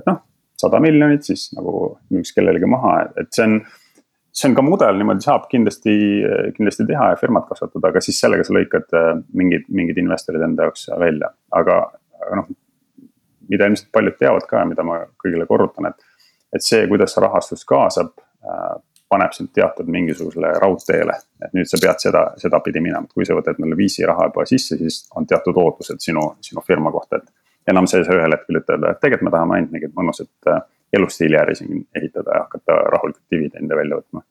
et 0.01 0.09
noh, 0.09 0.21
sada 0.59 0.81
miljonit, 0.83 1.23
siis 1.27 1.47
nagu 1.55 1.93
müüks 2.13 2.35
kellelegi 2.35 2.69
maha, 2.69 2.99
et 3.23 3.31
see 3.31 3.47
on. 3.47 3.59
see 4.37 4.51
on 4.51 4.53
ka 4.53 4.61
mudel, 4.61 4.99
niimoodi 4.99 5.25
saab 5.25 5.47
kindlasti, 5.49 5.93
kindlasti 6.53 6.85
teha 6.85 7.07
ja 7.09 7.15
firmat 7.17 7.47
kasvatada, 7.49 7.89
aga 7.89 8.03
siis 8.05 8.19
sellega 8.21 8.43
sa 8.45 8.53
lõikad 8.53 8.93
äh, 8.93 9.07
mingid, 9.33 9.63
mingid 9.73 9.97
investorid 9.97 10.43
enda 10.45 10.67
jaoks 10.67 10.89
välja, 10.99 11.31
aga, 11.57 11.79
aga 12.21 12.41
noh 12.43 12.51
mida 13.49 13.67
ilmselt 13.67 13.89
paljud 13.95 14.17
teavad 14.19 14.45
ka 14.49 14.61
ja 14.61 14.67
mida 14.69 14.85
ma 14.87 15.01
kõigile 15.21 15.47
korrutan, 15.49 15.91
et. 15.91 16.06
Et 16.53 16.63
see, 16.63 16.85
kuidas 16.87 17.15
sa 17.15 17.23
rahastust 17.25 17.67
kaasab 17.67 18.13
äh,, 18.17 18.77
paneb 19.09 19.31
sind 19.33 19.53
teatud 19.55 19.87
mingisugusele 19.87 20.51
raudteele. 20.61 21.13
et 21.45 21.53
nüüd 21.55 21.69
sa 21.69 21.79
pead 21.81 22.01
seda, 22.03 22.23
sedapidi 22.41 22.81
minema, 22.83 23.07
kui 23.13 23.25
sa 23.25 23.37
võtad 23.37 23.59
neile 23.63 23.77
VC 23.79 24.07
raha 24.07 24.27
juba 24.29 24.45
sisse, 24.49 24.77
siis 24.77 25.05
on 25.15 25.27
teatud 25.27 25.57
ootused 25.63 26.01
sinu, 26.03 26.23
sinu 26.41 26.63
firma 26.67 26.91
kohta, 26.91 27.21
et. 27.21 27.29
enam 27.67 27.87
sa 27.87 27.99
ei 27.99 28.07
saa 28.07 28.15
ühel 28.15 28.35
hetkel 28.35 28.61
ütelda, 28.61 28.91
et 28.91 28.99
tegelikult 29.03 29.27
me 29.27 29.35
tahame 29.35 29.55
ainult 29.57 29.71
mingit 29.75 29.95
mõnusat 29.95 30.51
äh, 30.51 30.61
elustiili 30.93 31.35
äri 31.39 31.55
siin 31.55 31.85
ehitada 31.95 32.35
ja 32.35 32.43
hakata 32.45 32.81
rahulikult 32.95 33.25
dividende 33.31 33.75
välja 33.75 33.99
võtma 33.99 34.23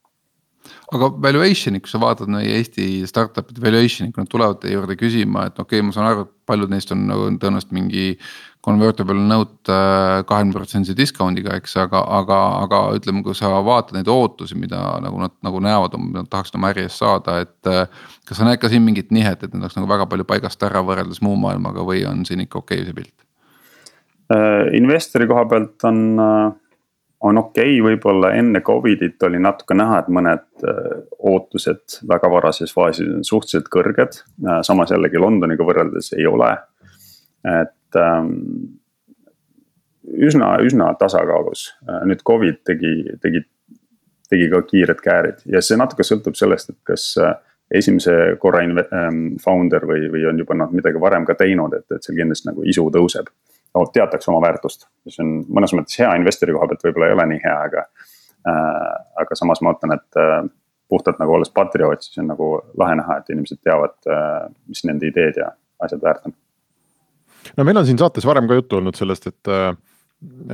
aga 0.95 1.11
valuation'i, 1.23 1.81
kui 1.83 1.91
sa 1.91 2.01
vaatad 2.03 2.31
meie 2.33 2.59
Eesti 2.61 3.05
startup'ide 3.09 3.63
valuation'i, 3.63 4.13
kui 4.15 4.23
nad 4.23 4.31
tulevad 4.33 4.61
teie 4.63 4.77
juurde 4.77 4.97
küsima, 4.99 5.47
et 5.49 5.59
okei 5.59 5.81
okay,, 5.81 5.87
ma 5.87 5.95
saan 5.95 6.11
aru, 6.11 6.27
et 6.27 6.35
paljud 6.51 6.73
neist 6.73 6.93
on 6.95 7.07
nagu 7.11 7.31
tõenäoliselt 7.41 7.75
mingi. 7.77 8.13
Convertible 8.67 9.15
note 9.15 9.71
äh, 9.71 10.25
kahekümne 10.27 10.57
protsendise 10.57 10.97
discount'iga, 10.99 11.55
eks, 11.55 11.77
aga, 11.79 12.01
aga, 12.17 12.39
aga 12.65 12.81
ütleme, 12.99 13.21
kui 13.23 13.37
sa 13.39 13.53
vaatad 13.63 13.95
neid 13.95 14.09
ootusi, 14.11 14.57
mida 14.59 14.81
nagu 15.05 15.21
nad 15.23 15.37
nagu 15.47 15.61
näevad, 15.63 15.95
nad 16.11 16.27
tahaksid 16.33 16.59
oma 16.59 16.73
äri 16.75 16.83
eest 16.89 16.99
saada, 16.99 17.39
et. 17.45 17.55
Äh, 17.71 17.87
kas 18.27 18.41
sa 18.41 18.49
näed 18.49 18.59
ka 18.59 18.67
siin 18.73 18.83
mingit 18.83 19.15
nihet, 19.15 19.39
et 19.39 19.53
need 19.53 19.63
oleks 19.63 19.79
nagu 19.79 19.87
väga 19.87 20.09
palju 20.11 20.27
paigast 20.27 20.67
ära 20.67 20.83
võrreldes 20.83 21.23
muu 21.23 21.39
maailmaga 21.39 21.87
või 21.87 22.03
on 22.11 22.27
siin 22.27 22.43
ikka 22.43 22.59
okei 22.59 22.81
okay, 22.83 22.89
see 22.89 22.97
pilt? 22.99 23.15
Äh, 24.35 24.75
investori 24.75 25.31
koha 25.31 25.47
pealt 25.47 25.87
on 25.87 26.03
on 27.21 27.39
okei 27.39 27.81
okay,, 27.81 27.85
võib-olla 27.85 28.33
enne 28.37 28.61
Covidit 28.61 29.23
oli 29.23 29.41
natuke 29.43 29.77
näha, 29.77 30.01
et 30.03 30.09
mõned 30.13 30.45
äh, 30.69 30.91
ootused 31.31 32.01
väga 32.09 32.31
varases 32.33 32.75
faasis 32.77 33.09
on 33.09 33.25
suhteliselt 33.25 33.71
kõrged. 33.73 34.21
Äh, 34.45 34.61
samas 34.67 34.93
jällegi 34.93 35.21
Londoniga 35.21 35.65
võrreldes 35.67 36.13
ei 36.17 36.27
ole, 36.29 36.53
et 37.47 38.01
ähm, 38.01 38.37
üsna, 40.29 40.57
üsna 40.65 40.93
tasakaalus. 41.01 41.71
Äh, 41.89 42.05
nüüd 42.11 42.25
Covid 42.27 42.63
tegi, 42.69 42.95
tegi, 43.23 43.43
tegi 44.31 44.53
ka 44.53 44.63
kiired 44.69 45.03
käärid 45.03 45.45
ja 45.53 45.65
see 45.65 45.81
natuke 45.81 46.05
sõltub 46.07 46.37
sellest, 46.37 46.75
et 46.75 46.81
kas 46.87 47.15
esimese 47.73 48.37
korra 48.39 48.61
ähm, 48.63 49.25
founder 49.43 49.89
või, 49.89 50.07
või 50.13 50.29
on 50.29 50.39
juba 50.39 50.55
nad 50.55 50.75
midagi 50.77 51.01
varem 51.03 51.25
ka 51.27 51.35
teinud, 51.39 51.75
et, 51.75 51.89
et 51.91 52.05
seal 52.05 52.21
kindlasti 52.21 52.53
nagu 52.53 52.63
isu 52.69 52.91
tõuseb 52.95 53.33
no 53.77 53.87
teatakse 53.93 54.31
oma 54.33 54.41
väärtust, 54.47 54.87
mis 55.07 55.19
on 55.23 55.33
mõnes 55.53 55.75
mõttes 55.77 55.99
hea 56.01 56.13
investori 56.19 56.55
koha 56.57 56.69
pealt 56.71 56.87
võib-olla 56.87 57.11
ei 57.11 57.17
ole 57.17 57.27
nii 57.33 57.43
hea, 57.45 57.57
aga 57.69 57.85
äh,. 58.49 58.95
aga 59.23 59.39
samas 59.39 59.63
ma 59.65 59.75
ütlen, 59.77 59.97
et 59.99 60.21
äh, 60.23 60.39
puhtalt 60.89 61.21
nagu 61.21 61.37
olles 61.37 61.53
patrioot, 61.55 62.05
siis 62.05 62.23
on 62.23 62.31
nagu 62.33 62.51
lahe 62.79 62.97
näha, 63.01 63.21
et 63.21 63.33
inimesed 63.35 63.61
teavad 63.67 63.97
äh,, 64.11 64.47
mis 64.71 64.85
nende 64.89 65.11
ideed 65.11 65.41
ja 65.43 65.51
asjad 65.85 66.05
väärt 66.05 66.31
on. 66.31 66.37
no 67.57 67.69
meil 67.69 67.83
on 67.83 67.89
siin 67.89 68.01
saates 68.01 68.27
varem 68.29 68.49
ka 68.49 68.59
juttu 68.59 68.81
olnud 68.81 68.99
sellest, 68.99 69.29
et, 69.33 69.53
äh, 69.53 69.73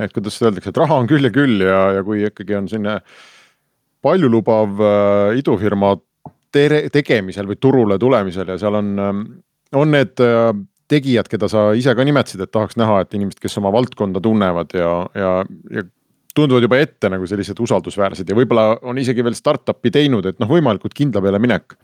et 0.03 0.15
kuidas 0.15 0.41
öeldakse, 0.41 0.73
et 0.73 0.83
raha 0.83 0.99
on 1.03 1.09
küll 1.09 1.29
ja 1.29 1.33
küll 1.33 1.63
ja, 1.63 1.83
ja 1.99 2.03
kui 2.07 2.25
ikkagi 2.27 2.59
on 2.59 2.67
selline 2.71 2.99
paljulubav 4.03 4.83
äh, 4.83 5.39
idufirma 5.39 5.95
tere, 6.53 6.83
tegemisel 6.93 7.47
või 7.49 7.59
turule 7.61 7.97
tulemisel 8.01 8.51
ja 8.53 8.59
seal 8.61 8.77
on, 8.81 8.93
ähm, 8.99 9.25
on 9.79 9.93
need 9.95 10.19
äh, 10.23 10.51
tegijad, 10.93 11.27
keda 11.31 11.49
sa 11.51 11.65
ise 11.77 11.95
ka 11.97 12.05
nimetasid, 12.07 12.45
et 12.45 12.53
tahaks 12.53 12.77
näha, 12.79 13.01
et 13.03 13.17
inimesed, 13.17 13.41
kes 13.41 13.59
oma 13.61 13.73
valdkonda 13.73 14.21
tunnevad 14.23 14.77
ja, 14.77 14.93
ja, 15.17 15.33
ja 15.73 15.85
tunduvad 16.37 16.65
juba 16.65 16.79
ette 16.81 17.11
nagu 17.13 17.27
sellised 17.29 17.59
usaldusväärsed 17.61 18.29
ja 18.29 18.37
võib-olla 18.37 18.79
on 18.89 18.97
isegi 19.01 19.25
veel 19.25 19.37
startup'i 19.37 19.91
teinud, 19.93 20.25
et 20.29 20.41
noh, 20.41 20.49
võimalikult 20.49 20.95
kindla 20.97 21.21
peale 21.21 21.41
minek. 21.41 21.77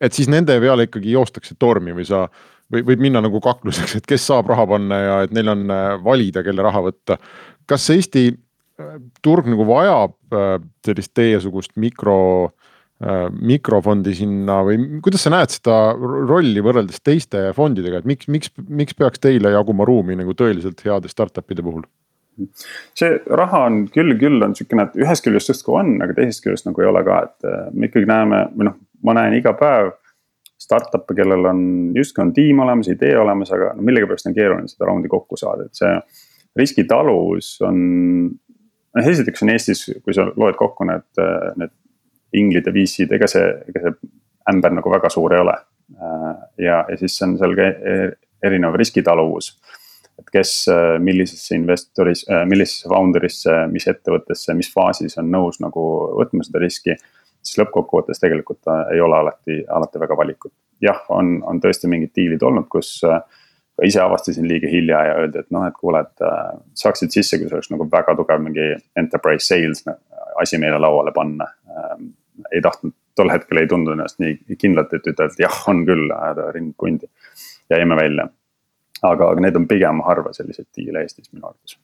et 0.00 0.12
siis 0.12 0.28
nende 0.28 0.56
peale 0.60 0.88
ikkagi 0.88 1.12
joostakse 1.14 1.54
tormi 1.58 1.94
või 1.96 2.06
sa 2.08 2.26
või 2.72 2.84
võib 2.88 3.02
minna 3.04 3.22
nagu 3.24 3.40
kakluseks, 3.44 3.98
et 3.98 4.08
kes 4.08 4.24
saab 4.30 4.48
raha 4.52 4.66
panna 4.68 5.00
ja 5.00 5.18
et 5.26 5.34
neil 5.36 5.52
on 5.52 5.68
äh, 5.70 5.84
valida, 6.04 6.42
kelle 6.46 6.64
raha 6.64 6.84
võtta. 6.88 7.18
kas 7.68 7.88
Eesti 7.92 8.26
äh, 8.32 8.96
turg 9.22 9.48
nagu 9.50 9.66
vajab 9.68 10.16
äh, 10.32 10.56
sellist 10.86 11.14
teiesugust 11.14 11.76
mikro 11.76 12.54
mikrofondi 13.34 14.12
sinna 14.16 14.60
või 14.64 15.00
kuidas 15.02 15.24
sa 15.26 15.32
näed 15.34 15.50
seda 15.50 15.74
rolli 15.98 16.62
võrreldes 16.62 17.02
teiste 17.04 17.48
fondidega, 17.56 17.98
et 18.00 18.06
miks, 18.08 18.28
miks, 18.30 18.52
miks 18.68 18.94
peaks 18.96 19.20
teile 19.20 19.50
jaguma 19.50 19.84
ruumi 19.88 20.14
nagu 20.16 20.32
tõeliselt 20.38 20.80
heade 20.86 21.10
startup'ide 21.10 21.64
puhul? 21.66 21.82
see 22.98 23.18
raha 23.30 23.64
on 23.68 23.84
küll, 23.94 24.14
küll 24.18 24.42
on 24.42 24.54
sihukene, 24.56 24.88
et 24.88 24.96
ühest 25.04 25.24
küljest 25.26 25.52
justkui 25.52 25.76
on, 25.80 25.92
aga 26.04 26.16
teisest 26.16 26.44
küljest 26.44 26.68
nagu 26.68 26.82
ei 26.82 26.88
ole 26.90 27.04
ka, 27.06 27.20
et 27.28 27.48
äh, 27.50 27.68
me 27.72 27.90
ikkagi 27.90 28.08
näeme 28.10 28.40
või 28.54 28.70
noh, 28.70 28.78
ma 29.06 29.14
näen 29.20 29.38
iga 29.38 29.54
päev. 29.58 29.94
Startup'e, 30.64 31.16
kellel 31.18 31.44
on 31.50 31.60
justkui 31.92 32.22
on 32.22 32.30
tiim 32.32 32.60
olemas, 32.64 32.88
idee 32.88 33.12
olemas, 33.20 33.50
aga 33.52 33.72
no 33.76 33.84
millegipärast 33.84 34.30
on 34.30 34.36
keeruline 34.36 34.70
seda 34.70 34.86
raundi 34.88 35.10
kokku 35.12 35.36
saada, 35.36 35.66
et 35.66 35.76
see 35.76 35.92
riskitaluvus 36.56 37.56
on. 37.66 37.80
noh, 38.94 39.08
esiteks 39.10 39.42
on 39.44 39.50
Eestis, 39.52 39.82
kui 40.02 40.14
sa 40.16 40.24
loed 40.30 40.56
kokku 40.56 40.86
need, 40.88 41.04
need 41.60 41.74
inglid 42.34 42.66
ja 42.66 42.74
VC-d, 42.74 43.14
ega 43.16 43.28
see, 43.30 43.46
ega 43.70 43.86
see 43.86 44.12
ämber 44.50 44.74
nagu 44.76 44.92
väga 44.92 45.10
suur 45.12 45.34
ei 45.34 45.40
ole. 45.40 45.54
Äh, 45.94 46.34
ja, 46.58 46.84
ja 46.88 46.96
siis 46.96 47.16
on 47.22 47.36
seal 47.38 47.56
ka 47.56 47.68
e-, 47.68 48.12
erinev 48.44 48.76
riskitaluvus. 48.80 49.54
et 50.18 50.28
kes 50.30 50.68
äh, 50.70 50.96
millisesse 51.02 51.56
investoris, 51.56 52.24
äh, 52.30 52.44
millisesse 52.46 52.88
founder'isse, 52.88 53.54
mis 53.72 53.86
ettevõttesse, 53.90 54.54
mis 54.54 54.70
faasis 54.72 55.18
on 55.18 55.30
nõus 55.30 55.58
nagu 55.60 55.84
võtma 56.20 56.46
seda 56.46 56.62
riski. 56.62 56.96
siis 57.44 57.58
lõppkokkuvõttes 57.60 58.22
tegelikult 58.22 58.70
ei 58.94 59.00
ole 59.04 59.16
alati, 59.16 59.64
alati 59.68 60.00
väga 60.00 60.16
valikut. 60.16 60.52
jah, 60.80 61.00
on, 61.08 61.42
on 61.42 61.60
tõesti 61.60 61.88
mingid 61.88 62.14
diilid 62.16 62.42
olnud, 62.42 62.68
kus 62.68 63.00
ka 63.02 63.84
ise 63.84 64.00
avastasin 64.00 64.46
liiga 64.48 64.68
hilja 64.70 65.02
ja 65.04 65.14
öeldi, 65.18 65.38
et 65.38 65.50
noh, 65.50 65.66
et 65.66 65.74
kuule, 65.74 66.00
et 66.00 66.24
saaksid 66.78 67.10
sisse, 67.10 67.38
kui 67.38 67.48
see 67.48 67.56
oleks 67.58 67.70
nagu 67.74 67.88
väga 67.90 68.14
tugev 68.16 68.40
mingi 68.40 68.70
enterprise 68.96 69.46
sales 69.46 69.82
asi 70.40 70.58
meile 70.62 70.78
lauale 70.78 71.12
panna 71.12 71.48
ei 72.52 72.62
tahtnud, 72.64 72.94
tol 73.16 73.30
hetkel 73.32 73.62
ei 73.62 73.70
tundnud 73.70 73.94
ennast 73.94 74.20
nii 74.22 74.58
kindlalt, 74.58 74.92
et 74.92 75.06
ütelda, 75.06 75.32
et 75.32 75.44
jah, 75.46 75.60
on 75.70 75.84
küll, 75.88 76.08
ajada 76.10 76.50
rind 76.56 76.74
pundi. 76.78 77.10
jäime 77.70 77.96
välja. 77.96 78.28
aga, 79.02 79.30
aga 79.30 79.40
need 79.40 79.56
on 79.56 79.66
pigem 79.68 80.00
harva 80.06 80.32
selliseid 80.32 80.70
diile 80.76 81.02
Eestis 81.04 81.32
minu 81.32 81.46
arvates 81.46 81.76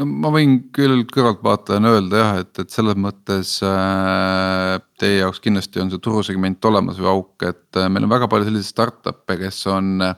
no 0.00 0.06
ma 0.08 0.30
võin 0.32 0.56
küll 0.74 1.04
kõrvaltvaatajana 1.10 1.92
öelda 1.96 2.22
jah, 2.22 2.38
et, 2.42 2.52
et 2.62 2.72
selles 2.72 2.98
mõttes 3.00 3.54
äh, 3.66 4.76
teie 5.00 5.20
jaoks 5.20 5.42
kindlasti 5.44 5.82
on 5.82 5.92
see 5.92 6.02
turusegment 6.02 6.70
olemas 6.70 7.00
või 7.00 7.10
auk, 7.12 7.34
et 7.48 7.80
äh, 7.80 7.90
meil 7.92 8.06
on 8.06 8.14
väga 8.14 8.28
palju 8.32 8.48
selliseid 8.48 8.72
startup'e, 8.72 9.38
kes 9.44 9.62
on 9.72 9.94
äh,. 10.08 10.16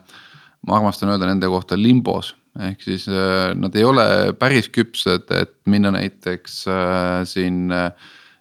ma 0.65 0.79
armastan 0.79 1.11
öelda 1.13 1.27
nende 1.29 1.49
kohta 1.51 1.77
limbos, 1.77 2.33
ehk 2.69 2.85
siis 2.87 3.09
äh, 3.11 3.51
nad 3.57 3.75
ei 3.75 3.87
ole 3.87 4.05
päris 4.39 4.71
küpsed, 4.73 5.27
et 5.35 5.57
minna 5.69 5.91
näiteks 5.93 6.61
äh, 6.71 7.19
siin 7.29 7.67
äh, 7.75 7.91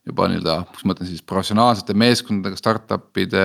juba 0.04 0.26
nii-öelda, 0.28 0.54
kuidas 0.68 0.84
ma 0.84 0.92
ütlen 0.92 1.08
siis 1.08 1.22
professionaalsete 1.24 1.94
meeskondadega 1.96 2.58
startup'ide 2.60 3.44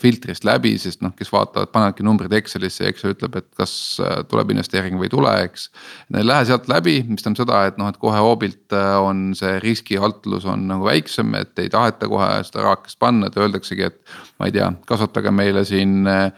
filtrist 0.00 0.46
läbi, 0.48 0.72
sest 0.80 1.02
noh, 1.04 1.12
kes 1.16 1.28
vaatavad, 1.32 1.68
panevadki 1.74 2.06
numbrid 2.06 2.32
Excelisse 2.38 2.86
ja 2.86 2.92
Excel 2.92 3.12
ütleb, 3.12 3.36
et 3.36 3.48
kas 3.58 3.72
äh, 4.00 4.22
tuleb 4.30 4.54
investeering 4.54 4.96
või 4.96 5.10
ei 5.10 5.12
tule, 5.12 5.34
eks. 5.44 5.68
Nad 6.08 6.22
ei 6.22 6.30
lähe 6.30 6.48
sealt 6.48 6.68
läbi, 6.72 6.96
mis 7.08 7.24
tähendab 7.24 7.44
seda, 7.44 7.62
et 7.68 7.80
noh, 7.80 7.92
et 7.92 8.00
kohe 8.00 8.22
hoobilt 8.24 8.76
äh, 8.76 8.94
on 9.04 9.34
see 9.38 9.58
riskialtlus 9.64 10.48
on 10.48 10.64
nagu 10.70 10.88
väiksem, 10.88 11.36
et 11.36 11.60
ei 11.60 11.68
taheta 11.72 12.08
kohe 12.08 12.30
seda 12.48 12.64
raakest 12.70 13.00
panna, 13.02 13.28
et 13.28 13.36
öeldaksegi, 13.36 13.90
et. 13.92 14.00
ma 14.40 14.48
ei 14.48 14.54
tea, 14.54 14.70
kasvatage 14.88 15.32
meile 15.34 15.64
siin 15.68 16.08
äh, 16.08 16.30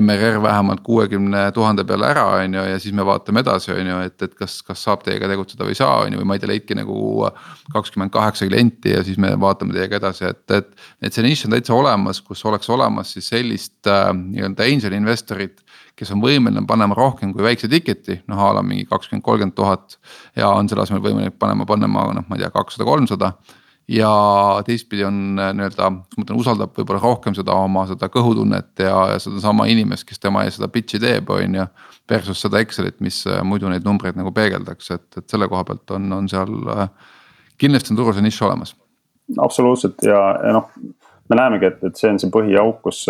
MRR 0.00 0.42
vähemalt 0.42 0.80
kuuekümne 0.86 1.50
tuhande 1.52 1.84
peale 1.84 2.06
ära, 2.08 2.24
on 2.40 2.54
ju, 2.54 2.62
ja 2.70 2.78
siis 2.80 2.94
me 2.96 3.04
vaatame 3.06 3.42
edasi, 3.44 3.72
on 3.74 3.90
ju, 3.90 3.98
et, 4.06 4.16
et 4.24 4.34
kas, 4.38 4.60
kas 4.64 4.84
saab 4.86 5.04
teiega 5.04 5.28
tegutseda 5.28 5.66
või 5.66 5.74
ei 5.74 5.80
saa, 5.80 5.98
on 6.06 6.14
ju, 6.14 6.20
või 6.20 6.28
ma 6.30 6.36
ei 6.38 6.42
tea, 6.42 6.52
leidke 6.52 6.76
nagu. 6.78 7.28
kakskümmend 7.72 8.12
kaheksa 8.12 8.46
klienti 8.48 8.90
ja 8.92 9.02
siis 9.04 9.18
me 9.20 9.30
vaatame 9.40 9.72
teiega 9.72 9.96
edasi, 10.00 10.24
et, 10.28 10.42
et, 10.50 10.72
et 11.02 11.14
see 11.14 11.24
nišš 11.24 11.46
on 11.46 11.54
täitsa 11.54 11.74
olemas, 11.74 12.20
kus 12.20 12.44
oleks 12.48 12.70
olemas 12.70 13.12
siis 13.14 13.28
sellist 13.32 13.88
äh, 13.88 14.10
nii-öelda 14.16 14.66
angel 14.66 14.96
investorit 14.96 15.62
kes 15.96 16.10
on 16.14 16.22
võimeline 16.22 16.64
panema 16.66 16.96
rohkem 16.96 17.32
kui 17.34 17.44
väikse 17.44 17.68
ticket'i, 17.70 18.22
noh 18.30 18.40
a 18.40 18.52
la 18.56 18.62
mingi 18.64 18.86
kakskümmend, 18.88 19.24
kolmkümmend 19.24 19.56
tuhat. 19.56 19.98
ja 20.36 20.48
on 20.48 20.68
selle 20.68 20.82
asemel 20.86 21.02
võimalik 21.04 21.36
panema, 21.38 21.66
panema 21.68 22.06
noh, 22.16 22.24
ma 22.28 22.38
ei 22.38 22.42
tea, 22.42 22.50
kakssada, 22.54 22.88
kolmsada 22.88 23.32
ja 23.92 24.62
teistpidi 24.66 25.04
on 25.04 25.38
äh, 25.38 25.52
nii-öelda, 25.56 25.88
ma 25.92 26.24
ütlen, 26.24 26.38
usaldab 26.40 26.76
võib-olla 26.76 27.00
rohkem 27.02 27.36
seda 27.36 27.54
oma 27.60 27.84
seda 27.90 28.08
kõhutunnet 28.12 28.84
ja, 28.84 28.94
ja 29.12 29.18
sedasama 29.22 29.66
inimest, 29.72 30.06
kes 30.08 30.22
tema 30.22 30.46
ees 30.46 30.56
seda 30.58 30.70
pitch'i 30.72 31.00
teeb, 31.02 31.32
on 31.32 31.58
ju. 31.60 31.66
Versus 32.10 32.40
seda 32.42 32.60
Excelit, 32.60 32.98
mis 33.04 33.22
äh, 33.30 33.40
muidu 33.46 33.70
neid 33.70 33.84
numbreid 33.86 34.18
nagu 34.18 34.32
peegeldaks, 34.34 34.90
et, 34.96 35.06
et 35.16 35.28
selle 35.30 35.48
koha 35.48 35.64
pealt 35.68 35.92
on, 35.96 36.08
on 36.16 36.28
seal 36.28 36.50
äh, 36.74 36.88
kindlasti 37.60 37.92
on 37.92 38.00
turul 38.00 38.16
see 38.16 38.26
nišš 38.26 38.42
olemas. 38.48 38.74
absoluutselt 39.40 40.02
ja, 40.04 40.18
ja 40.42 40.56
noh, 40.56 40.72
me 41.30 41.38
näemegi, 41.38 41.70
et, 41.70 41.84
et 41.88 42.00
see 42.00 42.10
on 42.10 42.18
see 42.20 42.32
põhiauk, 42.32 42.82
kus, 42.84 43.04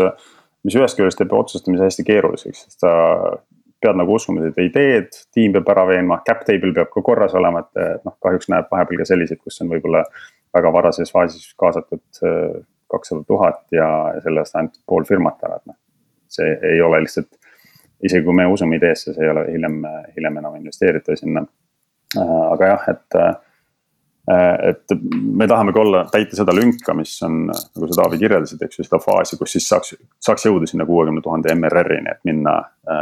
mis 0.67 0.77
ühest 0.79 0.99
küljest 0.99 1.19
teeb 1.19 1.33
otsustamise 1.35 1.89
hästi 1.89 2.05
keeruliseks, 2.07 2.67
sest 2.67 2.85
sa 2.85 2.93
pead 3.83 3.99
nagu 3.99 4.15
uskuma 4.15 4.45
seda 4.45 4.63
ideed, 4.63 5.11
tiim 5.35 5.57
peab 5.57 5.73
ära 5.73 5.87
veenma, 5.89 6.21
cap 6.27 6.45
table 6.47 6.71
peab 6.77 6.93
ka 6.93 7.03
korras 7.03 7.35
olema, 7.39 7.65
et 7.65 8.05
noh, 8.07 8.15
kahjuks 8.23 8.53
näeb 8.53 8.69
vahepeal 8.71 9.03
ka 9.03 9.09
selliseid, 9.09 9.41
kus 9.43 9.59
on 9.65 9.73
võib-olla 9.73 10.05
väga 10.55 10.73
varases 10.73 11.13
faasis 11.13 11.53
kaasatud 11.59 12.25
äh, 12.27 12.65
kakssada 12.93 13.25
tuhat 13.29 13.63
ja 13.73 13.87
selle 14.25 14.43
eest 14.45 14.59
ainult 14.59 14.77
pool 14.87 15.07
firmat 15.09 15.41
ära, 15.47 15.57
et 15.57 15.71
noh. 15.71 15.79
see 16.33 16.51
ei 16.69 16.81
ole 16.85 17.01
lihtsalt 17.05 17.31
isegi 18.05 18.25
kui 18.27 18.37
me 18.37 18.45
usume 18.51 18.77
ideesse, 18.77 19.15
see 19.15 19.25
ei 19.25 19.31
ole 19.33 19.47
hiljem, 19.49 19.79
hiljem 20.17 20.39
enam 20.43 20.59
investeerida 20.59 21.17
sinna. 21.17 21.45
aga 22.19 22.69
jah, 22.75 22.85
et 22.93 23.19
et 24.33 24.93
me 25.41 25.47
tahamegi 25.51 25.81
olla, 25.83 26.05
täita 26.13 26.37
seda 26.39 26.55
lünka, 26.55 26.95
mis 26.95 27.15
on, 27.27 27.47
nagu 27.49 27.89
sa 27.89 28.03
Taavi 28.03 28.21
kirjeldasid, 28.21 28.61
eks 28.63 28.79
ju, 28.79 28.85
seda 28.87 29.01
faasi, 29.03 29.39
kus 29.41 29.57
siis 29.57 29.67
saaks, 29.67 29.97
saaks 30.23 30.47
jõuda 30.47 30.69
sinna 30.71 30.87
kuuekümne 30.87 31.25
tuhande 31.25 31.55
MRR-ini, 31.57 32.13
et 32.13 32.23
minna, 32.29 32.55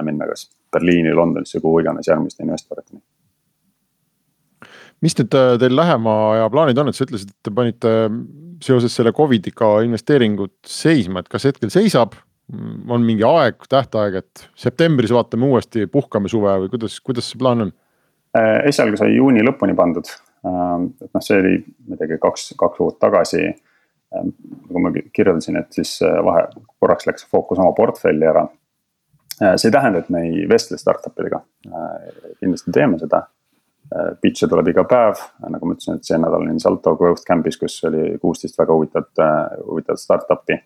minna 0.07 0.31
kas 0.31 0.47
Berliini, 0.73 1.13
Londonisse, 1.13 1.61
kuhu 1.61 1.83
iganes 1.83 2.09
järgmiste 2.09 2.47
investoriteni 2.47 3.03
mis 5.05 5.17
nüüd 5.17 5.37
äh, 5.37 5.55
teil 5.61 5.77
lähema 5.77 6.17
aja 6.35 6.49
plaanid 6.53 6.81
on, 6.81 6.91
et 6.91 6.97
sa 6.97 7.07
ütlesid, 7.07 7.33
et 7.33 7.47
te 7.47 7.53
panite 7.55 7.93
äh, 8.07 8.19
seoses 8.65 8.95
selle 8.97 9.15
Covidiga 9.17 9.79
investeeringud 9.87 10.53
seisma, 10.69 11.23
et 11.23 11.31
kas 11.33 11.49
hetkel 11.49 11.73
seisab? 11.73 12.19
Mm, 12.51 12.91
on 12.91 13.05
mingi 13.07 13.25
aeg, 13.27 13.63
tähtaeg, 13.71 14.21
et 14.21 14.45
septembris 14.59 15.13
vaatame 15.15 15.47
uuesti, 15.47 15.87
puhkame 15.91 16.31
suve 16.33 16.57
või 16.65 16.73
kuidas, 16.73 16.99
kuidas 17.05 17.31
see 17.31 17.41
plaan 17.41 17.69
on? 17.69 17.73
Äh, 18.37 18.61
esialgu 18.71 18.99
sai 19.01 19.15
juuni 19.15 19.45
lõpuni 19.47 19.77
pandud, 19.79 20.11
et 20.11 21.11
noh, 21.15 21.25
see 21.25 21.39
oli 21.39 21.57
midagi 21.91 22.19
kaks, 22.21 22.53
kaks 22.59 22.79
kuud 22.79 23.01
tagasi. 23.03 23.51
Nagu 24.11 24.81
ma 24.83 24.91
kirjeldasin, 24.91 25.61
et 25.61 25.77
siis 25.77 25.93
vahe, 26.03 26.49
korraks 26.83 27.07
läks 27.07 27.29
fookus 27.31 27.61
oma 27.63 27.71
portfelli 27.77 28.27
ära. 28.27 28.41
see 29.39 29.69
ei 29.69 29.75
tähenda, 29.77 30.01
et 30.03 30.09
me 30.11 30.25
ei 30.27 30.49
vestle 30.51 30.79
startup 30.81 31.15
idega, 31.23 31.39
kindlasti 32.41 32.75
teeme 32.75 32.99
seda 32.99 33.21
pitch'e 34.23 34.49
tuleb 34.49 34.69
iga 34.71 34.85
päev, 34.89 35.19
nagu 35.51 35.67
ma 35.67 35.75
ütlesin, 35.75 35.99
et 35.99 36.07
see 36.07 36.19
nädal 36.21 36.45
olin 36.45 36.61
Salto 36.63 36.95
Growth 36.99 37.25
Camp'is, 37.27 37.59
kus 37.59 37.81
oli 37.89 38.19
kuusteist 38.23 38.59
väga 38.59 38.77
huvitavat, 38.77 39.11
äh, 39.23 39.57
huvitavat 39.67 40.03
startup'i. 40.03 40.59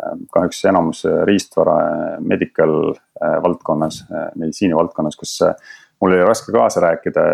Äh, 0.00 0.18
kahjuks 0.34 0.64
enamus 0.68 1.04
riistvara 1.28 1.78
medical 2.20 2.92
valdkonnas, 3.20 4.04
meditsiini 4.36 4.76
valdkonnas, 4.76 5.16
kus 5.20 5.38
mul 6.00 6.14
oli 6.14 6.24
raske 6.24 6.52
kaasa 6.52 6.80
rääkida 6.80 7.24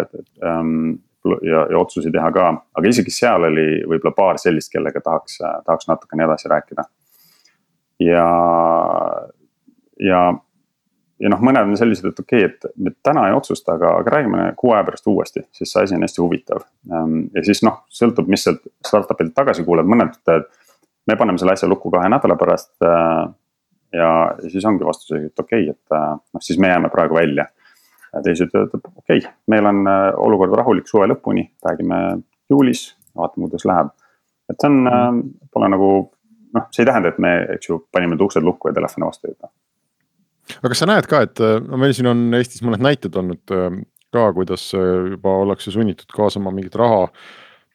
ähm, 0.43 0.97
ja, 1.43 1.66
ja 1.70 1.79
otsuseid 1.79 2.14
teha 2.14 2.31
ka, 2.35 2.49
aga 2.79 2.91
isegi 2.91 3.14
seal 3.14 3.47
oli 3.47 3.66
võib-olla 3.87 4.14
paar 4.16 4.41
sellist, 4.43 4.72
kellega 4.72 5.03
tahaks, 5.03 5.39
tahaks 5.66 5.87
natukene 5.91 6.27
edasi 6.27 6.51
rääkida. 6.51 6.87
ja, 8.03 8.27
ja 10.03 10.20
ja 11.23 11.31
noh, 11.33 11.41
mõned 11.45 11.71
on 11.71 11.79
sellised, 11.79 12.11
et 12.11 12.21
okei 12.21 12.45
okay,, 12.45 12.53
et 12.53 12.79
me 12.83 12.93
täna 13.05 13.27
ei 13.31 13.37
otsusta, 13.37 13.77
aga, 13.77 13.95
aga 14.03 14.12
räägime 14.17 14.47
kuu 14.61 14.75
aja 14.75 14.85
pärast 14.87 15.09
uuesti, 15.11 15.47
sest 15.57 15.73
see 15.73 15.85
asi 15.87 15.97
on 15.97 16.05
hästi 16.05 16.23
huvitav. 16.23 16.64
Ehm, 16.93 17.19
ja 17.35 17.45
siis 17.47 17.62
noh, 17.67 17.83
sõltub, 18.01 18.29
mis 18.33 18.45
sealt 18.47 18.64
startup'ilt 18.87 19.35
tagasi 19.37 19.64
kuuled, 19.67 19.89
mõned 19.89 20.12
ütlevad, 20.19 20.49
me 21.07 21.17
paneme 21.17 21.41
selle 21.41 21.55
asja 21.57 21.69
lukku 21.71 21.93
kahe 21.95 22.11
nädala 22.12 22.37
pärast. 22.41 22.75
Äh, 22.85 23.23
ja, 23.97 24.11
siis 24.45 24.64
ongi 24.69 24.87
vastus, 24.87 25.14
et 25.17 25.45
okei 25.45 25.71
okay,, 25.71 25.77
et 25.77 25.97
äh, 25.97 26.09
noh, 26.19 26.45
siis 26.45 26.61
me 26.62 26.73
jääme 26.73 26.93
praegu 26.93 27.21
välja. 27.21 27.49
teised 28.25 28.49
ütlevad, 28.49 28.81
okei 28.97 29.19
okay,, 29.21 29.33
meil 29.53 29.67
on 29.69 29.83
olukord 30.25 30.55
rahulik 30.57 30.89
suve 30.89 31.05
lõpuni, 31.11 31.51
räägime 31.64 31.99
juulis, 32.51 32.89
vaatame, 33.17 33.49
kuidas 33.49 33.67
läheb. 33.69 33.91
et 34.49 34.62
see 34.62 34.71
on, 34.71 35.21
pole 35.53 35.69
nagu 35.69 35.91
noh, 36.57 36.69
see 36.73 36.85
ei 36.85 36.89
tähenda, 36.89 37.12
et 37.12 37.19
me, 37.21 37.35
eks 37.59 37.69
ju, 37.69 37.83
panime 37.93 38.17
uksed 38.17 38.47
lukku 38.47 38.71
ja 38.71 38.79
telefoni 38.79 39.05
vastu 39.05 39.29
ei 39.29 39.35
võta 39.35 39.51
aga 40.59 40.70
kas 40.72 40.82
sa 40.82 40.88
näed 40.90 41.09
ka, 41.11 41.22
et 41.26 41.42
äh, 41.42 41.59
no 41.62 41.80
meil 41.80 41.94
siin 41.97 42.11
on 42.11 42.24
Eestis 42.38 42.64
mõned 42.66 42.84
näited 42.84 43.16
olnud 43.18 43.55
äh, 43.55 43.68
ka, 44.14 44.28
kuidas 44.36 44.68
äh, 44.76 45.12
juba 45.16 45.34
ollakse 45.42 45.74
sunnitud 45.74 46.11
kaasama 46.14 46.55
mingit 46.55 46.76
raha. 46.78 47.09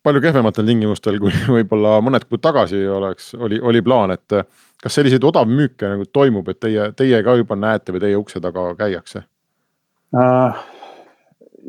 palju 0.02 0.22
kehvematel 0.22 0.66
tingimustel, 0.66 1.20
kui 1.22 1.34
võib-olla 1.58 2.00
mõned 2.02 2.26
kuud 2.30 2.42
tagasi 2.42 2.82
oleks, 2.90 3.34
oli, 3.38 3.60
oli 3.62 3.82
plaan, 3.86 4.16
et 4.16 4.42
kas 4.82 4.98
selliseid 4.98 5.24
odavmüüke 5.24 5.90
nagu 5.94 6.08
toimub, 6.10 6.50
et 6.50 6.60
teie, 6.60 6.92
teie 6.98 7.24
ka 7.24 7.38
juba 7.38 7.56
näete 7.56 7.94
või 7.94 8.06
teie 8.06 8.20
ukse 8.20 8.42
taga 8.44 8.72
käiakse 8.80 9.26
uh,? 10.18 10.64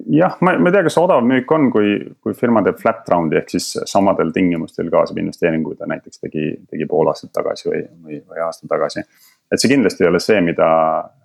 jah, 0.07 0.37
ma, 0.41 0.55
ma 0.59 0.71
ei 0.71 0.75
tea, 0.75 0.85
kas 0.87 0.97
odav 1.01 1.23
müük 1.27 1.51
on, 1.55 1.69
kui, 1.73 1.95
kui 2.25 2.35
firma 2.37 2.63
teeb 2.65 2.79
flat 2.81 3.09
round'i 3.13 3.39
ehk 3.41 3.53
siis 3.53 3.69
samadel 3.89 4.33
tingimustel 4.35 4.89
kaasab 4.93 5.21
investeeringuid 5.21 5.81
ta 5.81 5.89
näiteks 5.91 6.23
tegi, 6.23 6.49
tegi 6.71 6.89
pool 6.91 7.11
aastat 7.13 7.33
tagasi 7.37 7.69
või, 7.69 7.83
või, 8.07 8.21
või 8.25 8.43
aasta 8.47 8.69
tagasi 8.71 9.05
et 9.53 9.61
see 9.61 9.73
kindlasti 9.73 10.05
ei 10.05 10.11
ole 10.11 10.21
see, 10.23 10.41
mida, 10.45 10.69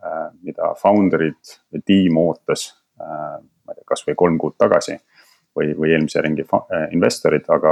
äh, 0.03 0.25
mida 0.45 0.73
founder'id 0.81 1.53
või 1.73 1.83
tiim 1.87 2.17
ootas, 2.21 2.69
äh, 2.99 3.37
ma 3.39 3.73
ei 3.73 3.79
tea, 3.79 3.87
kasvõi 3.93 4.17
kolm 4.19 4.39
kuud 4.41 4.57
tagasi. 4.59 4.99
või, 5.57 5.71
või 5.73 5.89
eelmise 5.89 6.21
ringi 6.21 6.43
äh, 6.53 6.83
investorid, 6.93 7.47
aga, 7.49 7.71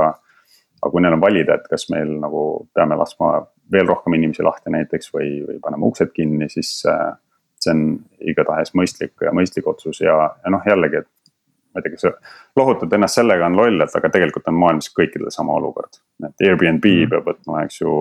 aga 0.80 0.90
kui 0.90 1.04
neil 1.04 1.14
on 1.14 1.22
valida, 1.22 1.54
et 1.54 1.68
kas 1.70 1.84
meil 1.94 2.16
nagu 2.18 2.40
peame 2.74 2.96
laskma 2.98 3.44
veel 3.72 3.86
rohkem 3.86 4.16
inimesi 4.18 4.42
lahti 4.42 4.74
näiteks 4.74 5.12
või, 5.14 5.28
või 5.46 5.60
paneme 5.62 5.86
uksed 5.86 6.10
kinni, 6.16 6.48
siis 6.50 6.72
see 6.82 7.76
on 7.76 7.84
igatahes 8.26 8.74
mõistlik 8.74 9.22
ja 9.22 9.36
mõistlik 9.38 9.70
otsus 9.70 10.02
ja, 10.02 10.16
ja 10.18 10.54
noh, 10.56 10.66
jällegi, 10.66 11.04
et 11.04 11.12
ma 11.76 11.84
ei 11.84 11.86
tea, 11.86 11.94
kas 11.94 12.58
lohutad 12.58 12.98
ennast 12.98 13.22
sellega, 13.22 13.46
on 13.46 13.62
loll, 13.62 13.86
et 13.86 14.00
aga 14.02 14.12
tegelikult 14.18 14.50
on 14.50 14.58
maailmas 14.64 14.90
kõikidel 14.98 15.30
sama 15.30 15.54
olukord. 15.60 16.02
et 16.26 16.48
Airbnb 16.48 16.90
mm. 16.90 17.14
peab 17.14 17.30
võtma, 17.30 17.68
eks 17.68 17.84
ju 17.84 18.00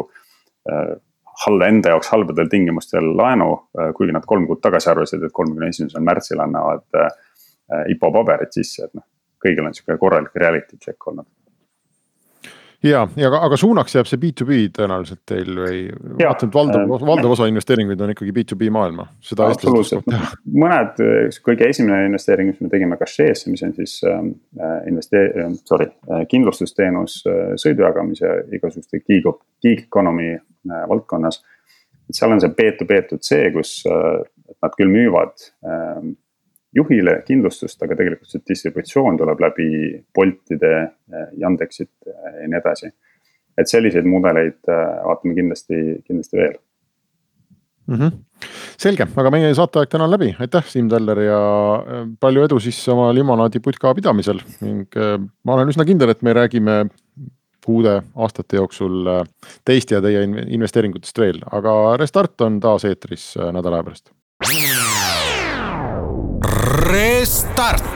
halda 1.46 1.68
enda 1.70 1.94
jaoks 1.94 2.10
halbadel 2.12 2.48
tingimustel 2.50 3.12
laenu, 3.18 3.52
äh, 3.78 3.92
kuigi 3.96 4.14
nad 4.14 4.26
kolm 4.26 4.48
kuud 4.48 4.62
tagasi 4.64 4.90
arvasid, 4.92 5.22
et 5.26 5.34
kolmekümne 5.34 5.70
esimesel 5.72 6.04
märtsil 6.04 6.42
annavad 6.44 7.00
äh, 7.00 7.86
IPO 7.94 8.12
paberid 8.14 8.52
sisse, 8.54 8.88
et 8.88 8.94
noh, 8.94 9.06
kõigil 9.44 9.66
on 9.66 9.74
sihuke 9.76 9.98
korralik 10.00 10.36
reality 10.40 10.78
check 10.80 11.08
olnud. 11.10 11.26
ja, 12.84 13.06
ja 13.16 13.28
aga, 13.30 13.40
aga 13.48 13.56
suunaks 13.56 13.96
jääb 13.96 14.08
see 14.08 14.20
B2B 14.20 14.60
tõenäoliselt 14.76 15.22
teil 15.26 15.50
või? 15.58 15.82
vaatan, 16.20 16.50
et 16.50 16.56
valdav 16.58 16.84
äh,, 16.84 17.06
valdav 17.10 17.34
osa 17.34 17.48
investeeringuid 17.50 18.04
on 18.04 18.14
ikkagi 18.14 18.34
B2B 18.38 18.70
maailma, 18.76 19.08
seda 19.24 19.48
eestlased 19.50 19.80
oskavad 19.80 20.08
teha. 20.12 20.30
mõned, 20.64 21.04
kõige 21.48 21.70
esimene 21.72 22.04
investeering, 22.10 22.52
mis 22.52 22.62
me 22.62 22.72
tegime 22.72 23.00
Cache'sse, 23.00 23.50
mis 23.50 23.64
on 23.66 23.74
siis 23.80 23.98
äh, 24.06 24.22
investee-, 24.90 25.50
sorry, 25.64 25.90
kindlustusteenus 26.30 27.22
sõidujagamise 27.64 28.34
igasuguste 28.54 29.02
gig, 29.02 29.32
gig 29.64 29.86
economy 29.88 30.36
Äh, 30.36 30.53
valdkonnas. 30.88 31.42
et 32.08 32.18
seal 32.18 32.34
on 32.34 32.42
see 32.42 32.52
B2B2C, 32.58 33.38
kus 33.54 33.78
äh, 33.88 34.20
nad 34.62 34.74
küll 34.76 34.92
müüvad 34.92 35.46
ähm, 35.64 36.12
juhile 36.74 37.20
kindlustust, 37.24 37.80
aga 37.82 37.96
tegelikult 37.96 38.28
see 38.28 38.42
distributsioon 38.50 39.16
tuleb 39.20 39.40
läbi 39.40 39.68
Boltide, 40.14 40.74
äh, 41.12 41.32
Yandexit 41.40 41.92
ja 42.10 42.48
nii 42.48 42.60
edasi. 42.60 42.92
et 43.54 43.70
selliseid 43.70 44.06
mudeleid 44.10 44.66
vaatame 44.66 45.36
kindlasti, 45.36 45.76
kindlasti 46.02 46.36
veel 46.36 46.56
mm. 47.86 47.94
-hmm. 47.94 48.16
selge, 48.82 49.06
aga 49.16 49.30
meie 49.30 49.52
saateaeg 49.54 49.92
täna 49.92 50.08
on 50.08 50.10
läbi, 50.10 50.32
aitäh, 50.42 50.66
Siim 50.66 50.88
Taller 50.90 51.20
ja 51.22 51.38
palju 52.20 52.42
edu 52.48 52.58
siis 52.60 52.80
oma 52.88 53.12
limonaadiputka 53.14 53.94
pidamisel 53.94 54.42
ning 54.60 54.98
ma 55.44 55.54
olen 55.54 55.70
üsna 55.70 55.86
kindel, 55.86 56.10
et 56.10 56.22
me 56.22 56.34
räägime 56.34 56.82
kuude, 57.66 57.96
aastate 58.16 58.60
jooksul 58.60 59.06
äh, 59.10 59.24
teist 59.64 59.90
ja 59.94 60.02
teie 60.04 60.24
investeeringutest 60.24 61.18
veel, 61.18 61.42
aga 61.50 61.96
Restart 62.00 62.40
on 62.46 62.60
taas 62.62 62.86
eetris 62.88 63.32
äh, 63.38 63.52
nädala 63.54 63.80
aja 63.80 63.88
pärast. 63.90 64.10
Restart 66.84 67.93